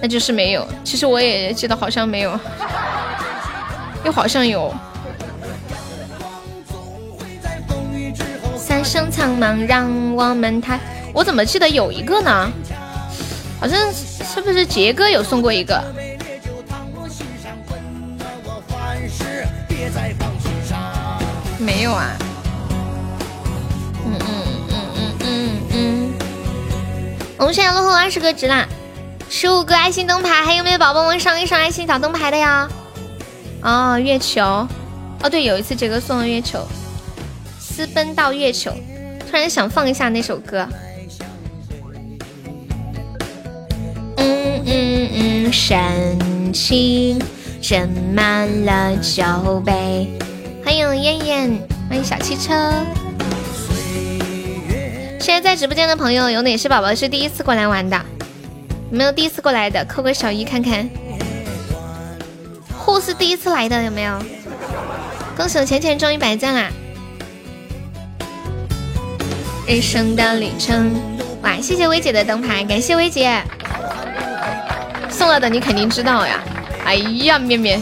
[0.00, 0.66] 那就是没有。
[0.82, 2.40] 其实我也记得好像没有，
[4.06, 4.74] 又好像有。
[8.56, 9.86] 三生苍茫，让
[10.16, 10.80] 我们抬。
[11.12, 12.50] 我怎么记得有一个呢？
[13.60, 15.80] 好像是不是杰哥有送过一个？
[21.58, 22.10] 没有啊。
[24.04, 24.26] 嗯嗯
[24.68, 26.14] 嗯嗯嗯嗯。
[27.38, 28.66] 我们现在落后二十个值啦，
[29.30, 32.68] 十五个爱心灯牌，还有没有宝宝们上一上爱心小灯牌的呀？
[33.62, 34.42] 哦，月球。
[34.42, 36.66] 哦，对，有一次杰哥送了月球，
[37.60, 38.72] 私奔到月球。
[39.30, 40.66] 突然想放一下那首歌。
[44.64, 47.20] 嗯嗯，深情
[47.60, 50.08] 斟满了酒杯。
[50.64, 51.58] 欢迎燕燕，
[51.88, 52.52] 欢迎小汽车。
[55.18, 57.96] 现在在直播间的朋友，有哪些宝宝是第一次过来玩的？
[58.90, 59.84] 有没有第一次过来的？
[59.84, 60.88] 扣个小一看看。
[62.76, 64.18] 护士第一次来的有没有？
[65.36, 66.70] 恭喜我浅浅中一百赞啦！
[69.66, 70.92] 人生的旅程，
[71.42, 71.56] 哇！
[71.60, 73.42] 谢谢薇姐的灯牌，感谢薇姐。
[75.22, 76.42] 送了的你肯定知道呀！
[76.84, 77.80] 哎呀，面面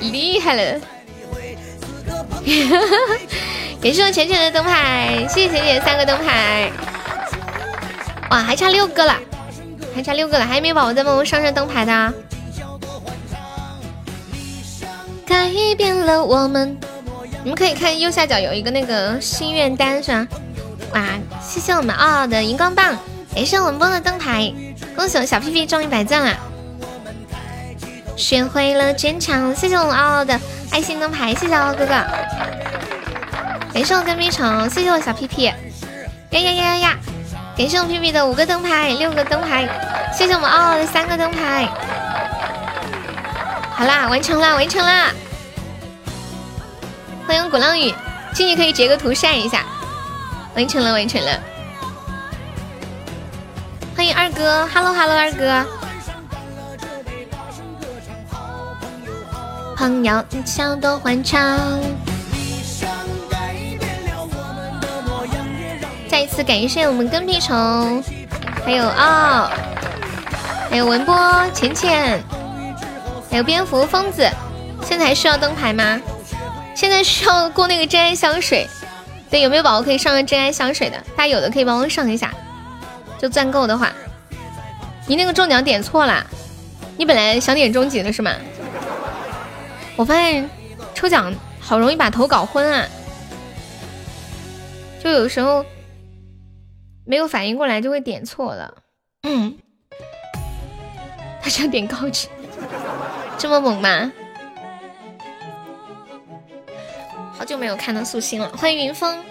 [0.00, 0.80] 厉害了！
[3.82, 6.72] 感谢我浅浅的灯牌，谢谢浅浅三个灯牌。
[8.30, 9.14] 哇，还差六个了，
[9.94, 12.14] 还差六个了，还有没有宝宝在帮我上上灯牌的？
[15.26, 16.78] 改变了我们，
[17.42, 20.26] 你们可以看右下角有一个那个心愿单是吧？
[20.94, 21.04] 哇，
[21.46, 22.96] 谢谢我们傲傲的荧光棒，
[23.34, 24.52] 感谢文波的灯牌，
[24.94, 26.36] 恭喜我小屁屁中一百赞啦！
[28.16, 30.38] 学会了坚强，谢谢我们傲傲的
[30.70, 31.94] 爱心灯牌，谢谢傲傲哥哥。
[33.72, 35.46] 感谢我跟屁虫，谢谢我小屁屁。
[35.46, 35.54] 呀
[36.30, 36.96] 呀呀呀呀！
[37.58, 39.68] 感谢我屁屁的五个灯牌，六个灯牌，
[40.16, 41.68] 谢谢我们傲傲的三个灯牌。
[43.76, 45.10] 好啦，完成啦，完成啦！
[47.26, 47.92] 欢迎鼓浪屿，
[48.32, 49.64] 进去可以截个图晒一下。
[50.54, 51.40] 完成了，完成了。
[53.96, 55.64] 欢迎二哥，Hello Hello，二哥。
[59.76, 61.80] 朋友，你笑多欢畅。
[66.08, 68.02] 再一次感谢我们跟屁虫，
[68.64, 69.50] 还有啊，
[70.68, 71.16] 还有文波、
[71.52, 72.20] 浅浅，
[73.30, 74.28] 还有蝙蝠、疯子。
[74.84, 76.00] 现在还需要灯牌吗？
[76.74, 78.68] 现在需要过那个真爱香水。
[79.30, 80.96] 对，有没有宝宝可以上个真爱香水的？
[81.16, 82.32] 大家有的可以帮我上一下。
[83.18, 83.92] 就钻够的话，
[85.06, 86.26] 你那个中奖点错了，
[86.96, 88.32] 你本来想点终极的是吗？
[89.96, 90.48] 我发现
[90.94, 92.86] 抽奖好容易把头搞昏啊，
[95.02, 95.64] 就有时候
[97.06, 98.74] 没有反应过来就会点错了。
[99.22, 99.56] 嗯，
[101.40, 102.28] 他想点高级，
[103.38, 104.12] 这么猛吗？
[107.36, 109.22] 好久没有看到素心了，欢迎云峰。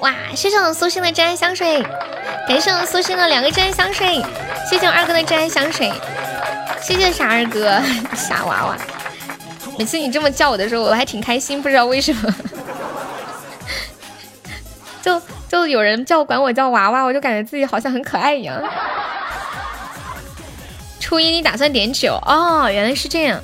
[0.00, 1.84] 哇，谢谢我素心的真爱香水，
[2.48, 4.24] 感谢我苏心的两个真爱香水，
[4.70, 5.92] 谢谢我二哥的真爱香水，
[6.80, 7.78] 谢谢傻二哥，
[8.16, 8.76] 傻娃娃。
[9.78, 12.34] 每次你这么叫我的时候，我还挺开心，不知道为什么。
[15.02, 18.58] 就就有人叫管我叫娃娃，我就感觉自己好像很可爱一样。
[20.98, 23.38] 初一你打算点九哦，原来是这样。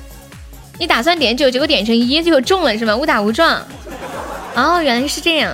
[0.79, 2.95] 你打算点九，结果点成一就中了是吗？
[2.95, 3.61] 误打误撞。
[4.55, 5.53] 哦，原来是这样。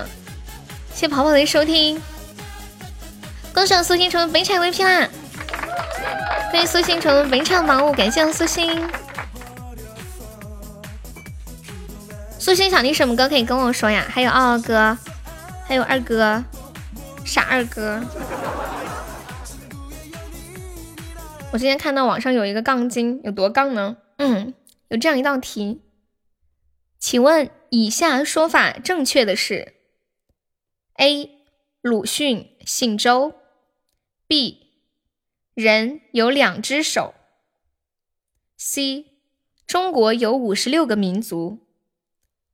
[0.93, 2.01] 谢跑跑的收听。
[3.53, 5.09] 恭喜苏星成本场 VP 啦！
[6.51, 8.89] 欢迎苏星成本场宝物，感谢苏星。
[12.39, 14.05] 苏心想听什么歌可以跟我说呀？
[14.09, 14.97] 还有二哥，
[15.65, 16.43] 还有二哥，
[17.25, 18.01] 傻二哥。
[21.51, 23.97] 我今天看到网上有一个杠精，有多杠呢？
[24.17, 24.53] 嗯，
[24.87, 25.81] 有这样一道题，
[26.97, 29.73] 请问以下说法正确的是
[30.95, 31.29] ：A.
[31.81, 33.33] 鲁迅姓周
[34.31, 34.59] ；B.
[35.53, 37.13] 人有两只手
[38.57, 39.07] ；C.
[39.67, 41.59] 中国有五十六个民族。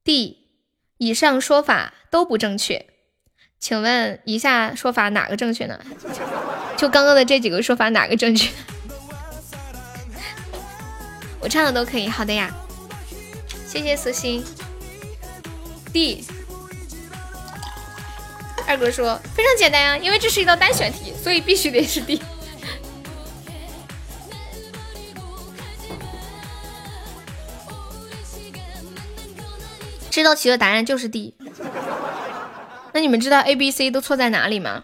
[0.03, 0.47] D，
[0.97, 2.87] 以上说法都不正确，
[3.59, 5.79] 请问以下说法哪个正确呢？
[6.75, 8.51] 就刚刚的这几个说法哪个正确？
[11.39, 12.51] 我唱的都可以，好的呀，
[13.67, 14.43] 谢谢苏心。
[15.93, 16.25] D，
[18.67, 22.21] 二哥说非常简单呀，因为这是一道单选题，所以必须得是 D。
[30.11, 31.33] 这道题的答案就是 D。
[32.91, 34.83] 那你们知道 A、B、C 都错在哪里吗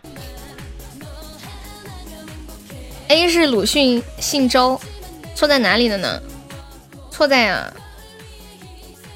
[3.07, 4.80] ？A 是鲁迅姓周，
[5.35, 6.22] 错在哪里了呢？
[7.11, 7.73] 错在啊，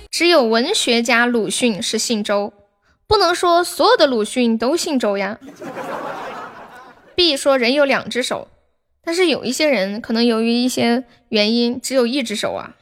[0.10, 2.52] 只有文学家鲁迅是姓周，
[3.08, 5.40] 不能说所有的鲁迅都姓周呀。
[7.16, 8.50] B 说人有两只手，
[9.02, 12.76] 但是有一些人可能由于一些原因只有一只手啊。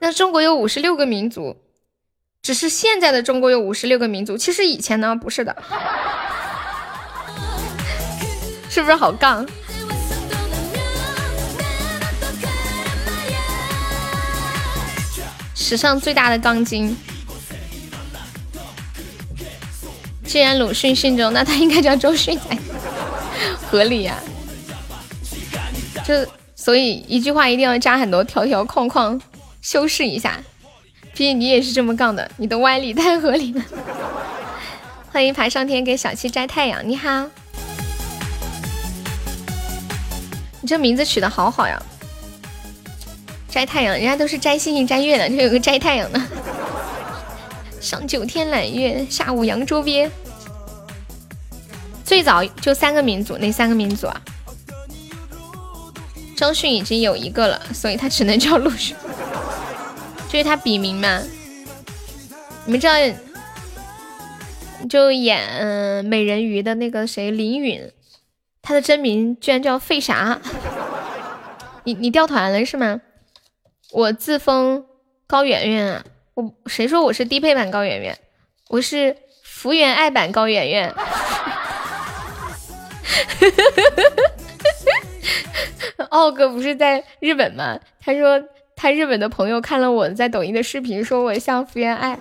[0.00, 1.56] 那中国有五十六个民族，
[2.42, 5.56] 只是现在的中国有五十六个民族，其实以前呢不是的，
[8.68, 9.44] 是不是好杠？
[15.54, 16.96] 史上最大的钢筋。
[20.28, 22.56] 既然鲁迅姓周，那他应该叫周迅才
[23.66, 24.14] 合理呀。
[26.04, 26.14] 就
[26.54, 29.18] 所以一句话一定要加很多条条框框，
[29.62, 30.38] 修饰一下。
[31.14, 33.62] 毕竟你也是这么杠的，你的歪理太合理了。
[35.10, 37.24] 欢迎爬上天给小七摘太阳，你好。
[40.60, 41.82] 你这名字取的好好呀！
[43.48, 46.20] 摘太阳，人家都是摘星星摘月亮，这有个摘太阳的。
[47.80, 50.10] 上九天揽月，下五洋捉鳖。
[52.04, 54.22] 最早就三个民族，哪三个民族啊？
[56.36, 58.96] 张迅已经有一个了，所以他只能叫陆迅，
[60.28, 61.22] 这是他笔名嘛？
[62.64, 62.94] 你们知道，
[64.88, 67.90] 就演美人鱼的那个谁林允，
[68.62, 70.40] 他的真名居然叫费啥？
[71.84, 73.00] 你你掉团了是吗？
[73.90, 74.84] 我自封
[75.26, 76.04] 高圆圆啊！
[76.38, 78.16] 我谁说我是低配版高圆圆？
[78.68, 80.94] 我是福原爱版高圆圆。
[86.10, 87.80] 奥哥不是在日本吗？
[88.00, 88.40] 他说
[88.76, 92.16] 他日本的朋友看了我在抖音的视频，说我像福原爱。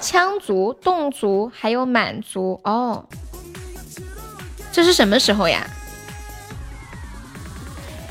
[0.00, 3.06] 羌族、侗族还有满族哦，
[4.72, 5.66] 这是什么时候呀？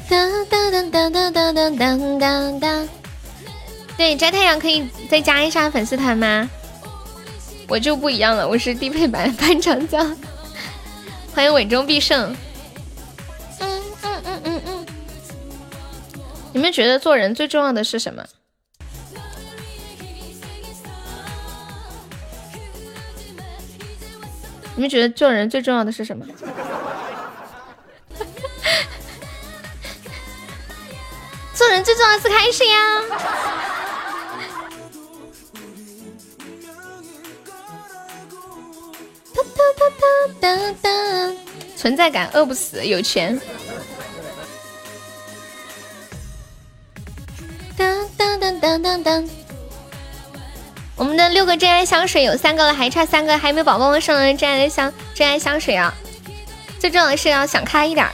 [0.08, 2.88] 当当当当当当当当当。
[4.02, 6.50] 对，摘太阳可以再加一下粉丝团吗？
[7.68, 10.18] 我就不一样了，我是低配版潘长江。
[11.36, 12.36] 欢迎稳中必胜。
[13.60, 14.86] 嗯嗯嗯嗯嗯。
[16.52, 18.26] 你们觉得做人最重要的是什么？
[24.74, 26.26] 你们觉得做人最重要的是什么？
[31.62, 32.80] 做人最重要的是开心呀！
[39.36, 39.86] 哒哒
[40.42, 40.90] 哒哒哒，
[41.78, 43.40] 存在感饿不死，有钱。
[47.78, 49.30] 当当当当当当，
[50.96, 55.94] 我们的六个真爱香水有三个了，还差三个，还没宝宝们送的真爱的香真爱香水啊！
[56.80, 58.10] 最重要的是要想开一点，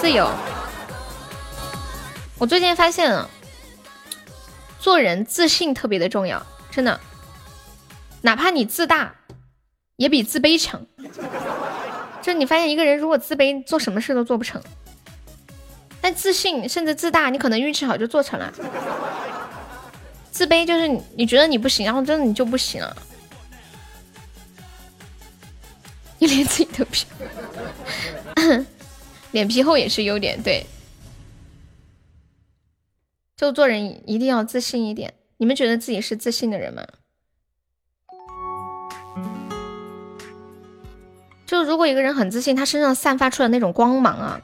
[0.00, 0.30] 自由。
[2.38, 3.28] 我最近发现了，
[4.78, 7.00] 做人自信特别的重要，真的，
[8.22, 9.14] 哪怕你自大。
[9.96, 10.86] 也比自卑强，
[12.20, 14.60] 就你发现一个人如果自卑，做什么事都做不成；
[16.02, 18.52] 但自信甚至自大，你可能运气好就做成了。
[20.30, 20.86] 自卑就是
[21.16, 22.94] 你觉得你不行，然后真的你就不行了。
[26.20, 27.06] 你连自己都骗，
[29.32, 30.66] 脸皮厚也是优点，对。
[33.36, 35.14] 就做人一定要自信一点。
[35.36, 36.82] 你们觉得自己是自信的人吗？
[41.44, 44.40] 就如果一个人很自信，他身上散发出的那种光芒啊，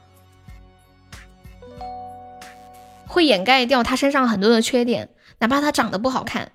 [3.06, 5.08] 会掩盖掉他身上很多的缺点，
[5.38, 6.52] 哪怕他长得不好看，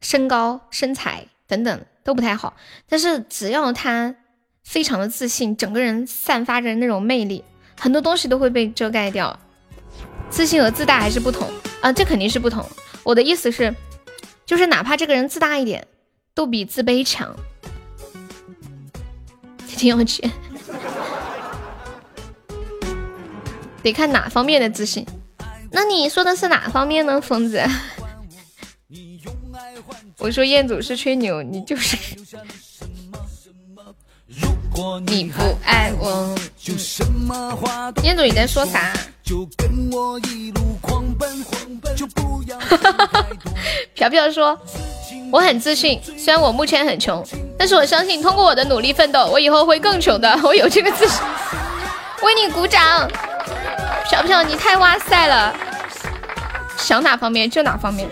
[0.00, 2.54] 身高、身材等等都不太好，
[2.88, 4.14] 但是只要他
[4.62, 7.42] 非常的自信，整个人散发着那种魅力，
[7.80, 9.40] 很多东西都会被遮盖掉。
[10.30, 11.50] 自信和自大还是不同
[11.80, 12.64] 啊，这肯定是不同。
[13.02, 13.74] 我的意思是，
[14.46, 15.86] 就是哪怕这个人自大一点，
[16.34, 17.34] 都比自卑强。
[19.76, 20.28] 挺有趣，
[23.82, 25.06] 得看哪方面的自信。
[25.70, 27.62] 那你说的是哪方面呢，疯子？
[30.18, 31.96] 我说彦祖是吹牛，你就是。
[35.06, 36.36] 你不爱我，
[38.02, 38.92] 彦祖你在说啥？
[43.94, 44.58] 飘飘说。
[45.30, 47.22] 我很自信，虽然我目前很穷，
[47.58, 50.40] 但是我相信通过我的努力奋斗，我以后会更穷的。
[50.42, 51.20] 我有这个自信，
[52.22, 53.06] 为你鼓掌。
[54.08, 55.54] 飘飘，你太哇塞了！
[56.78, 58.08] 想哪方面就哪方面。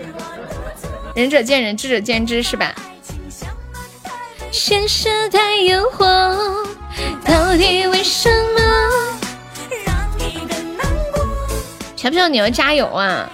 [1.15, 2.75] 仁者见仁，智者见智，是吧？
[4.51, 6.05] 现实太诱惑，
[7.25, 9.16] 到底为什么？
[12.07, 13.29] 小票你要加油啊！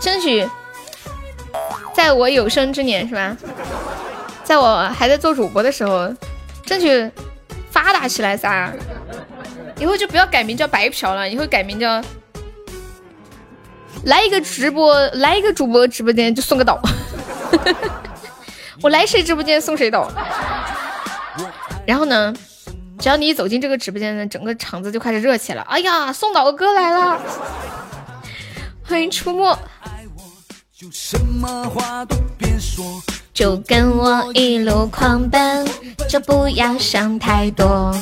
[0.00, 0.44] 争取
[1.94, 3.36] 在我有生之年是吧？
[4.42, 6.12] 在我还在做主播的时候，
[6.66, 7.08] 争取
[7.70, 8.72] 发达起来噻！
[9.78, 12.02] 以后就不要改名叫白嫖了，以后改名叫
[14.06, 16.82] 来一个直播，来一个主播直播间就送个岛。
[18.82, 20.10] 我来谁直播间送谁岛。
[21.86, 22.34] 然后呢，
[22.98, 25.66] 只要你一走进这个直播间呢，整个场子就开始热起来了。
[25.70, 27.20] 哎呀，送岛哥来了！
[28.90, 29.56] 欢迎出没，
[33.32, 35.64] 就跟我一路狂奔，
[36.08, 37.96] 就不要想太多。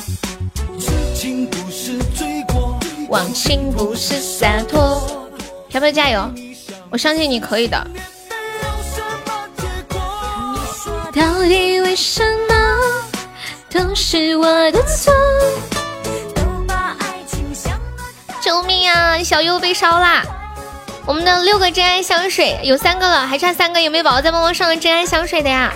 [3.07, 5.29] 忘情不是洒脱，
[5.69, 6.27] 飘飘加油，
[6.89, 7.87] 我相信你可以的。
[11.13, 12.55] 到底为什么
[13.69, 15.13] 都是我的错？
[18.41, 19.21] 救命啊！
[19.21, 20.23] 小优被烧啦！
[21.09, 25.73] 我们的六个真爱香水有三个了，还差三个，有没有宝宝再帮忙上个真爱香水的呀？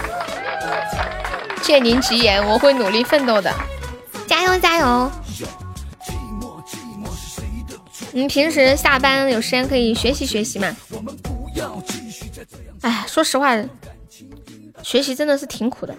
[1.63, 3.51] 借您吉言，我会努力奋斗的，
[4.27, 5.11] 加油加油！
[8.11, 10.77] 你平时下班有时间可以学习学习嘛？
[12.81, 13.57] 哎，说实话，
[14.83, 15.95] 学习真的是挺苦的。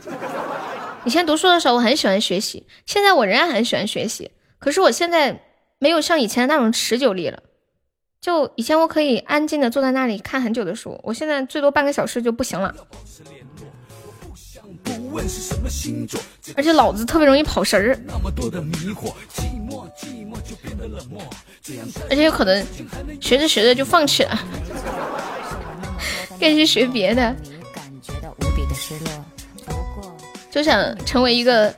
[1.05, 4.31] 以前读书的时候我很喜欢学习，现在我仍然很喜欢学习，
[4.61, 5.41] 可是我现在
[5.81, 7.43] 没有像以前那种持久力了。
[8.25, 12.75] 就以前我可以安静的坐在那里看很久的书，我现在最多半个小时就不行了，
[16.57, 18.01] 而且脑子特别容易跑神儿，
[22.09, 22.67] 而且有可能
[23.21, 24.41] 学着学着就放弃了，
[26.41, 27.37] 该去学别的，
[30.51, 31.71] 就想成为一个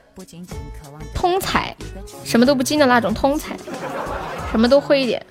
[1.13, 1.75] 通才，
[2.23, 3.57] 什么都不精的那种通才，
[4.49, 5.21] 什么都会一点。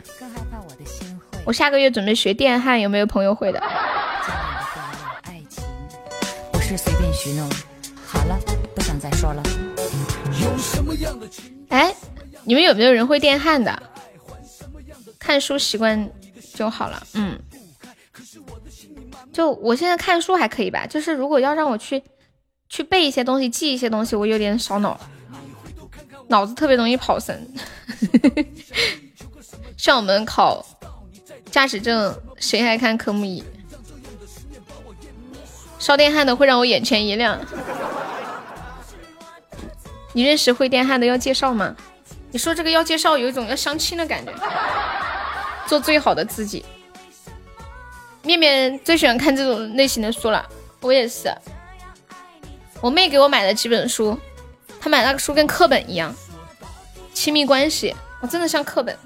[1.47, 3.63] 我下个月准备学电焊，有没有朋友会的？
[6.51, 7.49] 不是随便许诺。
[8.05, 8.37] 好了，
[8.75, 9.41] 不想再说了。
[11.69, 11.95] 哎，
[12.43, 13.81] 你们有没有人会电焊的？
[15.21, 16.11] 看书习惯
[16.53, 17.01] 就好了。
[17.15, 17.39] 嗯，
[19.33, 22.03] 就我现在看书还可以吧，就是如果要让我去
[22.69, 24.99] 去背一些东西、记一些东西，我有点烧脑，
[26.27, 27.49] 脑子特别容易跑神。
[29.77, 30.67] 像我们考。
[31.51, 33.43] 驾驶证谁还看科目一？
[35.79, 37.41] 烧电焊的会让我眼前一亮。
[40.13, 41.77] 你认识会电焊的要介绍吗？
[42.31, 44.33] 你说这个要介绍，有一种要相亲的感觉。
[45.67, 46.65] 做最好的自己。
[48.23, 50.45] 面面最喜欢看这种类型的书了，
[50.81, 51.33] 我也是。
[52.81, 54.19] 我妹给我买了几本书，
[54.81, 56.15] 她买那个书跟课本一样，
[57.15, 58.97] 亲密关系，我真的像课本。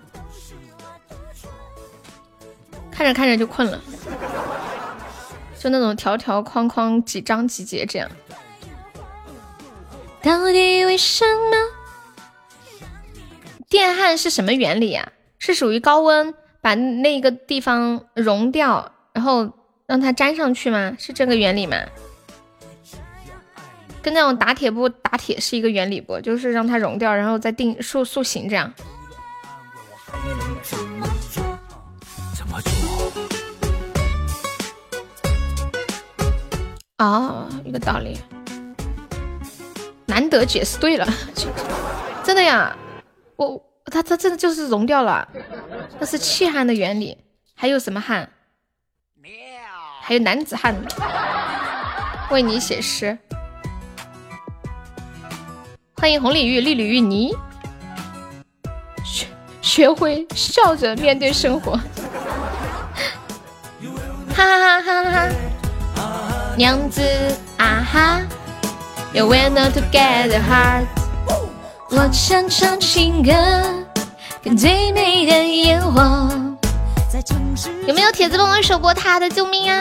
[3.01, 3.81] 看着看着就困了，
[5.59, 8.07] 就那种条条框框、几章几节这样。
[10.21, 12.85] 到底为什么？
[13.71, 15.13] 电焊是什么原理啊？
[15.39, 19.51] 是属于高温把那个地方融掉，然后
[19.87, 20.95] 让它粘上去吗？
[20.99, 21.79] 是这个原理吗？
[24.03, 26.21] 跟那种打铁不打铁是一个原理不？
[26.21, 28.71] 就是让它融掉，然后再定塑塑形这样。
[37.01, 38.21] 哦，一个道理，
[40.05, 41.09] 难得解释对了，
[42.23, 42.77] 真的呀，
[43.37, 45.27] 我他他真的就是融掉了，
[45.99, 47.17] 那是气焊的原理，
[47.55, 48.29] 还有什么焊？
[50.03, 50.77] 还有男子汉，
[52.31, 53.17] 为你写诗，
[55.97, 57.35] 欢迎红鲤鱼绿鲤鱼泥，
[59.03, 59.27] 学
[59.63, 61.79] 学会笑着面对生活，
[64.35, 65.50] 哈哈哈哈哈哈。
[66.57, 67.01] 娘子
[67.57, 68.21] 啊哈
[69.13, 70.87] ，You will not get the heart。
[71.91, 73.33] 我想唱情歌，
[74.43, 76.31] 跟最美的烟火。
[77.87, 79.29] 有没有铁子帮我守波塔的？
[79.29, 79.77] 救命啊！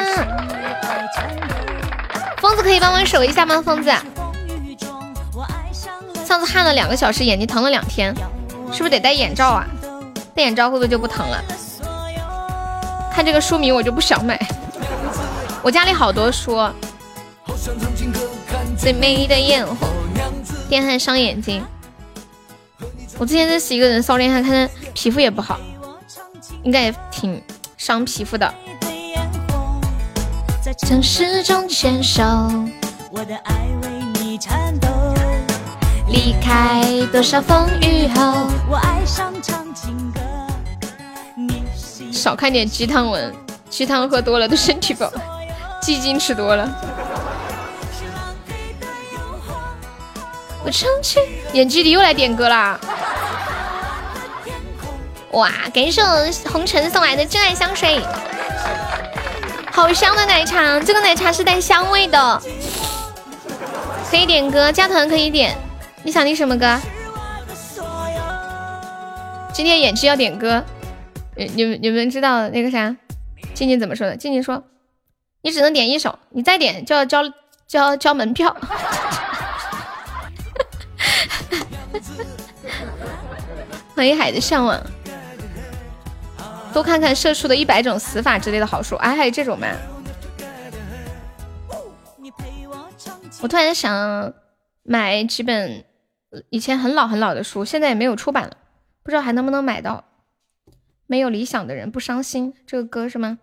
[2.38, 3.62] 疯子可以帮我守一下吗？
[3.62, 3.92] 疯子，
[6.26, 8.14] 上次焊了两个小时，眼睛疼了两天，
[8.72, 9.68] 是不是得戴眼罩啊？
[10.34, 11.44] 戴眼罩会不会就不疼了？
[13.14, 14.40] 看这个书名我就不想买。
[15.62, 16.58] 我家里好多书，
[18.78, 19.88] 最美的烟火，
[20.70, 21.64] 电焊伤眼睛。
[23.18, 25.60] 我之前认识一个人烧电焊，看他皮肤也不好，
[26.64, 27.42] 应该也挺
[27.78, 28.54] 伤皮肤的。
[30.88, 32.24] 城市中牵手。
[33.12, 34.88] 我的爱为你颤抖。
[36.08, 40.22] 离开多少风雨后，我爱上唱情歌。
[42.14, 43.34] 少看点鸡汤文，
[43.70, 45.12] 鸡汤喝多了对身体不好。
[45.82, 46.70] 鸡精吃多了。
[50.64, 51.20] 我唱起，
[51.54, 52.80] 演技的又来点歌啦！
[55.32, 58.02] 哇，感谢我红尘送来的真爱香水，
[59.72, 62.42] 好香的奶茶，这个奶茶是带香味的。
[64.10, 65.56] 可以点歌，加团可以点。
[66.04, 66.80] 你想听什么歌？
[69.54, 70.64] 今天演技要点歌，
[71.36, 72.96] 你你们你们知道那个啥？
[73.54, 74.18] 静静怎么说的？
[74.18, 74.64] 静静说，
[75.42, 77.22] 你只能点一首，你再点就要交
[77.66, 78.54] 交交门票。
[83.96, 84.82] 欢迎海的向往，
[86.74, 88.96] 多看看社畜的一百种死法之类的好书。
[88.96, 89.68] 哎，还有这种吗？
[93.42, 94.34] 我突然想
[94.84, 95.86] 买几本
[96.50, 98.58] 以前很老很老的书，现在也没有出版了，
[99.04, 100.04] 不知道还能不能买到。
[101.08, 103.40] 没有理想的人不伤心，这个歌是吗？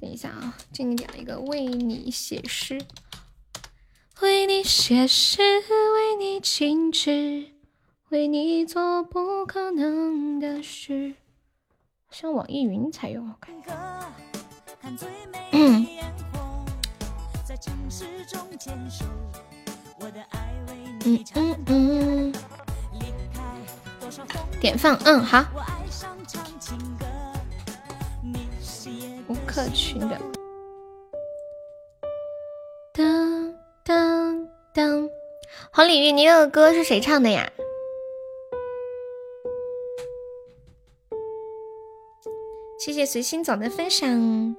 [0.00, 2.80] 等一下啊，静静点了一个为你写诗，
[4.20, 5.42] 为你写诗，
[5.92, 7.46] 为你静止，
[8.10, 11.14] 为你做不可能的事。
[12.12, 13.54] 像网易云才有，我看。
[15.50, 15.86] 嗯。
[21.04, 22.32] 嗯嗯嗯，
[24.60, 25.44] 点放，嗯好。
[29.58, 30.16] 吴克群的。
[32.92, 33.52] 当
[33.84, 35.10] 当当，
[35.72, 37.50] 黄鲤鱼，你那个歌是谁唱的呀？
[42.78, 44.54] 谢谢随心总的分享。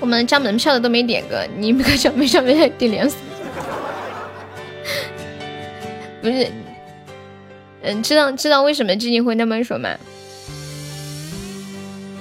[0.00, 3.20] 我们交门票的都没点歌，你们可交门票没点连锁？
[6.22, 6.50] 不是，
[7.82, 9.90] 嗯，知道知道为什么静静会那么说吗？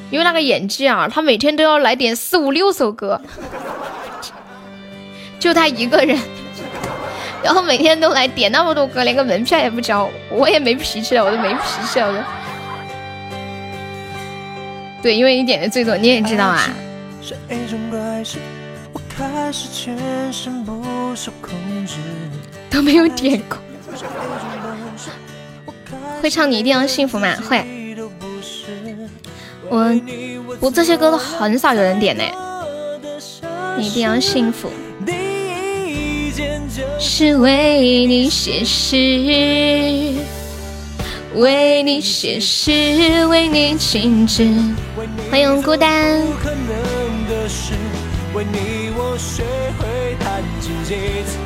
[0.10, 3.22] 因为那个演技啊，他每天都要来点四五六首歌，
[5.40, 6.20] 就他一个人，
[7.42, 12.28] 然后每天都来点那么多歌，连个门票也不交，我也没脾气了，我都没脾气了。
[15.02, 16.68] 对，因为你点的最多，你也知道啊。
[22.70, 23.58] 都没有点过，
[26.22, 27.36] 会唱你一定要幸福吗？
[27.50, 27.64] 会。
[29.70, 30.00] 我
[30.60, 32.24] 我这些歌都很少有人点呢。
[33.78, 34.70] 你一定要幸福，
[37.00, 38.98] 是为你写诗，
[41.36, 44.46] 为你写诗，为你静止。
[45.32, 46.22] 欢迎孤单。
[48.34, 49.44] 为你我学
[49.80, 50.96] 会弹琴几
[51.26, 51.38] 次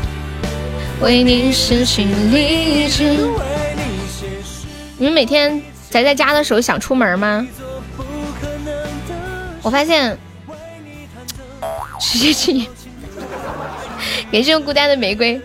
[1.01, 3.17] 为你失去理智
[4.97, 7.45] 你们每天宅在家的时候想出门吗
[9.61, 10.17] 我发现
[11.99, 12.67] 直接去
[14.31, 15.41] 感谢用孤单的玫瑰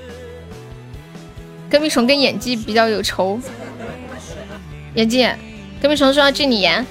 [1.71, 3.41] 隔壁虫跟演技比较有仇
[4.95, 5.27] 演技
[5.81, 6.85] 隔壁虫说要敬你言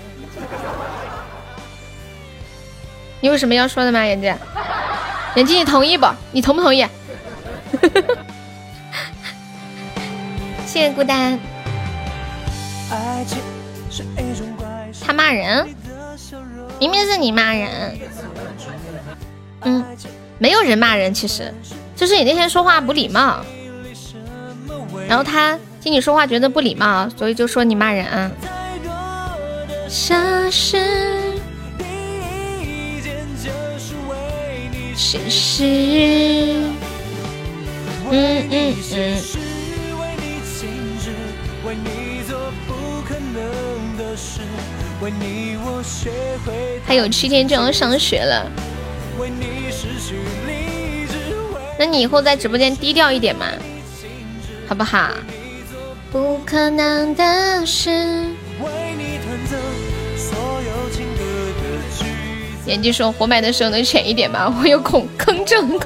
[3.21, 4.33] 你有什么要说的吗，眼镜？
[5.35, 6.07] 眼镜，你同意不？
[6.31, 6.87] 你同不同意？
[10.65, 11.37] 谢谢孤单。
[15.05, 15.67] 他骂人，
[16.79, 17.97] 明明是你骂人。
[19.61, 19.85] 嗯，
[20.37, 21.53] 没有人骂人，其实
[21.95, 23.45] 就是你那天说话不礼貌，
[25.07, 28.31] 然后他听你说话觉得不礼貌，所以就说你骂人啊。
[29.87, 30.13] 其
[35.29, 36.63] 实，
[38.11, 39.17] 嗯嗯嗯。
[46.85, 48.51] 还有七天就要上学了，
[51.77, 53.45] 那你以后在直播间低调一点嘛，
[54.67, 55.11] 好不好？
[56.11, 57.89] 不可能的事。
[62.65, 64.53] 眼睛说：“我买的时候能浅一点吗？
[64.59, 65.79] 我有恐坑症，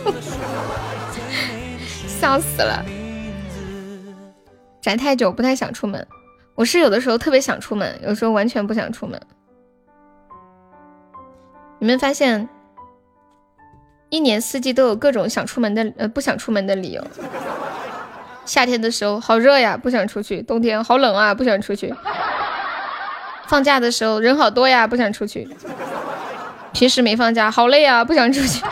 [2.07, 2.83] 笑死了。
[4.81, 6.05] 宅太久不太想出门，
[6.55, 9.19] 我是有的时候特别想出门，有时候完全不想出门。
[11.79, 12.47] 你们发现，
[14.09, 17.05] 一年四季都有各种想出门的呃不想出门的理由。
[18.45, 21.93] 夏天的时候好热呀，不想出去；冬天好冷啊，不想出去。
[23.47, 25.49] 放假的时候人好多呀，不想出去。
[26.71, 28.63] 平时没放假，好累啊，不想出去。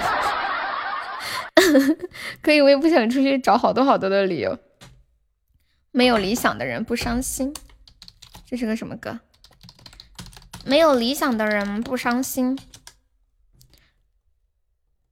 [2.42, 4.58] 可以为不想出去找好多好多的理由。
[5.92, 7.54] 没有理想的人不伤心，
[8.52, 9.18] 这是个什么歌？
[10.66, 12.60] 没有理想的人不伤心。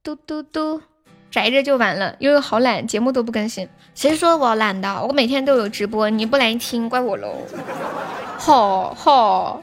[0.02, 0.82] 嘟嘟嘟，
[1.30, 2.16] 宅着就完了。
[2.18, 3.66] 悠悠好懒，节目都不更新。
[3.94, 5.06] 谁说我懒的？
[5.06, 7.46] 我每天都有直播，你不来听，怪我喽。
[8.36, 9.62] 好好，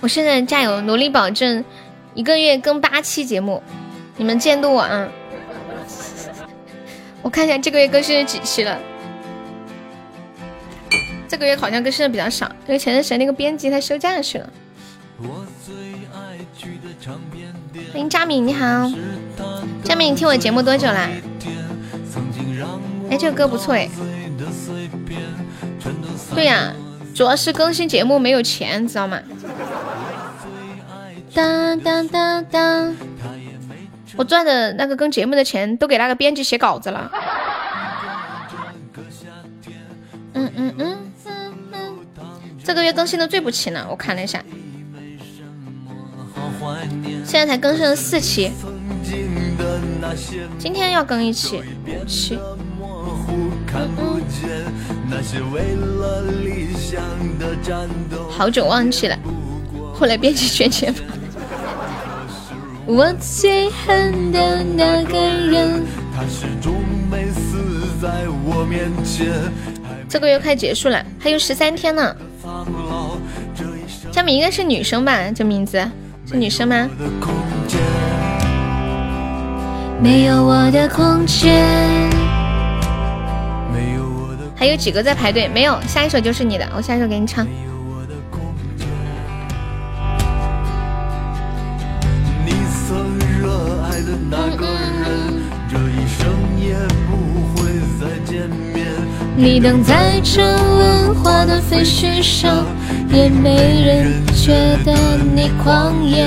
[0.00, 1.64] 我现在加油，努力保证
[2.14, 3.62] 一个月更八期节目，
[4.16, 5.08] 你们监督我啊！
[7.22, 8.78] 我看一下这个月更新了几期了，
[11.28, 14.50] 这个月好像更新的比较少，因为前段时间那个编辑他休假去了。
[17.92, 18.90] 欢迎佳敏，你好，
[19.84, 21.08] 佳敏，你听我节目多久啦？
[23.08, 23.88] 哎，这个歌不错哎。
[26.34, 26.74] 对呀，
[27.14, 29.20] 主要是更新节目没有钱，知道吗？
[31.32, 32.96] 当当当当。
[34.16, 37.10] 我赚的那个跟节目的钱都给那个编辑写稿子了。
[40.34, 40.98] 嗯嗯嗯，
[42.64, 44.42] 这个月更新的最不齐呢，我看了一下，
[47.24, 48.50] 现在才更新了四期，
[50.58, 52.38] 今天要更一期，五期。
[58.30, 59.18] 好久忘记了，
[59.94, 61.00] 后来编辑圈钱吧。
[62.86, 65.82] 我最恨的那个人。
[66.14, 66.74] 他始终
[67.10, 68.08] 没死在
[68.44, 68.66] 我
[70.08, 72.14] 这个月快结束了，还有十三天呢。
[74.10, 75.30] 佳敏应该是女生吧？
[75.34, 75.78] 这名字
[76.26, 76.88] 是女生吗？
[80.02, 82.10] 没有我的空间。
[84.54, 85.48] 还有几个在排队？
[85.48, 87.46] 没有，下一首就是你的，我下一首给你唱。
[99.42, 102.64] 你等在这文化的废墟上，
[103.12, 104.52] 也没人觉
[104.84, 106.24] 得你狂野。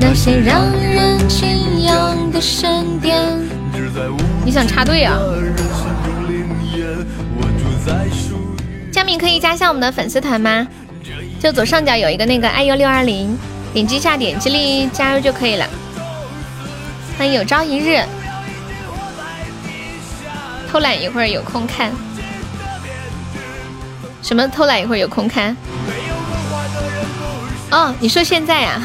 [0.00, 3.22] 那些让人敬仰的神殿，
[4.46, 5.20] 你想插队啊？
[8.90, 10.66] 佳敏可以加一下我们的粉丝团吗？
[11.38, 13.36] 就左上角有一个那个爱优六二零，
[13.74, 15.66] 点击一下点击率加入就可以了。
[17.18, 18.02] 欢迎有朝一日，
[20.72, 21.92] 偷懒一会儿有空看。
[24.24, 25.54] 什么偷懒一会儿有空看？
[27.70, 28.80] 哦，你说现在呀？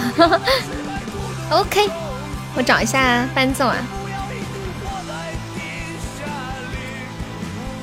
[1.49, 1.89] OK，
[2.55, 3.77] 我找一下伴奏啊。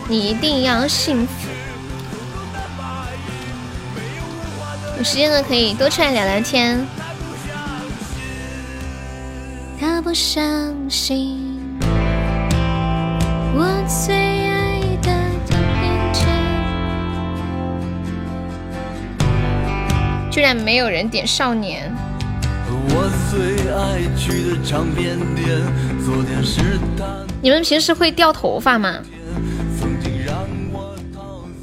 [0.06, 1.32] 你一定要幸福。
[4.98, 6.86] 有时间的可以多出来聊聊天。
[9.80, 11.40] 他不相信
[13.54, 13.66] 我
[14.04, 14.35] 最。
[20.36, 21.90] 居然没有人点少年。
[27.40, 28.98] 你们平时会掉头发吗？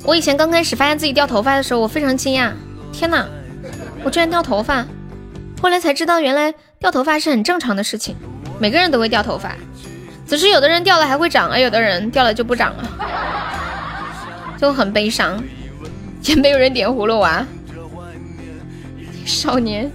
[0.04, 2.52] 我以前刚开始发现自己掉头发的时候，我非常惊讶。
[2.92, 3.28] 天哪，
[4.04, 4.84] 我居然掉头发！
[5.62, 8.16] 后来才知道，原来掉头发是很正常的事情，
[8.58, 9.56] 每个人都会掉头发，
[10.26, 12.84] 只是有的人掉了还会长，而有的人掉了就不长了，
[14.60, 15.40] 就很悲伤。
[16.24, 17.46] 也没有人点葫芦娃。
[19.26, 19.92] 少年，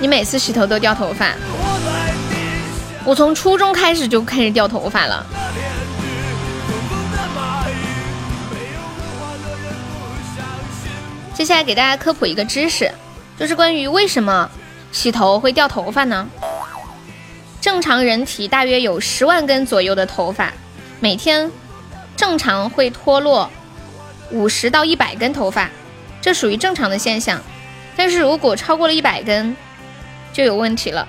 [0.00, 1.34] 你每次洗头都掉头发？
[3.04, 5.26] 我从初中开始就开始掉头发了。
[11.34, 12.90] 接下来给大家科普一个知识，
[13.38, 14.48] 就是关于为什么
[14.92, 16.26] 洗头会掉头发呢？
[17.60, 20.52] 正常人体大约有十万根左右的头发，
[21.00, 21.50] 每天
[22.16, 23.50] 正常会脱落。
[24.30, 25.70] 五十到一百根头发，
[26.20, 27.40] 这属于正常的现象。
[27.96, 29.56] 但是如果超过了一百根，
[30.32, 31.06] 就有问题了。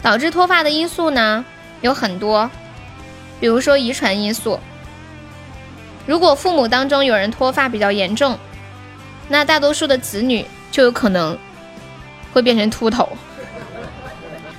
[0.00, 1.44] 导致脱发的因素呢
[1.80, 2.48] 有很多，
[3.40, 4.60] 比如说遗传因素。
[6.06, 8.38] 如果父母当中有人脱发比较严重，
[9.28, 11.36] 那大多数的子女就有可能
[12.32, 13.08] 会变成秃头。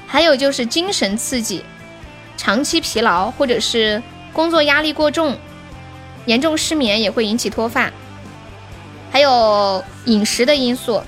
[0.05, 1.63] 还有就是精神刺激、
[2.35, 4.03] 长期疲劳或者是
[4.33, 5.37] 工作压力过重。
[6.29, 7.91] 严重失眠也会引起脱发，
[9.11, 11.01] 还有饮食的因素，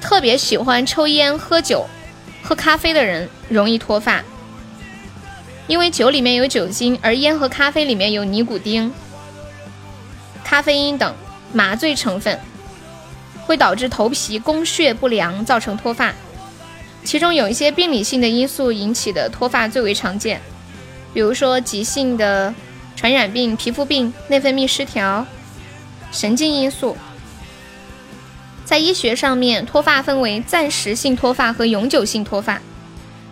[0.00, 1.86] 特别喜欢抽烟、喝酒、
[2.42, 4.20] 喝咖啡的人容易脱发，
[5.68, 8.92] 因为酒里面有酒精，而烟和咖啡里面有尼古丁、
[10.42, 11.14] 咖啡因等
[11.52, 12.36] 麻醉成分，
[13.46, 16.12] 会导致头皮供血不良，造成脱发。
[17.04, 20.40] 其中有一些病理性的因素引起的脱发最为常见，
[21.14, 22.52] 比如说急性的
[23.02, 25.26] 传染病、皮肤病、内分泌失调、
[26.12, 26.96] 神经因素。
[28.64, 32.62] 在医学上面，脱发分为暂时性脱发和永久性脱发。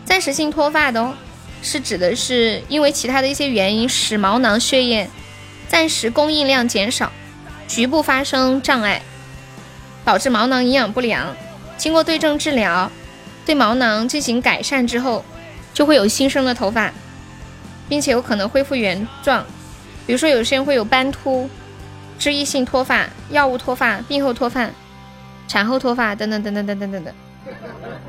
[0.05, 1.15] 暂时性脱发的哦，
[1.63, 5.09] 是指的是因为其他的一些原因使毛囊血液
[5.69, 7.13] 暂时供应量减少，
[7.69, 9.01] 局部发生障碍，
[10.05, 11.37] 导致毛囊营养不良。
[11.77, 12.91] 经过对症治疗，
[13.47, 15.25] 对毛囊进行改善之后，
[15.73, 16.93] 就会有新生的头发，
[17.89, 19.47] 并且有可能恢复原状。
[20.07, 21.49] 比如说，有些人会有斑秃、
[22.19, 24.71] 脂溢性脱发、药物脱发、病后脱发。
[25.49, 27.15] 产后脱发等等等等等等等等，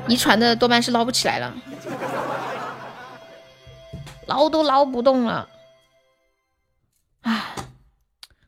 [0.06, 1.52] 遗传的多半是捞不起来了，
[4.26, 5.48] 捞都捞不动了。
[7.22, 7.56] 唉，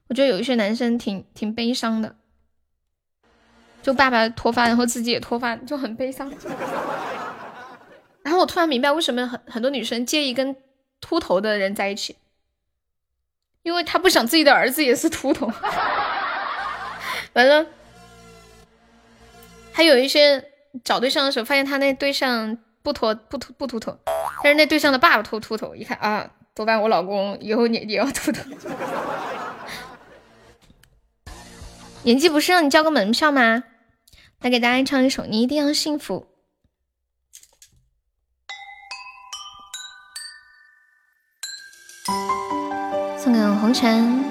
[0.07, 2.15] 我觉得有一些男生挺挺悲伤的，
[3.83, 6.33] 就爸爸脱发，然后自己也脱发，就很悲伤。
[8.23, 10.55] 然后我突然明白为什么很很多女生介意跟
[11.01, 12.17] 秃头的人在一起，
[13.65, 15.51] 因为他不想自己的儿子也是秃头。
[17.33, 17.67] 完了。
[19.73, 20.53] 还有一些
[20.85, 23.99] 找对象的时候，发现他那对象不秃不秃不秃头，
[24.45, 28.41] 但是那对象的爸爸秃秃头，一看啊，多半我老公以后也也要秃头。
[32.05, 33.65] 演技不是让你交个门票吗？
[34.43, 36.29] 来给大家唱一首《你一定要幸福》，
[43.35, 44.23] 等红尘。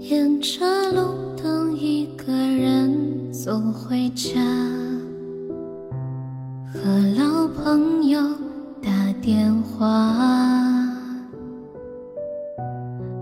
[0.00, 2.77] 沿着路灯一个人
[3.48, 4.38] 走回家
[6.70, 6.78] 和
[7.16, 8.20] 老朋友
[8.82, 8.90] 打
[9.22, 10.14] 电话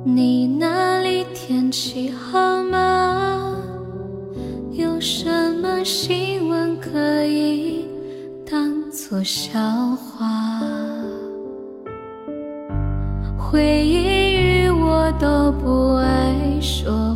[0.02, 3.56] 你那里天气好吗？
[4.72, 7.86] 有什么新闻可以
[8.50, 9.60] 当作笑
[9.94, 10.60] 话？
[13.38, 17.15] 回忆与我都不爱说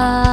[0.00, 0.29] Tuhan.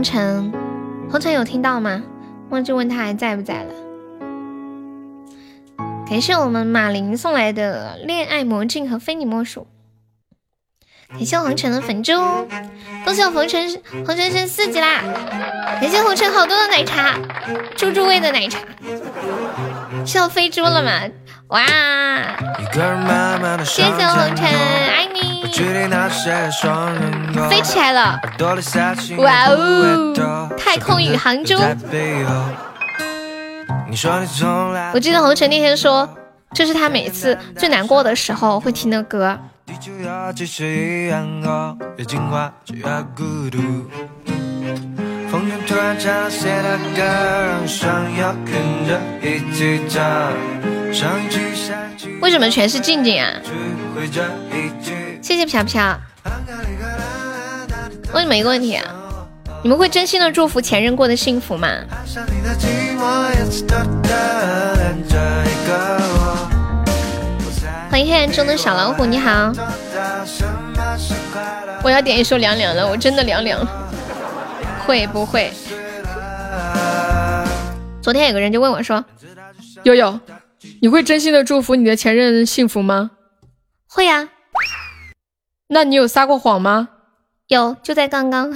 [0.00, 0.50] 红尘，
[1.10, 2.02] 红尘有听到吗？
[2.48, 3.74] 忘记问他还在不在了。
[6.08, 9.66] 感谢我们马林送来的恋爱魔镜和非你莫属。
[11.10, 12.14] 感谢红尘的粉猪，
[13.04, 15.02] 恭喜我红尘红尘升四级啦！
[15.78, 17.18] 感谢红尘好多的奶茶，
[17.76, 18.58] 猪猪味的奶茶，
[20.06, 20.92] 是要飞猪了吗？
[21.48, 21.66] 哇！
[23.64, 25.29] 谢谢红尘，爱你！
[27.48, 28.20] 飞起来了！
[29.18, 30.48] 哇哦！
[30.56, 31.60] 太空宇航中。
[34.92, 36.08] 我记得红尘那天说，
[36.54, 39.38] 这是他每次最难过的时候会听的歌。
[45.30, 48.52] 风筝突然唱了谁的歌，让想要跟
[48.84, 50.02] 着一起唱。
[50.92, 53.30] 上一句下一句为什么全是静静啊？
[55.22, 55.96] 谢谢飘飘。
[58.12, 58.84] 问你们一个问题啊，
[59.62, 61.68] 你们会真心的祝福前任过得幸福吗？
[67.88, 69.52] 欢迎黑暗中的小老虎，你好。
[71.84, 73.89] 我要点一首凉凉了，我真的凉凉了。
[74.86, 75.52] 会不会？
[78.02, 79.04] 昨天有个人就问我说
[79.84, 80.18] ：“悠悠，
[80.80, 83.12] 你会真心的祝福你的前任幸福吗？”
[83.86, 84.28] 会呀、
[85.68, 86.88] 那你有撒过谎吗？
[87.48, 88.54] 有，就在刚刚。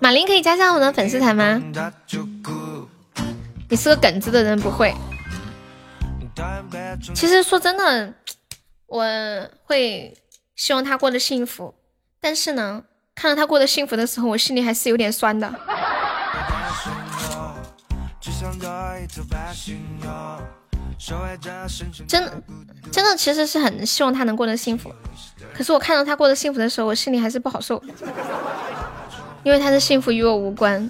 [0.00, 1.62] 马林可以加上我的粉丝团吗？
[3.68, 4.94] 你是个耿直的人，不会。
[7.14, 8.14] 其实说真的，
[8.86, 9.04] 我
[9.64, 10.16] 会
[10.56, 11.74] 希望他过得幸福，
[12.20, 12.82] 但是呢，
[13.14, 15.52] 看到他过得幸福的时候，我心里还是有点酸的。
[22.06, 22.42] 真的，
[22.90, 24.92] 真的，其实是很希望他能过得幸福。
[25.54, 27.82] 可是我看到他过得幸福的时候，我心里还是不好受，
[29.44, 30.88] 因为他的幸福与我无关。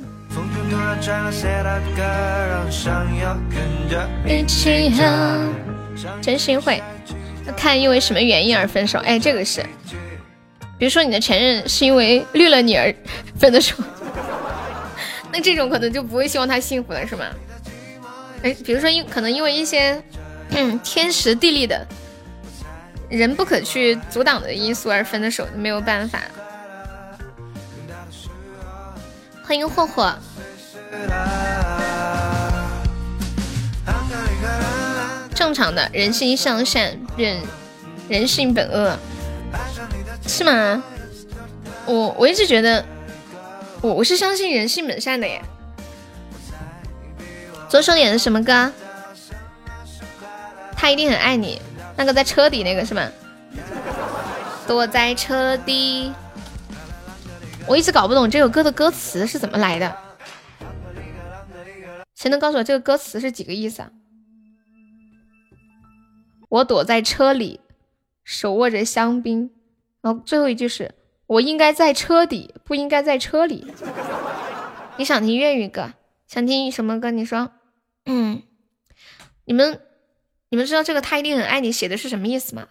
[4.26, 5.54] 一起唱，
[6.20, 6.82] 真心会。
[7.46, 9.64] 要看因为什么原因而分手，哎，这个是，
[10.78, 12.94] 比如说你的前任是因为绿了你而
[13.36, 13.74] 分的手，
[15.32, 17.26] 那这种可能就不会希望他幸福了，是吗？
[18.44, 20.00] 哎，比如说因可能因为一些
[20.50, 21.84] 嗯天时地利的
[23.08, 26.20] 人不可去阻挡的因素而分的手，没有办法。
[29.42, 30.14] 欢迎霍霍，
[35.34, 37.40] 正常的人心向善，人
[38.08, 38.96] 人性本恶，
[40.28, 40.84] 是吗？
[41.86, 42.84] 我我一直觉得，
[43.80, 45.42] 我我是相信人性本善的耶。
[47.68, 48.70] 左手点的什么歌？
[50.76, 51.60] 他一定很爱你，
[51.96, 53.10] 那个在车底那个是吗？
[54.66, 56.12] 躲在车底。
[57.66, 59.96] 我一直搞不懂这首歌的歌词是怎么来的，
[62.14, 63.90] 谁能告诉我这个歌词是几个意思啊？
[66.48, 67.60] 我躲在车里，
[68.24, 69.50] 手握着香槟，
[70.00, 70.94] 然后最后一句是
[71.26, 73.66] 我应该在车底，不应该在车里。
[74.96, 75.92] 你想听粤语歌？
[76.26, 77.10] 想听什么歌？
[77.10, 77.50] 你说。
[78.06, 78.42] 嗯，
[79.44, 79.80] 你们
[80.48, 82.68] 你们知道这个他一定很爱你写的是什么意思吗？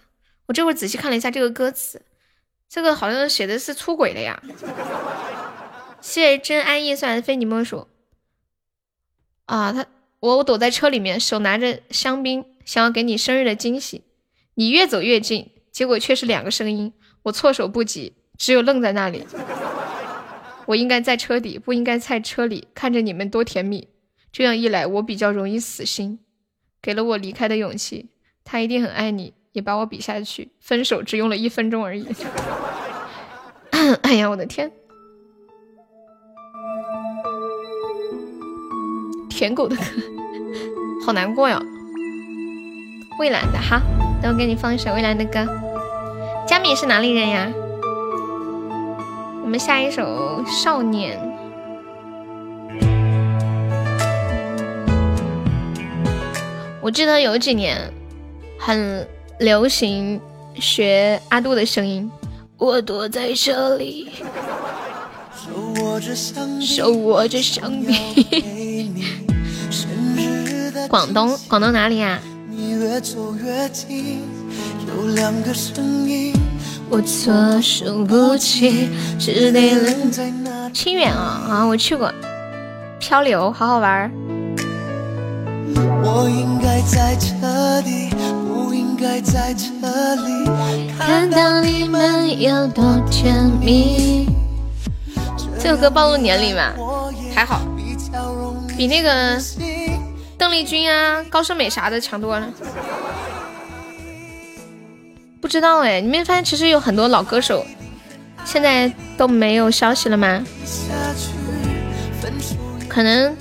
[0.47, 2.01] 我这会仔细看了一下这个歌词，
[2.69, 4.41] 这个好像写的是出轨了呀。
[5.99, 7.87] 谢真安逸，算非你莫属。
[9.45, 9.85] 啊，他
[10.19, 14.03] 我我躲在车里面，手拿着香槟，想要给你生日的惊喜。
[14.55, 16.93] 你越走越近，结果却是两个声音，
[17.27, 19.25] 我措手不及，只有愣在那里。
[20.65, 23.89] 我应该在车底，不应该在车里，看着你们多甜蜜。
[24.31, 26.19] 这样一来，我比较容易死心，
[26.81, 28.09] 给了我离开的勇气。
[28.45, 30.51] 他一定很爱你，也把我比下去。
[30.61, 32.07] 分手只用了一分钟而已。
[34.03, 34.71] 哎呀，我的天！
[39.29, 39.83] 舔狗的歌，
[41.05, 41.61] 好难过哟。
[43.19, 43.81] 蔚蓝的哈，
[44.21, 45.66] 等我给你放一首蔚蓝的歌。
[46.47, 47.51] 佳敏是哪里人呀？
[49.43, 51.19] 我们下一首《少年》。
[56.81, 57.91] 我记得有几年
[58.57, 59.05] 很
[59.39, 60.21] 流行
[60.55, 62.09] 学阿杜的声音。
[62.57, 64.09] 我躲在这里，
[66.61, 68.95] 手握着香槟。
[70.87, 72.01] 广东，广东哪里
[75.15, 75.31] 呀？
[76.89, 80.69] 我措手不及，只得愣在那。
[80.69, 82.09] 清远啊啊，我去过，
[82.97, 84.09] 漂流，好好玩。
[86.01, 88.09] 我应该在这里，
[88.47, 89.65] 不应该在这
[90.15, 90.45] 里。
[90.97, 94.29] 看到你们有多甜蜜。
[95.59, 96.71] 这首歌暴露年龄吗？
[97.35, 97.61] 还好，
[98.77, 99.37] 比那个
[100.37, 102.47] 邓丽君啊、高胜美啥的强多了。
[105.39, 107.65] 不知道哎，你没发现其实有很多老歌手
[108.43, 110.43] 现在都没有消息了吗？
[112.87, 113.35] 可能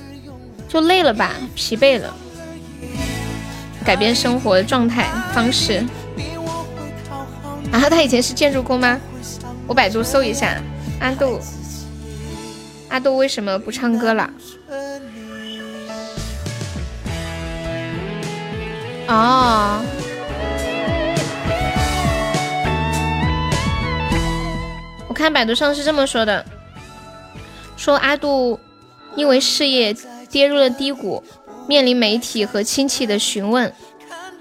[0.67, 2.13] 就累了吧，疲惫了。
[3.83, 5.83] 改变生活的状态方式
[7.71, 7.89] 啊！
[7.89, 8.99] 他以前是建筑工吗？
[9.65, 10.61] 我百度搜一下
[10.99, 11.39] 阿杜。
[12.89, 14.29] 阿杜为什么不唱歌了？
[19.07, 19.81] 哦，
[25.17, 26.45] 看百度上是这么说的：
[27.75, 28.59] 说阿杜
[29.15, 29.95] 因为事业
[30.29, 31.23] 跌入了低谷。
[31.67, 33.73] 面临媒体和亲戚的询问，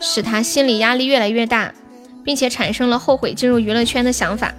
[0.00, 1.74] 使他心理压力越来越大，
[2.22, 4.54] 并且产生了后悔进入娱乐圈的想法，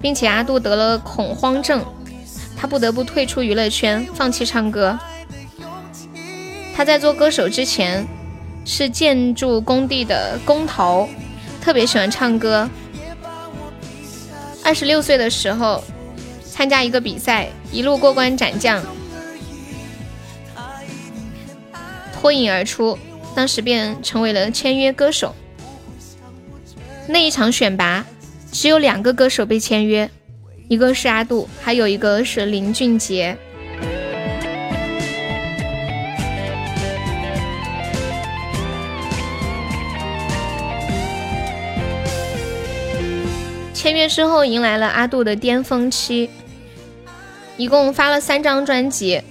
[0.00, 1.84] 并且阿杜得了恐慌症，
[2.56, 4.96] 他不得不退出娱乐圈，放弃唱歌。
[6.72, 8.06] 他在做歌手之前
[8.64, 11.08] 是建筑工地的工头，
[11.60, 12.70] 特别喜欢唱歌。
[14.68, 15.82] 二十六岁的时候
[16.44, 18.84] 参加一个比赛，一路过关斩将。
[22.12, 22.98] 脱颖而出，
[23.34, 25.34] 当时便成为了签约歌手。
[27.06, 28.04] 那一场选拔，
[28.52, 30.10] 只有两个歌手被签约，
[30.68, 33.38] 一个是阿杜，还有一个是林俊杰。
[43.78, 46.28] 签约之后，迎来了阿杜的巅峰期，
[47.56, 49.22] 一共发了三张专辑。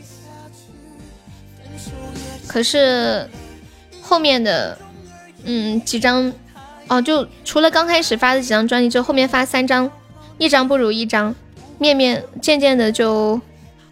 [2.48, 3.30] 可是
[4.02, 4.78] 后面的
[5.44, 6.32] 嗯几张
[6.88, 9.92] 哦，就除了刚开始发的几张专辑，就后面发三张，
[10.38, 11.36] 一张不如一张，
[11.78, 13.42] 面面渐渐的就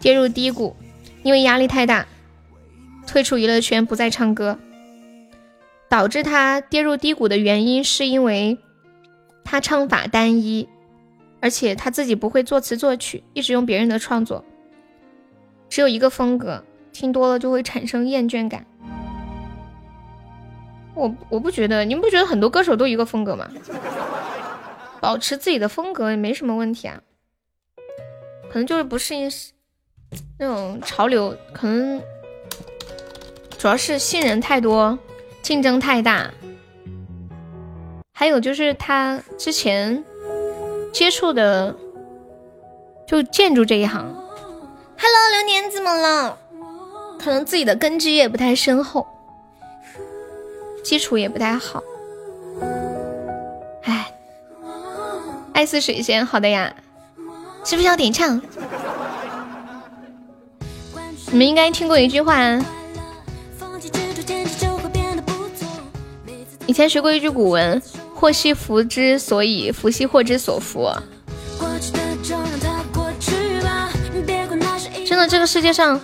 [0.00, 0.74] 跌入低谷，
[1.22, 2.06] 因为压力太大，
[3.06, 4.58] 退出娱乐圈，不再唱歌。
[5.90, 8.56] 导致他跌入低谷的原因，是因为
[9.46, 10.68] 他唱法单一，
[11.40, 14.44] 而且他自己不会作词作曲，一直用别人的创作，
[15.70, 16.62] 只有一个风格。
[16.92, 18.64] 听多了就会产生厌倦感，
[20.94, 23.46] 我我不觉得，你们不觉得很多歌手都一个风格吗？
[24.98, 26.98] 保持自己的风格也没什么问题啊，
[28.50, 29.30] 可能就是不适应
[30.38, 32.00] 那种潮流，可能
[33.58, 34.98] 主要是新人太多，
[35.42, 36.30] 竞争太大，
[38.18, 40.02] 还有就是他之前
[40.90, 41.76] 接触的
[43.06, 44.06] 就建筑这一行。
[44.98, 46.38] Hello，流年怎么了？
[47.18, 49.06] 可能自己的根基也不太深厚，
[50.82, 51.82] 基础也不太好。
[53.82, 54.10] 哎，
[55.52, 56.74] 爱似水仙，好的呀，
[57.66, 58.40] 是不是要点唱？
[61.30, 62.64] 你们应该听过一句话，啊
[66.66, 67.80] 以前学过一句古文
[68.16, 70.90] ：“祸兮福之所以，福兮祸之所伏。”
[75.06, 76.00] 真的，这个世界上。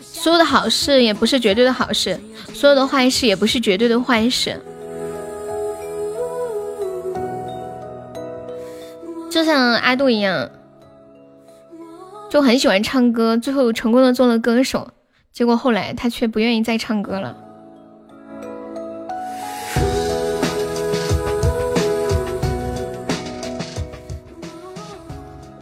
[0.00, 2.20] 所有的好事也不是绝对的好事，
[2.52, 4.60] 所有的坏事也不是绝对的坏事。
[9.30, 10.50] 就像阿杜一样，
[12.28, 14.90] 就很喜欢唱歌，最后成功的做了歌手，
[15.32, 17.34] 结果后来他却不愿意再唱歌了。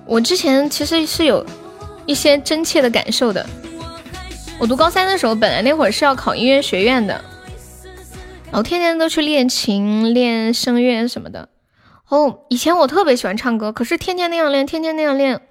[0.09, 1.45] 我之前其实是有
[2.07, 3.45] 一些真切的感受的。
[4.59, 7.23] 我读高三的时候，本来那会儿是要考音乐学院的，
[8.47, 11.51] 然后天天都去练琴、练声乐什么的。
[12.09, 15.43] 哦，以前我特别喜欢唱歌，可是天天那样练，天天那样练，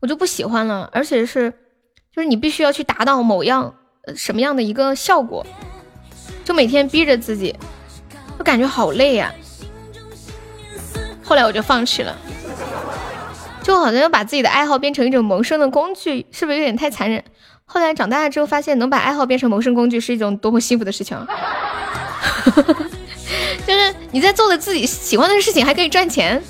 [0.00, 0.90] 我就不喜欢了。
[0.92, 1.50] 而且是，
[2.14, 3.74] 就是你必须要去达到某样
[4.14, 5.46] 什么样的一个效果，
[6.44, 7.56] 就每天逼着自己，
[8.36, 9.32] 我感觉好累呀。
[11.24, 12.14] 后来我就放弃了。
[13.62, 17.22] 就好像要把自己的爱好变成一种谋生的工具，是不是有点太残忍？
[17.64, 21.16] 后来长大了之后，发现能把爱好变成谋生工具是一种多么幸福的事情。
[23.64, 26.42] 就是你在做的自己喜欢的事情，还可以赚钱。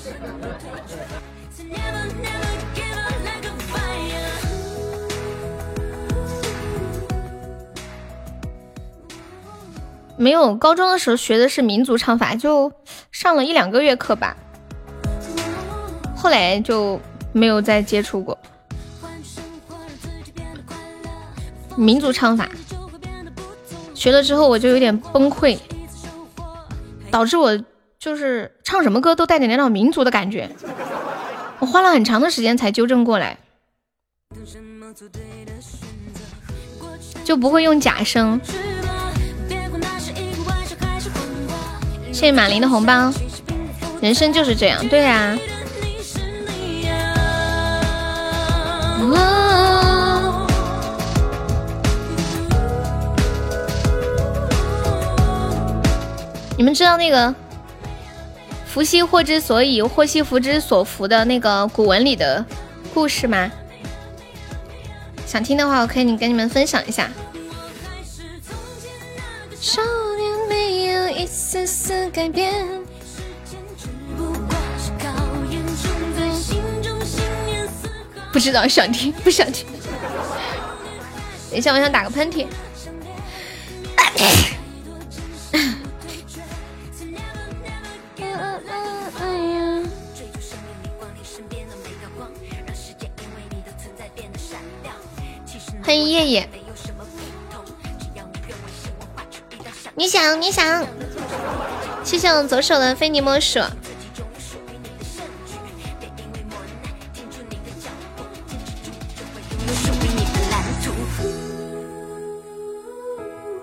[10.17, 12.71] 没有，高中的时候学的是民族唱法，就
[13.11, 14.35] 上了一两个月课吧。
[16.23, 16.97] 后来就
[17.33, 18.39] 没有再接触过
[21.75, 22.47] 民族唱法，
[23.93, 25.59] 学了之后我就有点崩溃，
[27.11, 27.61] 导致我
[27.99, 30.49] 就是唱什么歌都带点那种民族的感觉，
[31.59, 33.37] 我花了很长的时间才纠正过来，
[37.25, 38.39] 就不会用假声。
[42.13, 43.11] 谢谢马林的红包，
[43.99, 45.37] 人生就是这样，对啊。
[56.55, 57.33] 你们知道那个
[58.65, 62.45] “福兮祸之所以，祸兮福之所伏”的那个古文里的
[62.93, 63.51] 故事吗？
[65.25, 67.09] 想听的话，我可以跟你们分享一下。
[69.59, 69.81] 少
[70.17, 72.82] 年没有一丝丝改变。
[78.33, 79.67] 不知道想听不想听？
[81.51, 82.47] 等一下，我想打个喷嚏。
[95.83, 96.49] 欢迎叶叶，
[99.93, 100.83] 你想你想，
[102.03, 103.59] 谢谢我左手的非你莫属。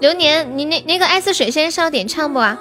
[0.00, 2.58] 流年，你那那个爱似水仙是要点唱不啊？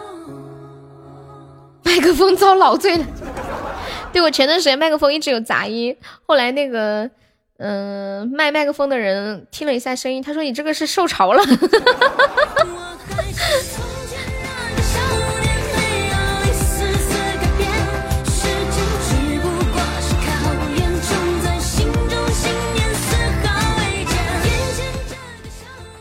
[1.83, 3.05] 麦克风遭老罪了。
[4.11, 5.95] 对我前段时间麦克风一直有杂音，
[6.27, 7.09] 后来那个
[7.57, 11.43] 嗯卖麦克风的人听了一下声音，他说你这个是受潮了。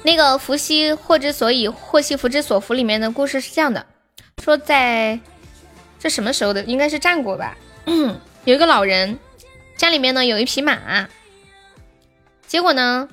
[0.08, 3.84] 那个伏羲祸之所以，祸兮福之所伏里面的故事是这样的：
[4.42, 5.20] 说在
[5.98, 7.58] 这什么时候的，应该是战国吧。
[8.46, 9.18] 有一个老人，
[9.76, 11.10] 家里面呢有一匹马，
[12.46, 13.10] 结果呢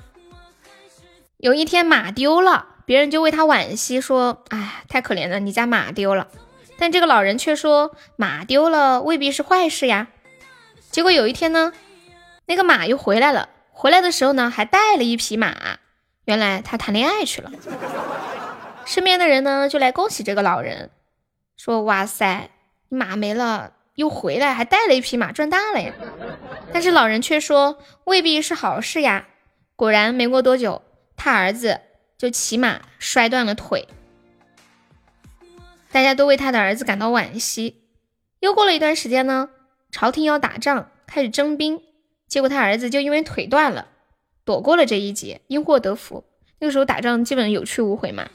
[1.36, 6.28] 有一天马丢了，别人就为他惋惜，说：“哎，太可怜了，你家马丢了。”
[6.80, 10.06] 但这个老人却说：“马丢了未必是坏事呀。”
[10.90, 11.74] 结果有一天呢，
[12.46, 15.76] 那个马又回来了，回来的时候呢还带了一匹马。
[16.26, 17.50] 原来他谈恋爱去了，
[18.84, 20.90] 身边的人呢就来恭喜这个老人，
[21.56, 22.50] 说：“哇塞，
[22.88, 25.92] 马没了又回来，还带了一匹马，赚大了呀！”
[26.72, 29.28] 但是老人却说：“未必是好事呀。”
[29.76, 30.82] 果然没过多久，
[31.16, 31.80] 他儿子
[32.18, 33.86] 就骑马摔断了腿，
[35.92, 37.84] 大家都为他的儿子感到惋惜。
[38.40, 39.50] 又过了一段时间呢，
[39.92, 41.80] 朝廷要打仗，开始征兵，
[42.26, 43.88] 结果他儿子就因为腿断了。
[44.46, 46.24] 躲过了这一劫，因祸得福。
[46.60, 48.26] 那个时候打仗基本有去无回嘛。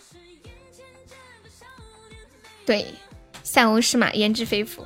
[2.66, 2.86] 对，
[3.42, 4.86] 塞翁失马，焉知非福。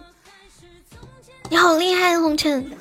[1.50, 2.72] 你好厉害，红尘。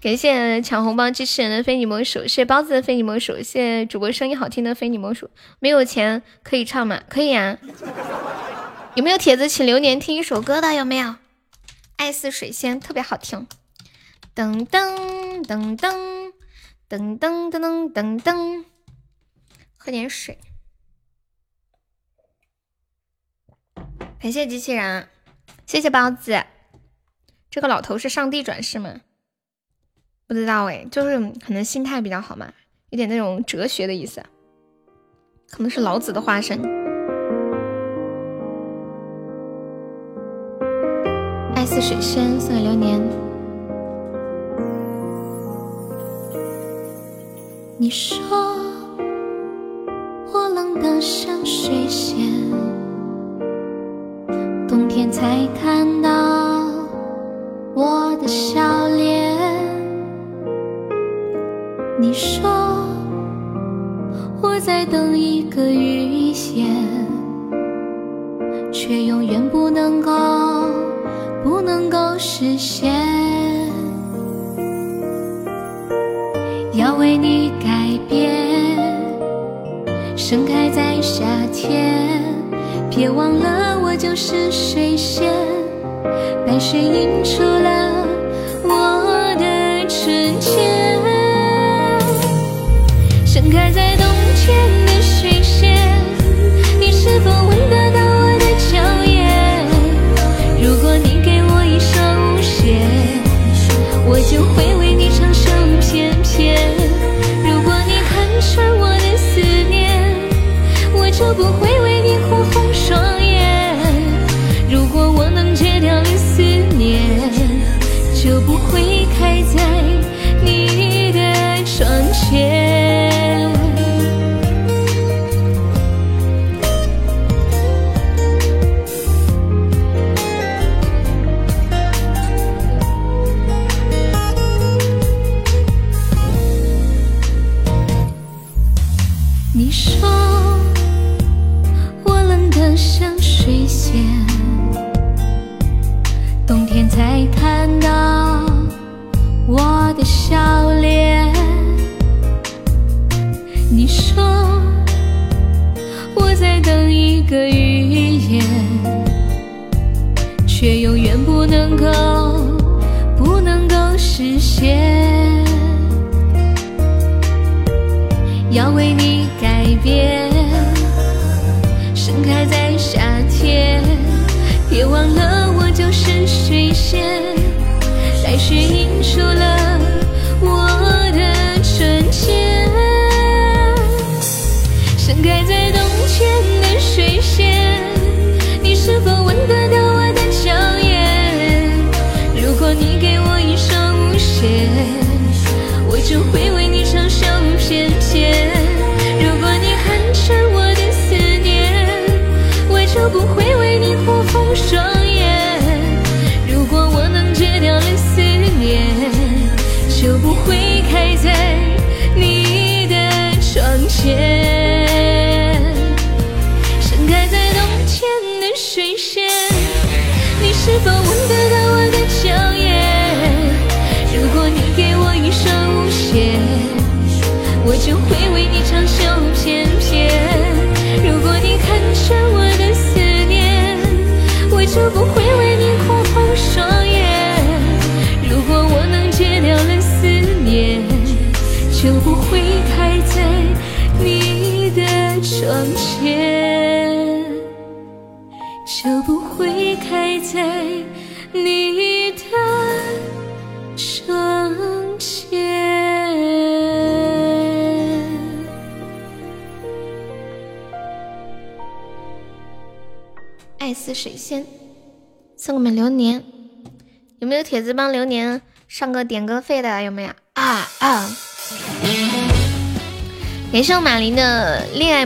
[0.00, 5.30] 感谢抢红包支持人的非你莫属，谢谢包子的非你莫属，谢谢主播声音好听的非你莫属。
[5.60, 7.00] 没有钱可以唱吗？
[7.08, 7.56] 可以啊。
[8.96, 10.74] 有没有帖子请流年听一首歌的？
[10.74, 11.14] 有没有？
[11.96, 13.46] 爱似水仙，特别好听。
[14.34, 16.32] 噔噔噔噔
[16.88, 18.64] 噔噔噔噔噔噔，
[19.76, 20.40] 喝点水。
[24.18, 25.08] 感谢机器人，
[25.66, 26.42] 谢谢包子。
[27.48, 29.02] 这个老头是上帝转世吗？
[30.26, 32.52] 不知道哎，就是可能心态比较好嘛，
[32.90, 34.20] 有点那种哲学的意思，
[35.48, 36.60] 可能是老子的化身。
[41.54, 43.00] 爱似水仙，送给流年。
[47.76, 48.16] 你说
[50.32, 52.16] 我冷得像水仙，
[54.68, 55.84] 冬天才看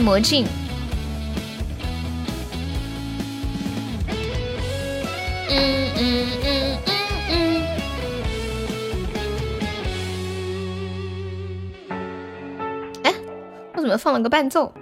[0.01, 0.45] 魔镜。
[5.49, 5.51] 嗯
[5.95, 6.91] 嗯嗯嗯
[7.29, 7.65] 嗯。
[13.03, 13.13] 哎，
[13.75, 14.73] 我怎么放了个伴奏？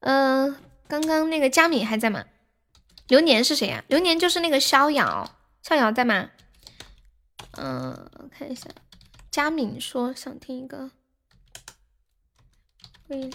[0.00, 2.24] 嗯、刚刚那个佳敏还在吗？
[3.08, 5.30] 流年是谁呀、流年就是那个逍遥，
[5.62, 6.30] 逍遥在吗？
[7.58, 8.68] 嗯、看一下，
[9.30, 10.90] 佳敏说想听一个
[13.08, 13.30] 蔚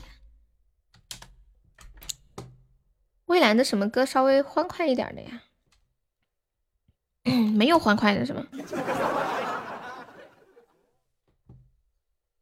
[3.40, 5.42] 蓝，蔚蓝的什么歌稍微欢快一点的呀？
[7.54, 8.46] 没有欢快的是吗？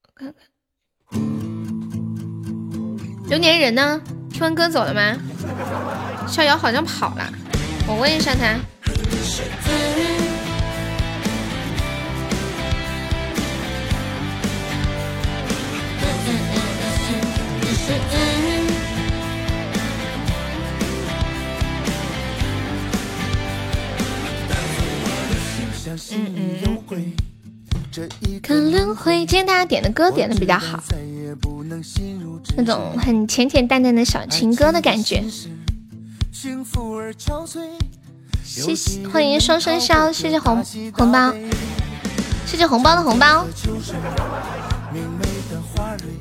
[0.04, 0.46] 我看看，
[3.28, 4.00] 流年人呢？
[4.32, 5.18] 春哥走了吗？
[6.28, 7.28] 逍遥好像跑了，
[7.88, 8.60] 我问一下他。
[29.00, 30.84] 看轮回，今天大家点的歌点的比较好，
[32.58, 35.24] 那种很浅浅淡淡的小情歌的感觉。
[38.44, 40.64] 谢谢，欢迎双生肖，谢谢红
[40.94, 41.34] 红包，
[42.45, 43.45] 谢谢红包的红包。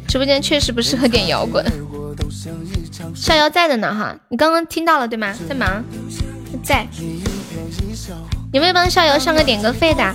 [0.06, 1.64] 直播间确实不适合点摇滚。
[3.14, 5.34] 逍遥在的呢哈，你刚刚听到了对吗？
[5.48, 5.84] 在忙，
[6.62, 6.86] 在。
[8.52, 10.14] 有没有帮逍遥上个点歌费的？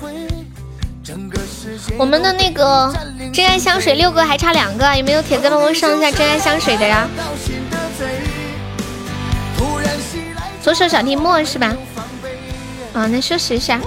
[1.97, 2.93] 我们的那个
[3.33, 7.07] 真爱香水六个还差两个，有没有铁子帮我上一下真爱香水的呀？
[10.61, 11.75] 左手小提莫是吧？
[12.93, 13.79] 啊，那休息一下。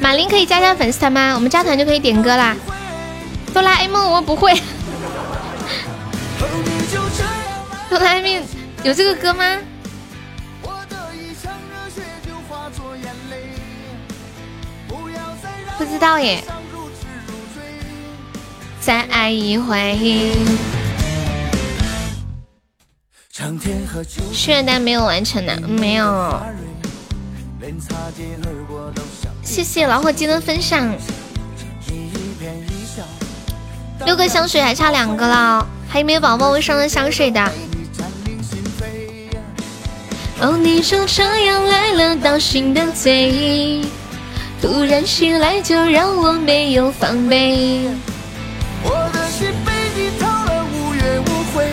[0.00, 1.34] 马林可以加加粉丝团吗？
[1.34, 2.56] 我们加团就可以点歌啦。
[3.52, 4.54] 哆啦 A 梦我不会。
[7.90, 8.42] 哆啦 A 梦
[8.82, 9.58] 有这个歌吗？
[16.00, 16.42] 道耶，
[18.80, 20.32] 再爱一回。
[24.32, 26.40] 心愿单没有完成呢，没有。
[29.42, 30.90] 谢谢老伙计的分享。
[34.06, 37.52] 六个香水还差两个了，还有没有宝宝会上的香水的？
[40.40, 43.84] 哦，你就这样来了，当心的嘴。
[44.60, 47.88] 突然醒来，就让我没有防备。
[48.82, 51.64] 我的心被你掏了无怨无悔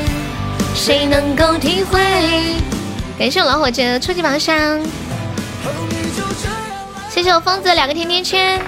[0.73, 1.99] 谁能够体会？
[3.19, 4.79] 感谢我老伙计的初级宝箱，
[7.09, 8.61] 谢谢我疯子两个甜甜圈，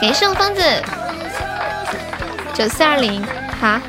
[0.00, 0.62] 感谢我疯子
[2.54, 3.24] 九四二零，
[3.60, 3.80] 好。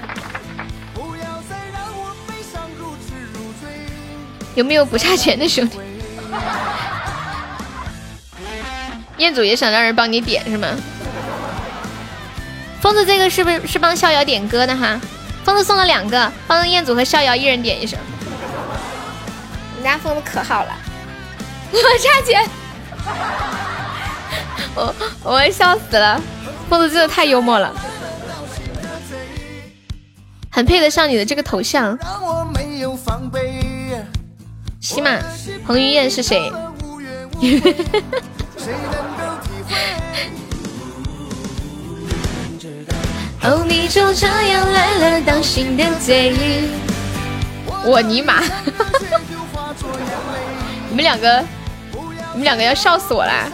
[4.56, 5.78] 有没有不差钱的兄弟？
[9.20, 10.68] 彦祖也想让人帮你点是吗？
[12.82, 15.00] 疯子这个是不是是帮逍遥点歌的哈？
[15.44, 17.98] 疯子送了两个，帮彦祖和逍遥一人点一首。
[19.78, 20.72] 你家疯子可好了，
[21.72, 22.50] 我差钱，
[24.76, 26.22] 我我要笑死了。
[26.70, 27.74] 疯子真的太幽默了，
[30.52, 31.98] 很配得上你的这个头像。
[34.80, 35.18] 起码
[35.66, 36.52] 彭于晏是谁？
[43.42, 46.68] 哦，你就这样来了，当心的嘴。
[47.86, 48.44] 我尼玛！
[50.90, 51.44] 你们两个，
[52.34, 53.46] 你们两个要笑死我啦！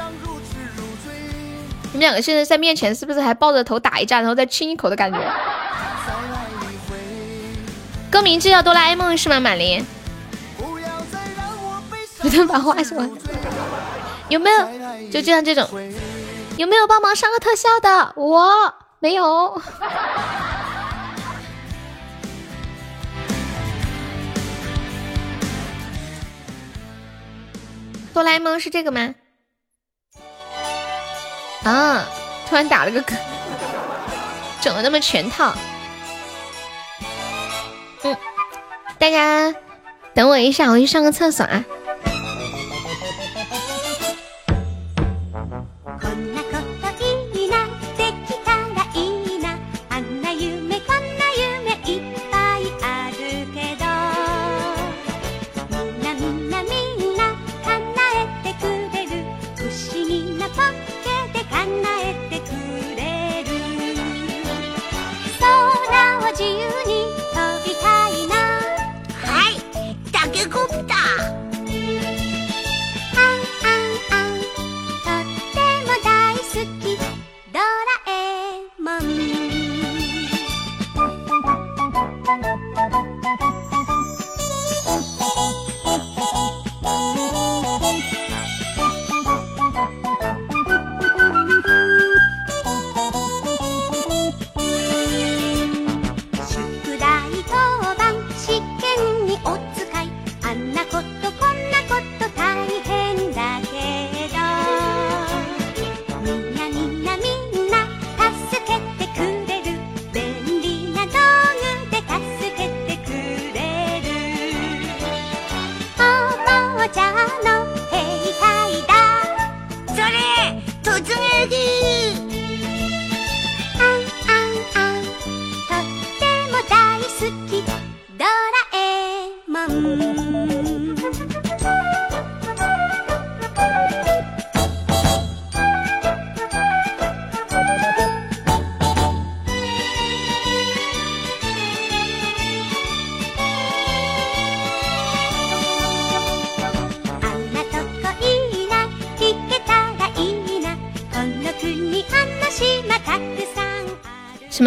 [1.94, 5.20] 你们两个现在在面前是不是还抱着头打一架，然后再亲一口的感觉？
[8.10, 9.40] 歌名就叫哆啦 A 梦是吗？
[9.40, 9.86] 满林，
[10.58, 10.80] 不
[12.30, 13.08] 能 把话说完。
[14.30, 14.68] 有没有？
[15.12, 15.70] 就这样这种，
[16.58, 18.14] 有没有帮忙上个特效的？
[18.16, 19.62] 我没有。
[28.14, 29.14] 哆啦 A 梦是这个吗？
[31.64, 32.06] 啊！
[32.48, 33.16] 突然打了个嗝，
[34.62, 35.54] 整了那么全套。
[38.04, 38.16] 嗯，
[38.98, 39.54] 大家
[40.14, 41.66] 等我一下，我去上个厕所啊。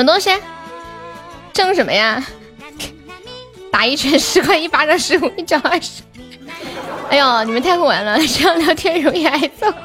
[0.09, 0.31] 东西？
[1.53, 2.25] 挣什么呀？
[3.71, 6.03] 打一拳十块，一巴掌十五，一脚二十。
[7.11, 9.67] 哎呦，你们太会玩了，这样聊天容易挨揍。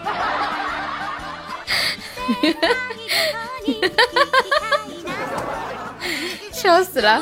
[6.52, 7.22] 笑死了！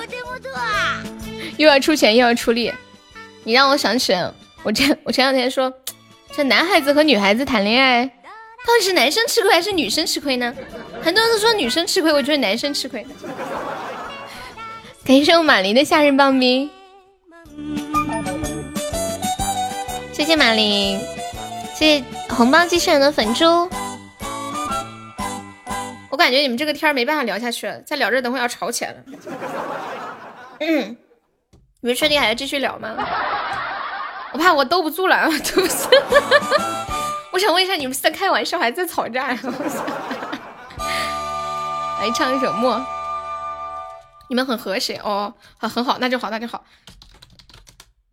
[1.57, 2.71] 又要出钱又要出力，
[3.43, 4.13] 你让我想起
[4.63, 5.73] 我前我前两天说，
[6.31, 10.53] 这男孩子和女孩子谈恋爱，到底是男生吃亏还是女生吃亏呢？
[11.03, 13.05] 很多人都说女生吃亏，我觉得男生吃亏。
[15.03, 16.69] 感谢我马林的夏日棒冰，
[20.13, 20.99] 谢谢马林，
[21.73, 23.45] 谢谢红包机器人的粉猪。
[26.09, 28.97] 我感觉你们这个天没办法聊下去了，再聊着等会要吵起来了。
[30.59, 30.95] 嗯，
[31.81, 32.95] 你们确定还要继续聊吗？
[34.33, 35.73] 我怕我兜不住了，兜不住。
[37.33, 39.35] 我想问一下，你们是在开玩笑还是在吵架？
[42.01, 42.75] 来唱一首《默》。
[44.27, 46.65] 你们很和谐哦，很，很好，那就好，那就好。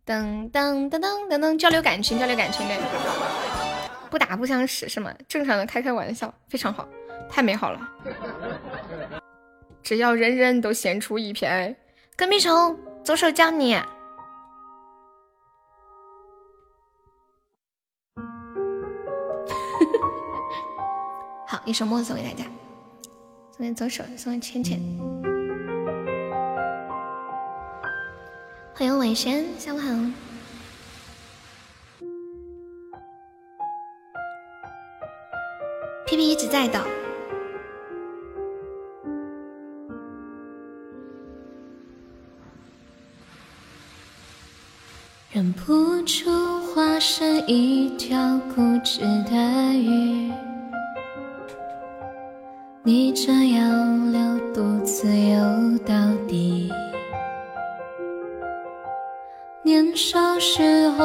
[0.05, 2.79] 噔噔噔噔噔噔，交流感情，交流感情嘞，
[4.11, 5.11] 不打不相识是吗？
[5.27, 6.87] 正常的开开玩笑，非常好，
[7.27, 7.81] 太美好了。
[9.81, 11.75] 只要人人都献出一片爱，
[12.15, 13.75] 跟屁虫，左手教你。
[21.47, 22.45] 好，一首默送给大家，
[23.59, 24.79] 送给左手，送给浅浅。
[28.73, 29.89] 欢迎伟轩，下午好。
[36.07, 36.81] 皮皮一直在的。
[45.33, 46.31] 忍不住
[46.67, 50.31] 化身一条固执的鱼，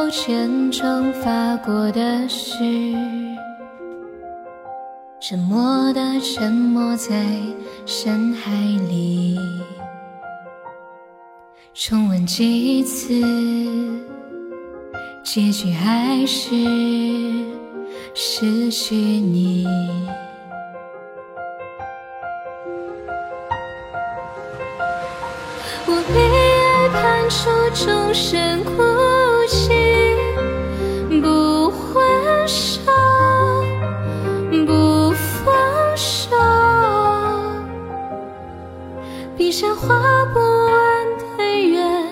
[0.05, 2.59] 时候虔诚发过的誓，
[5.19, 7.15] 沉默的沉默在
[7.87, 8.53] 深海
[8.89, 9.39] 里。
[11.73, 13.15] 重温几次，
[15.23, 16.51] 结局还是
[18.15, 19.67] 失去你。
[25.87, 28.94] 我被爱判处终身孤
[39.55, 41.07] 笔下画不完
[41.39, 42.11] 的圆，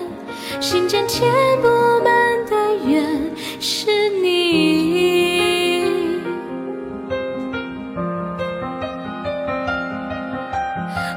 [0.61, 1.29] 心间填
[1.61, 1.67] 不
[2.01, 2.55] 满的
[2.85, 5.43] 缘，是你。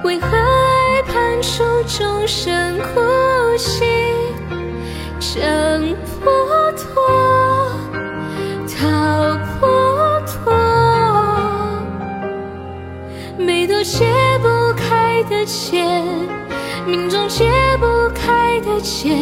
[0.03, 3.01] 为何爱判处众生孤
[3.57, 3.86] 寂？
[15.47, 15.85] 结，
[16.85, 19.17] 命中解不开的结，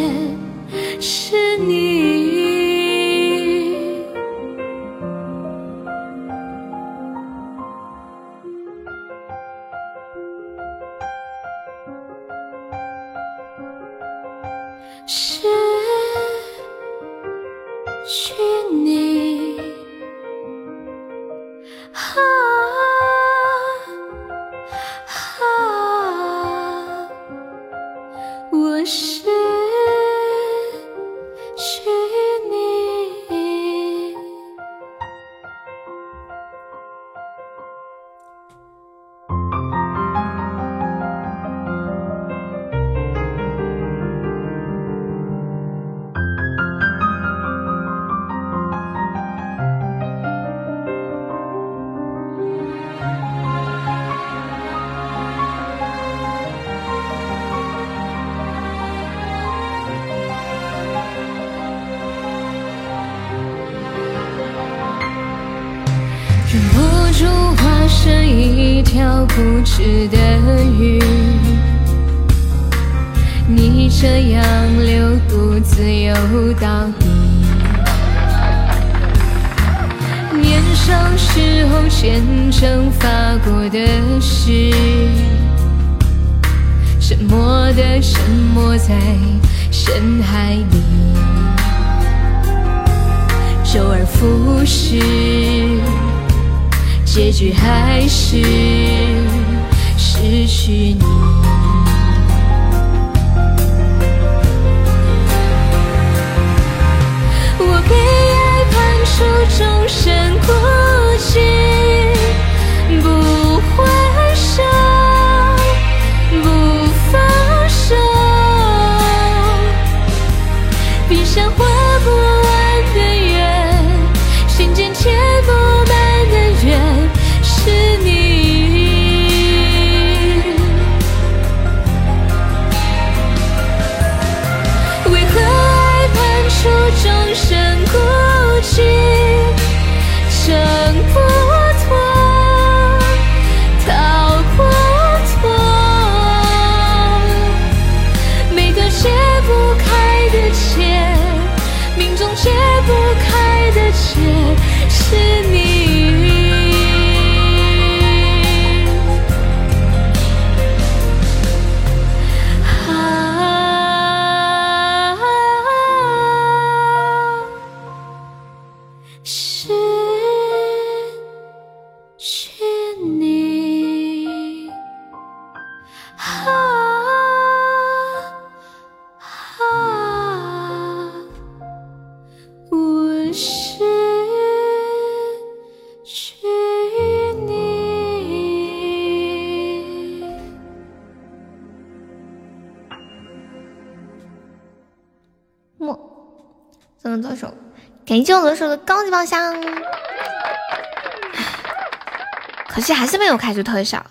[203.55, 204.05] 就特效，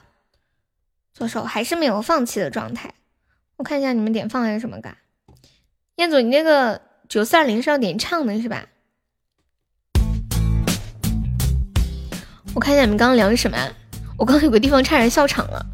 [1.13, 2.95] 左手还是没有放弃的状态。
[3.57, 4.89] 我看一下你们点放的是什么歌？
[5.97, 8.65] 彦祖，你那个九四二零是要点唱的是吧？
[12.55, 13.57] 我看一下你们刚刚聊的什么？
[14.17, 15.65] 我刚刚有个地方差点笑场了。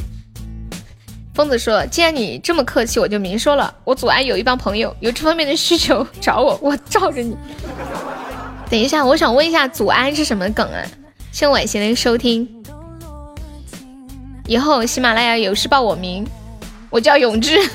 [1.32, 3.74] 疯子说：“既然你这么客气，我就明说了。
[3.84, 7.36] 我祖安有一帮朋友有这方面的需求找我，我罩着你。
[8.68, 10.84] 等一下，我想问一下，祖安是什么梗啊？
[11.32, 12.46] 谢晚贤的收听。
[14.50, 16.26] 以后喜马拉雅有事报我名，
[16.90, 17.56] 我叫永志。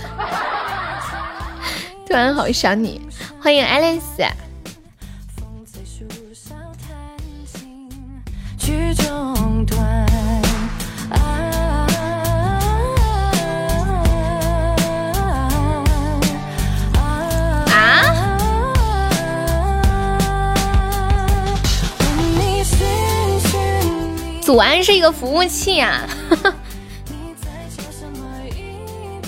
[2.05, 2.99] 突然好想你，
[3.41, 4.25] 欢迎 Alice。
[4.25, 4.33] 啊？
[24.41, 26.01] 祖安是一个服务器啊，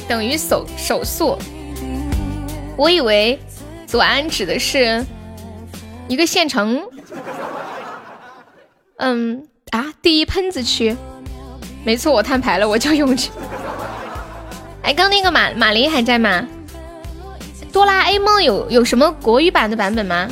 [0.08, 1.38] 等于手手速。
[2.76, 3.40] 我以为
[3.86, 5.06] 左安指的是
[6.08, 6.82] 一个县城。
[8.98, 10.96] 嗯啊，第一喷子区，
[11.84, 13.30] 没错，我摊牌了，我叫永志。
[14.82, 16.48] 哎，刚那个马马林还在吗？
[17.74, 20.28] 哆啦 A 梦有有什么国语版的版本吗？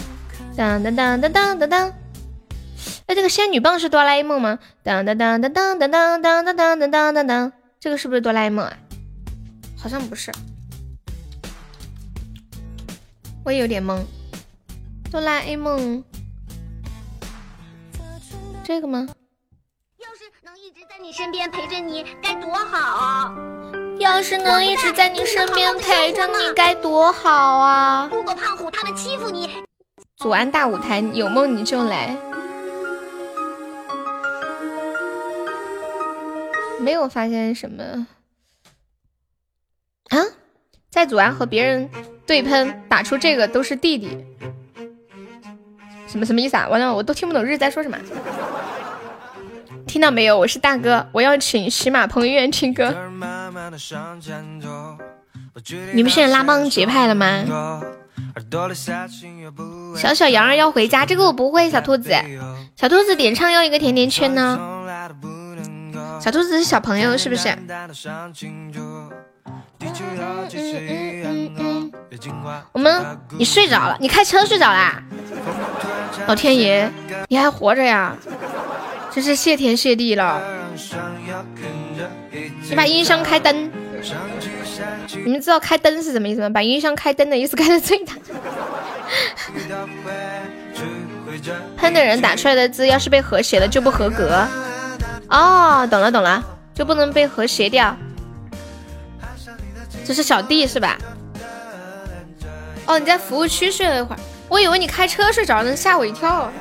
[0.55, 1.93] 当当当当当当当。
[3.07, 4.57] 哎，这个仙女棒是哆啦 A 梦吗？
[4.83, 8.73] 当当当当当当当当当当当当当，这个是不是哆啦 A 梦啊？
[9.85, 10.31] 好像不是，
[13.43, 14.03] 我也有点懵。
[15.11, 16.03] 哆啦 A 梦，
[18.63, 19.07] 这个吗？
[19.99, 23.35] 要是能一直在你身边陪着你，该多好啊！
[23.99, 28.09] 要是能一直在你身边陪着你，该多好啊！
[28.11, 29.51] 如果胖虎他们欺负你，
[30.17, 32.17] 祖安大舞台，有梦你就来。
[36.79, 38.07] 没有发现什么啊？
[40.95, 41.89] 在祖安和别人
[42.25, 44.17] 对喷，打出这个都是弟弟，
[46.07, 46.69] 什么什么意思啊？
[46.69, 47.97] 完了，我都听不懂日在说什么。
[49.85, 50.39] 听到没有？
[50.39, 52.95] 我是大哥，我要请喜马彭于晏听歌。
[55.91, 57.81] 你们现在拉帮结派了吗？
[59.97, 61.69] 小小羊儿要回家，这个我不会。
[61.69, 62.15] 小兔子，
[62.77, 64.57] 小兔子点唱要一个甜甜圈呢。
[66.21, 67.49] 小兔子是小朋友是不是？
[72.71, 73.97] 我们，你睡着了？
[73.99, 75.01] 你开车睡着啦？
[76.27, 76.89] 老天爷，
[77.27, 78.15] 你还活着呀？
[79.11, 80.41] 真是谢天谢地了！
[82.69, 83.71] 你把音箱开灯。
[85.23, 86.49] 你们知道开灯是什么意思吗？
[86.49, 88.13] 把音箱开灯的意思开的最大。
[91.77, 94.45] 喷的人打出来的字要是被和谐了就不合格。
[95.29, 97.95] 哦，懂了懂了，就不能被和谐掉。
[100.05, 100.97] 这是小弟是吧？
[102.85, 106.51] 哦，你在服务区睡了一会儿，我以为你开车睡着了，吓我一跳。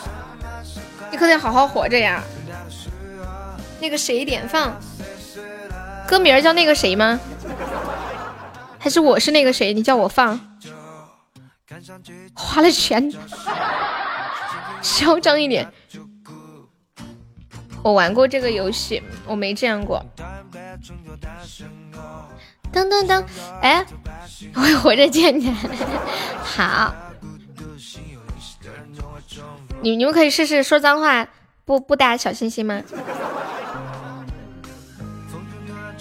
[1.12, 2.22] 你可得好好活着呀。
[3.80, 4.74] 那个谁点放？
[6.08, 7.20] 歌名叫那个谁吗？
[8.78, 9.74] 还是我是那个谁？
[9.74, 10.40] 你叫我放，
[12.34, 13.12] 花了钱，
[14.80, 15.70] 嚣张一点。
[17.82, 20.02] 我玩过这个游戏，我没这样过。
[22.72, 23.24] 噔噔噔，
[23.60, 23.84] 哎，
[24.54, 25.52] 我活着见你。
[26.42, 26.94] 好，
[29.80, 31.28] 你你们可以试试说脏话，
[31.64, 32.82] 不不打小心心吗？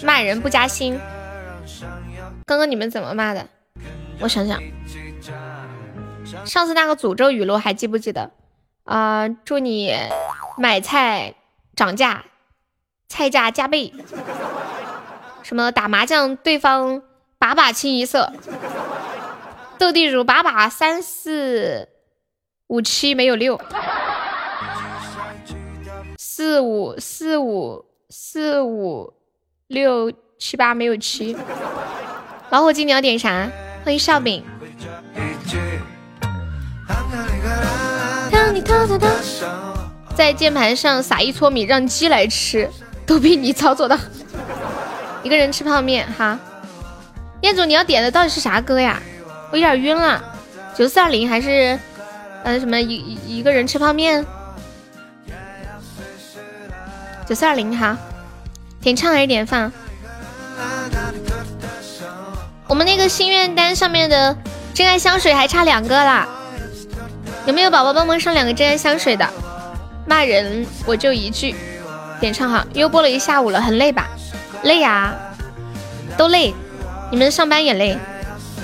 [0.03, 1.00] 骂人不加薪。
[2.45, 3.48] 刚刚你们怎么骂的？
[4.19, 4.61] 我想想，
[6.45, 8.32] 上次那个诅咒语录还记不记得？
[8.86, 9.95] 啊，祝你
[10.58, 11.36] 买菜
[11.76, 12.24] 涨价，
[13.10, 13.94] 菜价加倍。
[15.44, 17.02] 什么打麻将对方
[17.38, 18.32] 把把清一色，
[19.78, 21.90] 斗地主把把三四
[22.68, 23.60] 五七没有六，
[26.18, 29.14] 四五四五四五
[29.68, 31.36] 六七八没有七。
[32.52, 33.50] 老虎精，你要点啥？
[33.84, 34.44] 欢迎笑饼。
[40.14, 42.70] 在键盘上撒一撮米，让鸡来吃，
[43.10, 44.00] 都比你操作的。
[45.24, 46.38] 一个人吃泡面，哈。
[47.42, 49.02] 彦祖，你要点的到底是啥歌呀？
[49.52, 50.24] 我有点晕了。
[50.76, 51.80] 九四二零还是
[52.44, 54.24] 呃什么一一个人吃泡面？
[57.26, 57.98] 九四二零哈，
[58.80, 59.72] 点唱还是点放？
[62.68, 64.38] 我们那个心愿单上面的
[64.72, 66.28] 真爱香水还差两个啦，
[67.48, 69.28] 有没有宝宝帮忙上两个真爱香水的？
[70.06, 71.56] 骂人我就一句，
[72.19, 74.07] 点唱好，又播了一下午了，很累吧？
[74.64, 75.14] 累呀，
[76.17, 76.53] 都累，
[77.11, 77.98] 你们上班也累，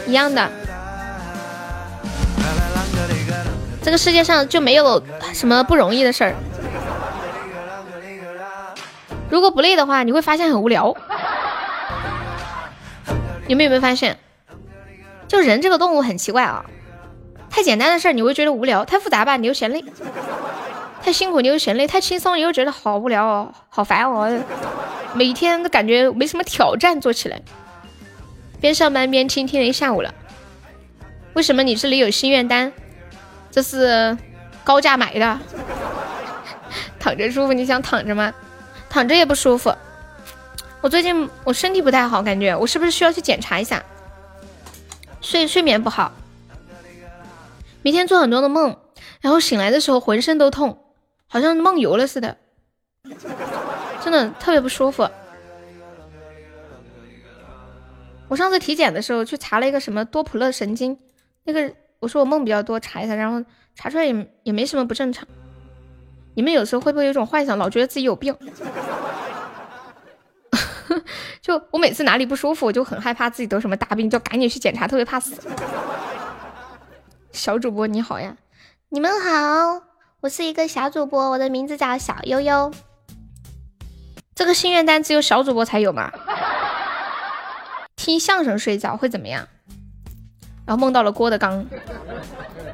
[0.06, 0.50] 一样的。
[3.82, 5.02] 这个世界上就没有
[5.34, 6.34] 什么不容易的事儿，
[9.30, 10.96] 如果不累的话，你会发现很无聊。
[13.48, 14.18] 你们有没有发现，
[15.28, 16.66] 就人这个动物很奇怪啊，
[17.50, 19.86] 太简单的事儿你会觉得无聊，太复杂吧你又嫌累，
[21.06, 24.42] 太辛苦你又嫌累，太轻松你又觉得好无聊哦，好烦哦，
[25.14, 27.40] 每天都感觉没什么挑战做起来。
[28.60, 30.12] 边上班边听听了一下午了，
[31.36, 32.74] 为什么你这里有心愿单？
[33.52, 34.18] 这是
[34.64, 35.40] 高价买的，
[37.00, 38.34] 躺着舒服，你想躺着吗？
[38.90, 39.72] 躺着也不舒服。
[40.82, 43.84] 我最近我身体不太好，感觉我是不是需要去检查一下？
[45.22, 46.12] 睡睡眠不好，
[47.84, 48.76] 每天做很多的梦，
[49.22, 50.80] 然后醒来的时候浑身都痛，
[51.36, 52.38] 好像梦游了似的，
[54.02, 55.06] 真的特别不舒服。
[58.30, 60.98] 我上次体检的时候去查了一个什么多普勒神经，
[61.44, 63.44] 那个我说我梦比较多，查一下，然后
[63.76, 65.28] 查出来也也没什么不正常。
[66.36, 68.34] 你们有时候会不会有一种幻想，老觉得自己有病？
[71.42, 75.36] 就我每次哪里不舒服，我就很害怕自己得什么大病，就赶紧去检查，特别怕死。
[77.34, 78.38] 小主播你好呀，
[78.88, 79.82] 你们好，
[80.26, 82.74] 我是一个小主播，我的名字叫小悠悠。
[84.34, 86.12] 这个心愿单只有小主播才有吗？
[87.96, 89.48] 听相声睡觉会怎么样？
[90.66, 91.64] 然后梦到了郭德纲，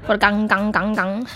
[0.08, 1.28] 郭德纲刚刚刚，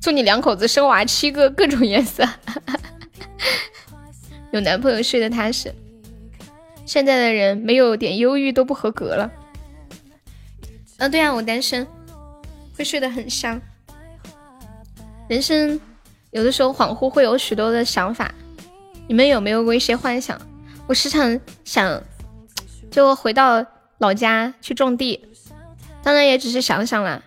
[0.00, 2.24] 祝你两口子生娃七个，各种颜色。
[4.54, 5.74] 有男朋友睡得踏实，
[6.86, 9.28] 现在的人没有点忧郁都不合格了。
[10.98, 11.84] 嗯，对啊，我单身，
[12.78, 13.60] 会睡得很香。
[15.30, 15.80] 人生
[16.32, 18.34] 有的时候恍惚会有许多的想法，
[19.06, 20.36] 你们有没有过一些幻想？
[20.88, 22.02] 我时常想，
[22.90, 23.64] 就回到
[23.98, 25.24] 老家去种地，
[26.02, 27.22] 当然也只是想想啦，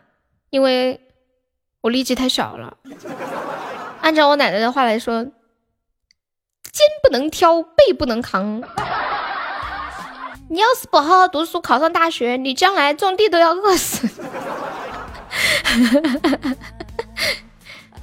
[0.50, 1.00] 因为
[1.80, 2.76] 我力气太小了。
[4.02, 5.26] 按照我奶奶的话来说。
[6.74, 8.64] 肩不能挑，背不能扛。
[10.50, 14.10] 你要是不好好读书，考上大学，你将来种地都要饿死。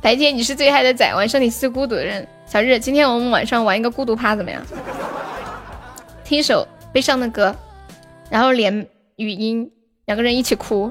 [0.02, 2.26] 白天你是最嗨的仔，晚上你是最孤独的人。
[2.46, 4.62] 小日，今天我们晚上玩一个孤独趴怎么样？
[6.24, 7.54] 听一首悲伤的歌，
[8.30, 9.70] 然后连语音，
[10.06, 10.90] 两个人一起哭。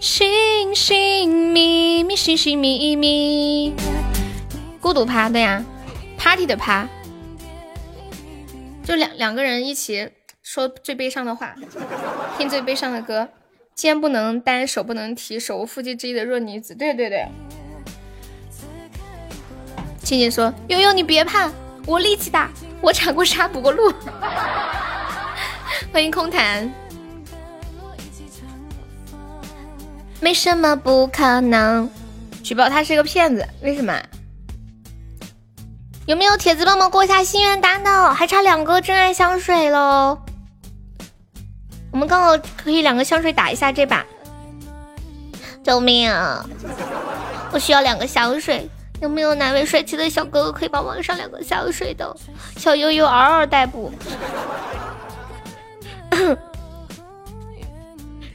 [0.00, 3.72] 星星咪咪，星星咪咪。
[4.80, 5.64] 孤独趴对呀
[6.18, 6.88] ，party 的趴，
[8.82, 10.10] 就两两个人一起
[10.42, 11.54] 说最悲伤的话，
[12.36, 13.28] 听最悲伤的歌，
[13.78, 16.74] 肩不能担，手不能提，手无缚鸡之力的弱女子。
[16.74, 17.24] 对对对，
[20.02, 21.48] 静静说：悠悠你别怕，
[21.86, 22.50] 我力气大，
[22.80, 23.94] 我铲过沙，补过路。
[25.94, 26.68] 欢迎空谈，
[30.20, 31.88] 没什么不可能。
[32.42, 33.96] 举报他是个骗子，为什么？
[36.06, 38.12] 有没有铁子帮忙过一下心愿单的？
[38.12, 40.18] 还差两个真爱香水喽。
[41.98, 44.06] 我们刚好可以两个香水打一下这把。
[45.64, 46.46] 救命啊！
[47.50, 48.70] 我需要两个香水，
[49.02, 52.16] 有没有哪位帅气的小哥哥可以帮忙上两个香水的？
[52.56, 53.92] 小悠悠嗷嗷待哺。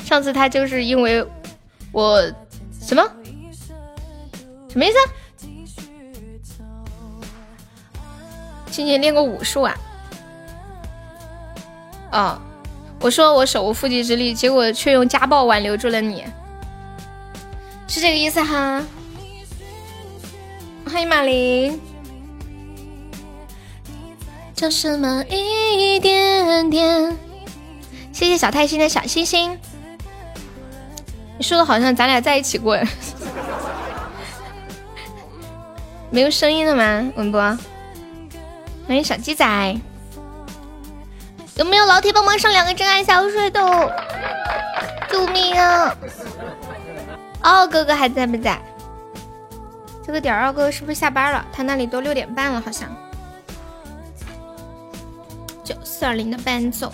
[0.03, 1.25] 上次他就是因为
[1.93, 2.21] 我
[2.81, 3.01] 什么
[4.67, 4.97] 什么意思？
[8.69, 9.73] 今年练过武术啊？
[12.11, 12.37] 哦，
[13.03, 16.23] 我说我手无缚鸡之力，结果却用家暴挽留住了你，
[17.85, 18.81] 是这个意思哈？
[20.89, 21.77] 欢迎马林。
[24.55, 27.17] 就什么一点点？
[28.13, 29.59] 谢谢小太心的小心心。
[31.37, 32.79] 你说的好像咱俩在一起过，
[36.09, 37.11] 没有声音了吗？
[37.17, 37.41] 文博，
[38.87, 39.75] 欢迎小鸡仔，
[41.55, 43.61] 有没有老铁帮忙上两个真爱香水的？
[45.09, 45.95] 救命啊！
[47.43, 48.59] 哦，哥哥还在不在？
[50.05, 51.45] 这个点二哥是不是下班了？
[51.53, 52.89] 他那里都六点半了，好像。
[55.63, 56.91] 九四二零的伴奏。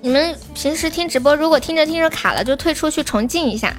[0.00, 3.72] 你们平时听直播，如果听着听着卡了，就退出去重进一下。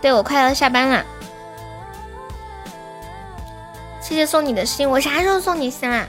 [0.00, 1.04] 对我快要下班了，
[4.06, 6.06] 谢谢送你的心，我啥时候送你心啊？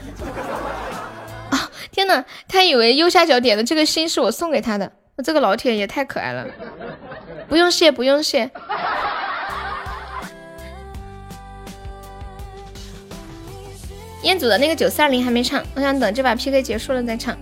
[1.50, 1.70] 啊！
[1.90, 6.46] 天哪，他以为右下角点的这个心是我送给他的，我这个老铁也太可爱了。
[7.48, 8.50] 不用谢，不用谢。
[14.22, 17.34] 彦祖的那个九四二零还没唱，我想等这把 PK 结束了再唱。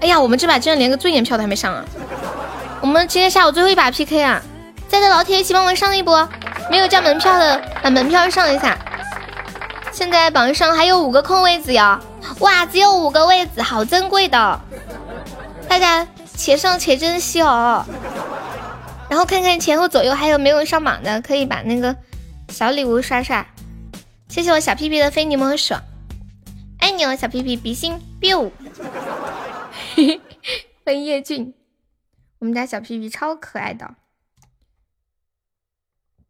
[0.00, 1.84] 哎呀，我们这把竟然连个尊严票都还没上啊！
[2.80, 4.42] 我们今天下午最后一把 PK 啊，
[4.90, 6.28] 在的老铁一起帮我上一波，
[6.68, 8.76] 没有交门票的把门票上一下。
[9.92, 12.00] 现在榜上还有五个空位子哟，
[12.40, 14.60] 哇，只有五个位子，好珍贵的，
[15.68, 16.04] 大家
[16.34, 17.86] 且上且珍惜哦。
[19.08, 21.94] 然后看看前后左右还有没有上榜的，可以把那个
[22.48, 23.46] 小礼物刷刷。
[24.28, 25.74] 谢谢我小屁屁的非你莫属，
[26.80, 28.50] 爱你哦，小屁屁，比心 biu。
[30.84, 31.54] 欢迎叶俊，
[32.40, 33.94] 我们家小屁屁超可爱的，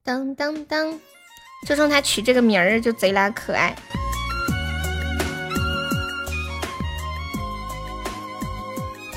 [0.02, 0.98] 当当当，
[1.66, 3.76] 就冲他取这个名儿就贼拉可爱。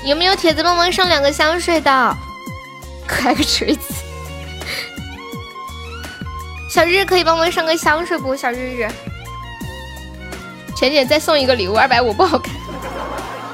[0.04, 2.16] 有没有铁子帮忙上两个香水的？
[3.06, 3.94] 可爱个锤子！
[6.68, 8.36] 小日可以帮忙上个香水不？
[8.36, 8.86] 小日日，
[10.76, 12.54] 浅浅再送一个礼物，二百五不好看。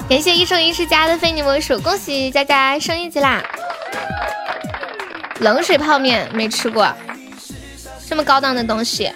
[0.09, 3.41] 感谢一生一世家的非你莫属，恭喜佳佳升一级啦！
[5.39, 6.93] 冷水泡面没吃过，
[8.11, 9.13] 这么高档的东西。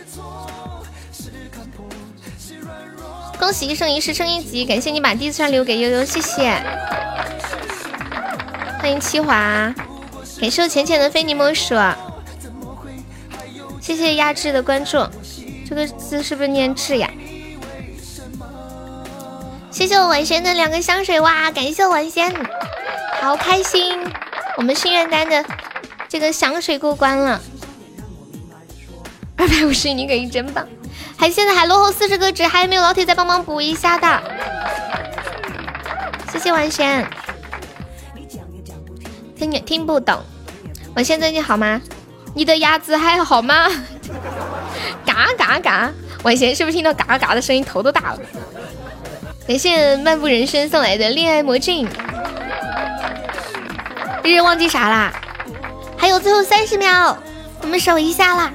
[3.41, 6.63] 恭喜一生一世升一级，感谢你把第四串留给悠悠，谢谢。
[8.79, 9.75] 欢迎七华，
[10.41, 11.75] 感谢浅浅的非你莫属，
[13.81, 15.05] 谢谢压制的关注，
[15.69, 17.11] 这个字是不是念智呀？
[19.73, 21.51] 谢谢我文仙的两个香水哇！
[21.51, 22.33] 感谢我晚仙，
[23.21, 23.99] 好开心！
[24.57, 25.45] 我们心愿单的
[26.09, 27.41] 这个香水过关了，
[29.37, 30.67] 二百五十你给真棒！
[31.17, 34.23] 还现在还落后四十个值，还有没有老铁再帮忙补一下的？
[36.33, 37.07] 谢谢晚仙，
[39.37, 40.23] 听也听不懂。
[40.95, 41.81] 晚仙最近好吗？
[42.35, 43.69] 你的鸭子还好吗？
[45.05, 45.93] 嘎 嘎嘎！
[46.23, 48.19] 晚仙是不是听到嘎嘎的声音头都大了？
[49.47, 51.87] 感谢漫步人生送来的恋爱魔镜，
[54.23, 55.13] 日日忘记啥啦？
[55.99, 57.17] 还有最后三十秒，
[57.63, 58.53] 我们守一下啦！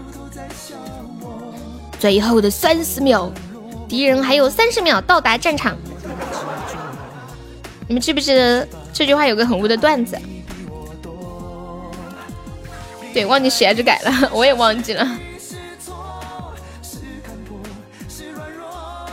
[2.00, 3.30] 最后的三十秒，
[3.88, 5.78] 敌人还有三十秒到达战场。
[7.88, 10.18] 你们记不记得这句话有个很污的段子？
[13.14, 15.06] 对，忘记写着改了， 我也忘记了。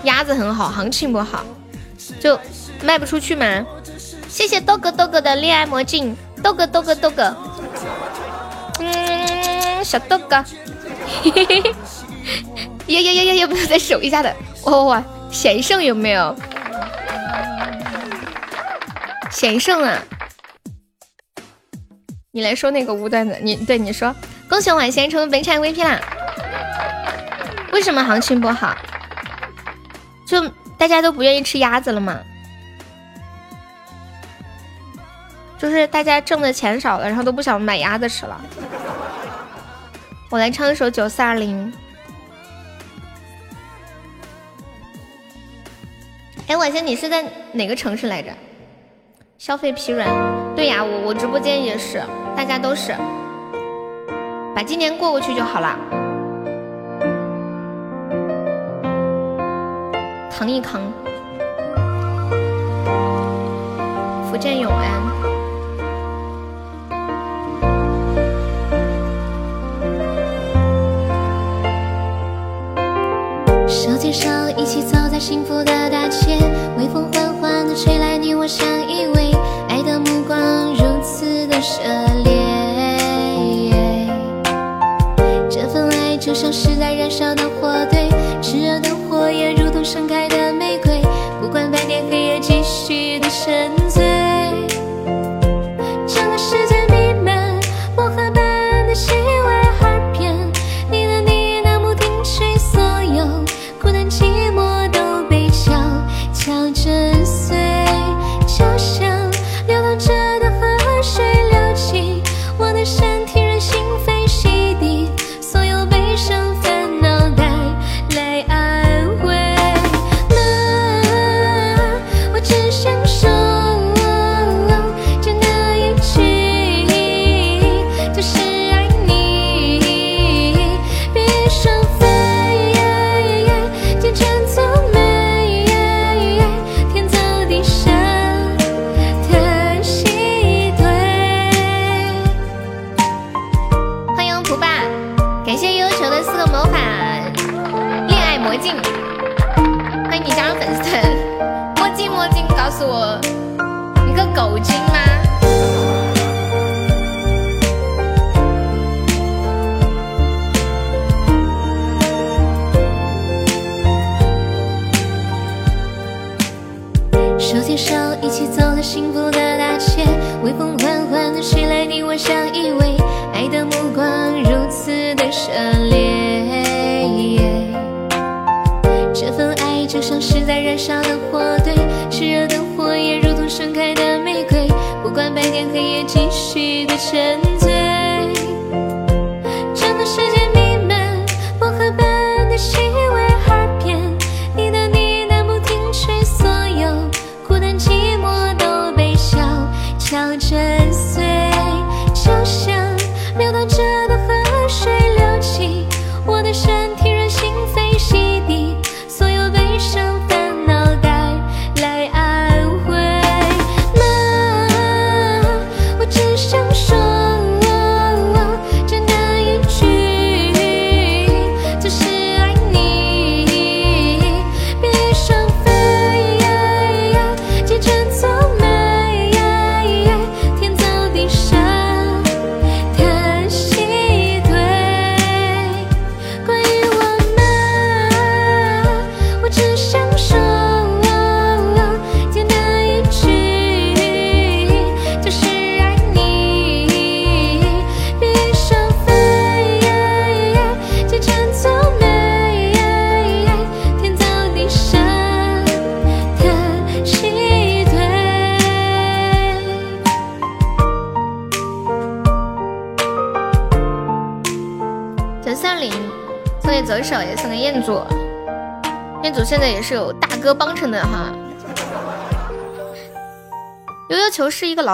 [0.05, 1.45] 鸭子很好，行情不好。
[2.21, 2.39] 就
[2.83, 3.67] 卖不出去嘛？
[4.29, 7.35] 谢谢豆哥豆哥的恋爱魔镜，豆哥豆哥豆哥，
[8.79, 10.45] 嗯，小豆哥，
[11.23, 11.75] 嘿嘿嘿，
[12.87, 14.35] 要要要要要不要再守一下的？
[14.65, 16.37] 哇哇哇，险胜有没有？
[19.31, 20.03] 险胜啊！
[22.33, 24.15] 你来说那个无段子，你对你说，
[24.49, 26.01] 恭喜晚贤成为本场 VP 啦！
[27.73, 28.77] 为什么行情不好？
[30.27, 30.51] 就。
[30.79, 32.21] 大家都不愿意吃鸭子了吗？
[35.59, 38.39] 就是大家挣的钱少了，然后都不想买鸭子吃了。
[40.29, 41.73] 我来唱一首九四二零。
[46.49, 48.31] 哎，婉仙，你是在哪个城市来着？
[49.37, 50.09] 消费疲软。
[50.55, 52.01] 对呀，我我直播间也是，
[52.37, 52.95] 大家都是，
[54.55, 55.77] 把今年过过去就好了。
[60.31, 60.81] 扛一扛。
[64.31, 65.26] 福建永安。
[74.07, 76.39] 牵手，一起走在幸福的大街，
[76.79, 78.86] 微风缓缓地吹来，你我相依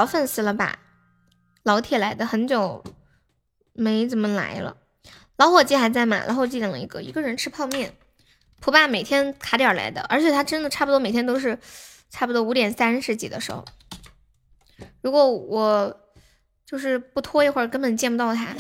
[0.03, 0.81] 老粉丝了吧？
[1.63, 2.83] 老铁来的，很久
[3.73, 4.79] 没怎么来了。
[5.37, 6.25] 老伙计还在吗？
[6.27, 7.95] 老伙计等了一个，一个人吃泡面。
[8.61, 11.57] 蒲爸每天卡点来的，而且他真的差不多每天都是
[12.11, 13.65] 差不多五点三十几的时候。
[15.03, 16.01] 如果我
[16.67, 18.57] 就是不拖一会儿，根本见不到他。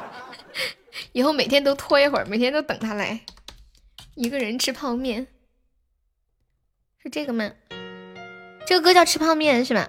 [1.12, 3.22] 以后每天都拖一会儿，每天都等他来。
[4.14, 5.28] 一个人吃泡面，
[7.02, 7.50] 是这个吗？
[8.66, 9.88] 这个歌叫《吃泡面》是吧？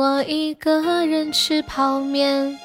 [0.00, 2.58] 我一个人吃泡面。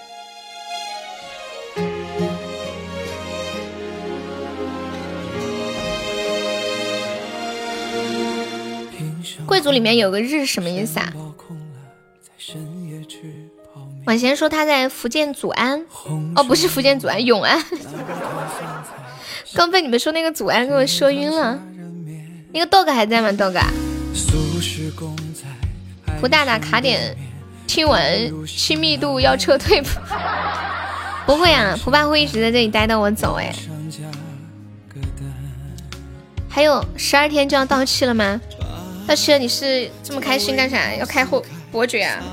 [9.46, 11.14] 贵族里面有个日什么意思啊？
[14.06, 15.86] 婉贤说他在福建祖安，
[16.38, 17.62] 哦，不是福建祖安，永安。
[19.54, 21.60] 刚被你们说那个祖安给我说晕了。
[22.54, 23.62] 那个 dog 还在吗？dog，
[26.22, 27.14] 胡大大卡点，
[27.68, 28.04] 听完
[28.46, 29.84] 亲密度要撤退。
[31.26, 33.54] 不会啊，蒲爸会一直在这里待到我走哎。
[36.48, 38.40] 还有十二天就要到期了吗？
[39.08, 40.94] 到期了你是这么开心干啥？
[40.96, 42.24] 要开后伯爵啊？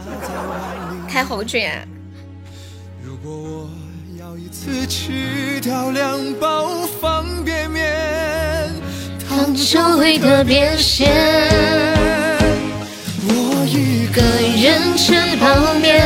[1.08, 1.84] 开侯爵啊？
[9.28, 12.01] 汤就会特别咸。
[14.12, 14.22] 我一个
[14.68, 16.02] 人吃泡面。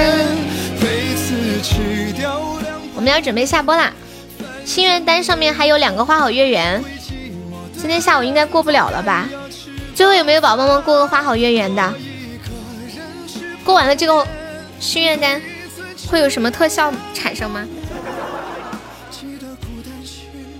[2.94, 3.92] 我们要准备下播啦，
[4.64, 6.82] 心愿单上面还有两个花好月圆，
[7.76, 9.28] 今天下午应该过不了了吧？
[9.94, 11.94] 最后有没有宝宝们过个花好月圆的？
[13.64, 14.24] 过完了这个
[14.78, 15.42] 心愿单
[16.08, 17.66] 会有什么特效产生吗？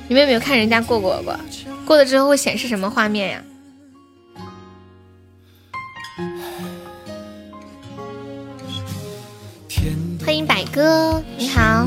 [0.09, 1.39] 你们有没有看人家过过过？
[1.85, 3.43] 过了之后会显示什么画面呀？
[10.27, 11.87] 欢迎百哥，你好。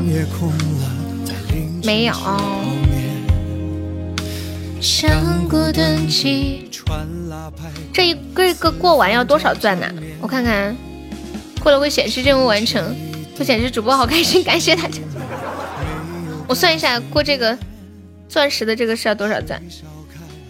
[1.84, 2.14] 没有。
[7.92, 9.86] 这一个一个过完要多少钻呢？
[10.22, 10.74] 我看看，
[11.62, 12.96] 过了会显示任务完成，
[13.38, 15.00] 会显示主播好开心，感谢大家。
[16.48, 17.58] 我算一下，过这个
[18.26, 19.62] 钻石的这个是要多少钻？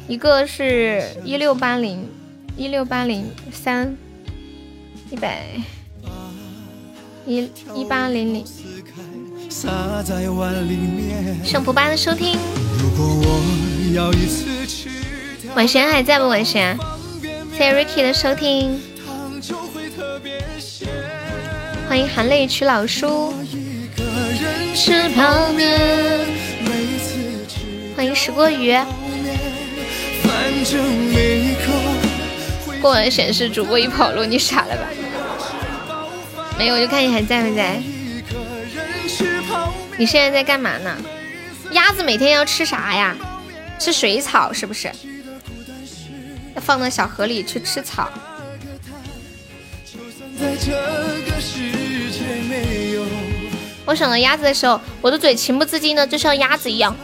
[0.07, 2.09] 一个是一六八零，
[2.57, 3.97] 一六八零三，
[5.11, 5.61] 一百。
[7.31, 8.45] 一一八零零，
[11.45, 12.37] 圣普巴的收听，
[15.55, 16.27] 晚神还在不？
[16.27, 16.77] 晚神，
[17.53, 18.81] 谢谢 Ricky 的收听，
[21.89, 23.33] 欢迎含泪娶老叔，
[27.95, 28.77] 欢迎石锅鱼，
[32.83, 34.83] 过完显示主播已跑路，你傻了吧？
[36.61, 37.81] 没有，我就看你还在不在。
[39.97, 40.95] 你现在在干嘛呢？
[41.71, 43.17] 鸭子每天要吃啥呀？
[43.79, 44.93] 吃水草是不是？
[46.55, 48.11] 要放到小河里去吃草。
[53.87, 56.95] 我想到鸭子的时候，我的嘴情不自禁的就像鸭子一样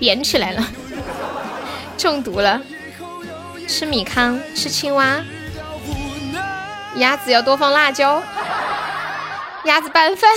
[0.00, 0.68] 扁起来了，
[1.96, 2.60] 中毒了。
[3.68, 5.22] 吃米糠，吃青蛙。
[6.96, 8.20] 鸭子要多放辣椒。
[9.64, 10.30] 鸭子拌饭，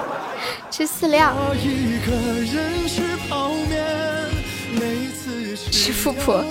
[0.70, 1.34] 吃饲料，
[5.70, 6.42] 吃富婆。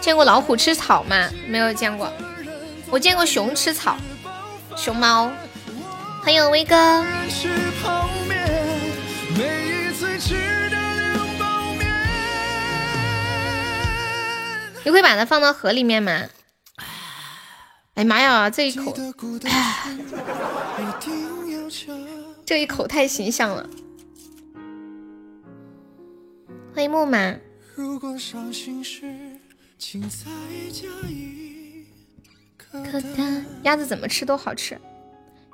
[0.00, 1.28] 见过老虎吃草吗？
[1.46, 2.12] 没有见过。
[2.90, 3.96] 我见过熊吃草，
[4.76, 5.30] 熊猫。
[6.22, 7.04] 欢迎威哥。
[14.82, 16.22] 你会把它放到河里面吗？
[17.94, 18.94] 哎妈呀，这一口，
[22.46, 23.68] 这一口太形象了。
[26.74, 27.36] 欢迎木马。
[33.62, 34.80] 鸭子怎么吃都好吃。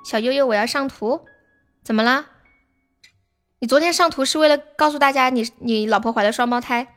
[0.04, 1.22] 小悠悠，我要上图，
[1.82, 2.26] 怎么了？
[3.58, 6.94] 你昨天上图是为了告诉大家你你老婆怀了双胞胎，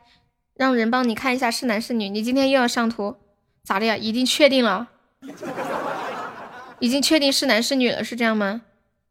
[0.54, 2.08] 让人帮你看一下是男是女。
[2.08, 3.16] 你今天又要上图，
[3.64, 3.96] 咋的呀？
[3.96, 4.90] 已经确定了。
[6.80, 8.62] 已经确定是男是女了，是这样吗？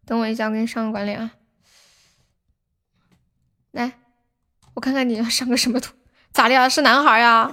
[0.05, 1.31] 等我一下，我给你上个管理啊。
[3.71, 3.99] 来，
[4.73, 5.93] 我看看你要上个什么图？
[6.31, 6.67] 咋的呀？
[6.67, 7.51] 是男孩呀？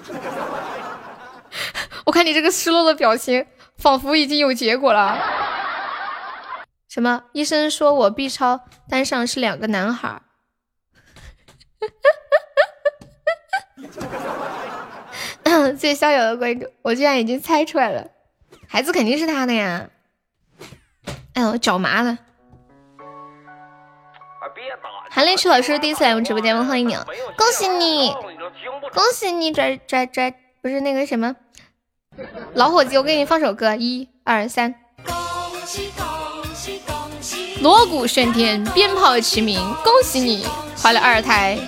[2.07, 5.18] 我看你这个失落的表情，仿佛已经有结果了。
[6.89, 7.25] 什么？
[7.33, 10.23] 医生说我 B 超单上是两个男孩。
[15.78, 18.09] 谢谢逍遥的关注，我居然已经猜出来了。
[18.69, 19.89] 孩子肯定是他的呀！
[21.35, 22.19] 哎呦，脚麻了。
[25.11, 26.95] 韩立秋老师第一次来我们直播间，欢迎你，
[27.36, 28.15] 恭喜你，
[28.93, 31.35] 恭喜你拽拽拽，不是那个什么
[32.55, 34.75] 老伙计，我给你放首歌，一二三，
[37.61, 40.47] 锣鼓喧天，鞭炮齐鸣，恭喜你
[40.81, 41.59] 怀了二胎，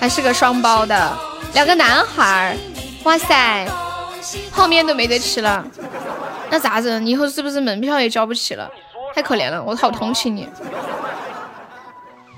[0.00, 1.18] 还是个双胞的，
[1.54, 2.56] 两个男孩，
[3.04, 3.68] 哇塞，
[4.52, 5.64] 泡面都没得吃了。
[6.52, 7.06] 那咋整？
[7.06, 8.70] 以后是不是门票也交不起了？
[9.14, 10.46] 太可怜了，我好同情你。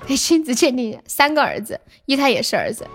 [0.15, 2.87] 亲子鉴定，三个儿子，一胎也是儿子。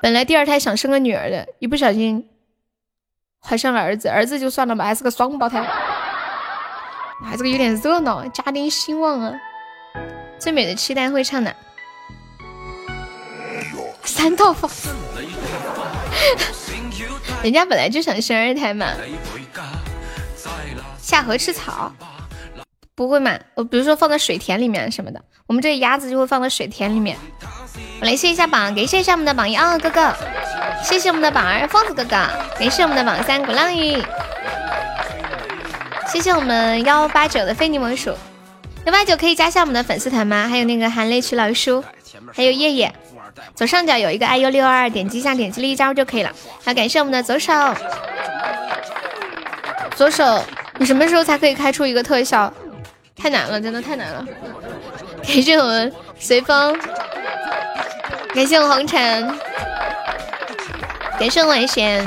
[0.00, 2.28] 本来第二胎想生个女儿的，一不小心
[3.40, 5.60] 怀上了儿子，儿子就算了吧，还是个双胞胎。
[5.60, 9.34] 哇，这个有点热闹，家庭兴旺啊！
[10.38, 11.52] 最美的期待会唱哪？
[14.04, 14.70] 三套房。
[17.42, 18.86] 人家本来就想生二胎嘛。
[21.04, 21.92] 下河吃草，
[22.94, 23.38] 不会嘛？
[23.54, 27.14] 我比如说放在水田里面什么的，我们这鸭子就会放在水田里面。
[28.00, 30.14] 我来谢一下榜，感谢一下我们的榜一啊哥哥，
[30.82, 32.26] 谢谢我们的榜二疯子哥哥，
[32.58, 34.02] 感谢我们的榜三鼓浪屿，
[36.08, 38.16] 谢谢我们幺八九的非你莫属，
[38.86, 40.48] 幺八九可以加下我们的粉丝团吗？
[40.48, 41.84] 还有那个含泪曲老叔，
[42.32, 42.94] 还有叶叶，
[43.54, 46.32] 左上角有一个 iu 六二，点击一下，点击立招就可以了。
[46.64, 47.52] 好，感谢我们的左手，
[49.96, 50.42] 左手，
[50.78, 52.52] 你什么时候才可以开出一个特效？
[53.16, 54.26] 太难了，真的太难了。
[55.22, 56.76] 感谢我们随风，
[58.34, 59.38] 感谢我红尘，
[61.18, 62.06] 感谢我晚贤，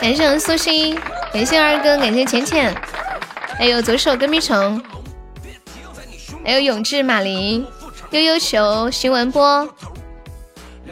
[0.00, 0.98] 感谢我苏心，
[1.32, 2.74] 感谢二哥，感谢浅浅，
[3.56, 4.82] 还有左手跟屁虫，
[6.44, 7.64] 还有永志马林，
[8.10, 9.66] 悠悠球，徐文波，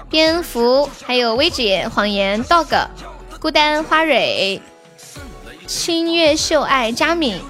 [0.08, 2.86] 蝙蝠，还有薇姐，谎言，dog，
[3.40, 4.62] 孤单花蕊，
[5.70, 7.40] 清月秀爱，佳敏。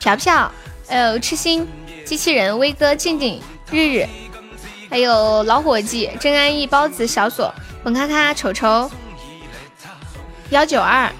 [0.00, 0.50] 飘飘，
[0.88, 1.68] 还有痴心
[2.04, 4.08] 机器人威哥静静日日，
[4.90, 8.90] 还有老伙计真安逸包子小锁本咔咔丑丑。
[10.50, 11.12] 幺九二，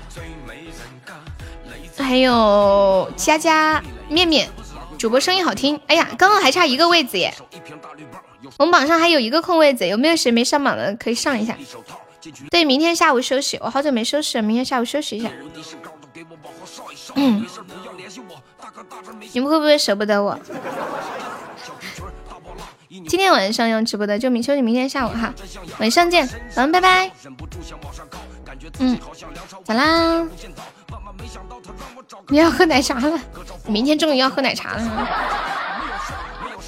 [1.97, 4.48] 还有佳佳面面。
[4.98, 7.32] 主播声音好听，哎呀，刚刚还差一个位子耶，
[8.58, 11.56] 我们榜上还有一个空位子，有没有谁没上榜的可以上一下？
[12.51, 15.28] 对，明天下午休息，我好久没休息了，明天下午休息一下。
[17.17, 17.44] 嗯。
[19.33, 20.39] 你们会不会舍不得我？
[22.89, 25.33] 今天晚上要直播的就明休息，明天下午哈，
[25.78, 27.10] 晚上见，嗯，拜拜。
[28.78, 28.99] 嗯，
[29.65, 30.26] 咋啦？
[32.28, 33.18] 你要喝奶茶了？
[33.67, 35.09] 明天终于要喝奶茶了。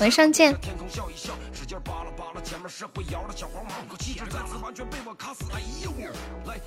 [0.00, 0.56] 晚上见。
[2.40, 5.44] 前面社会摇的小黄毛，气质再次完全被我卡死！
[5.52, 5.92] 哎呦，
[6.46, 6.60] 来。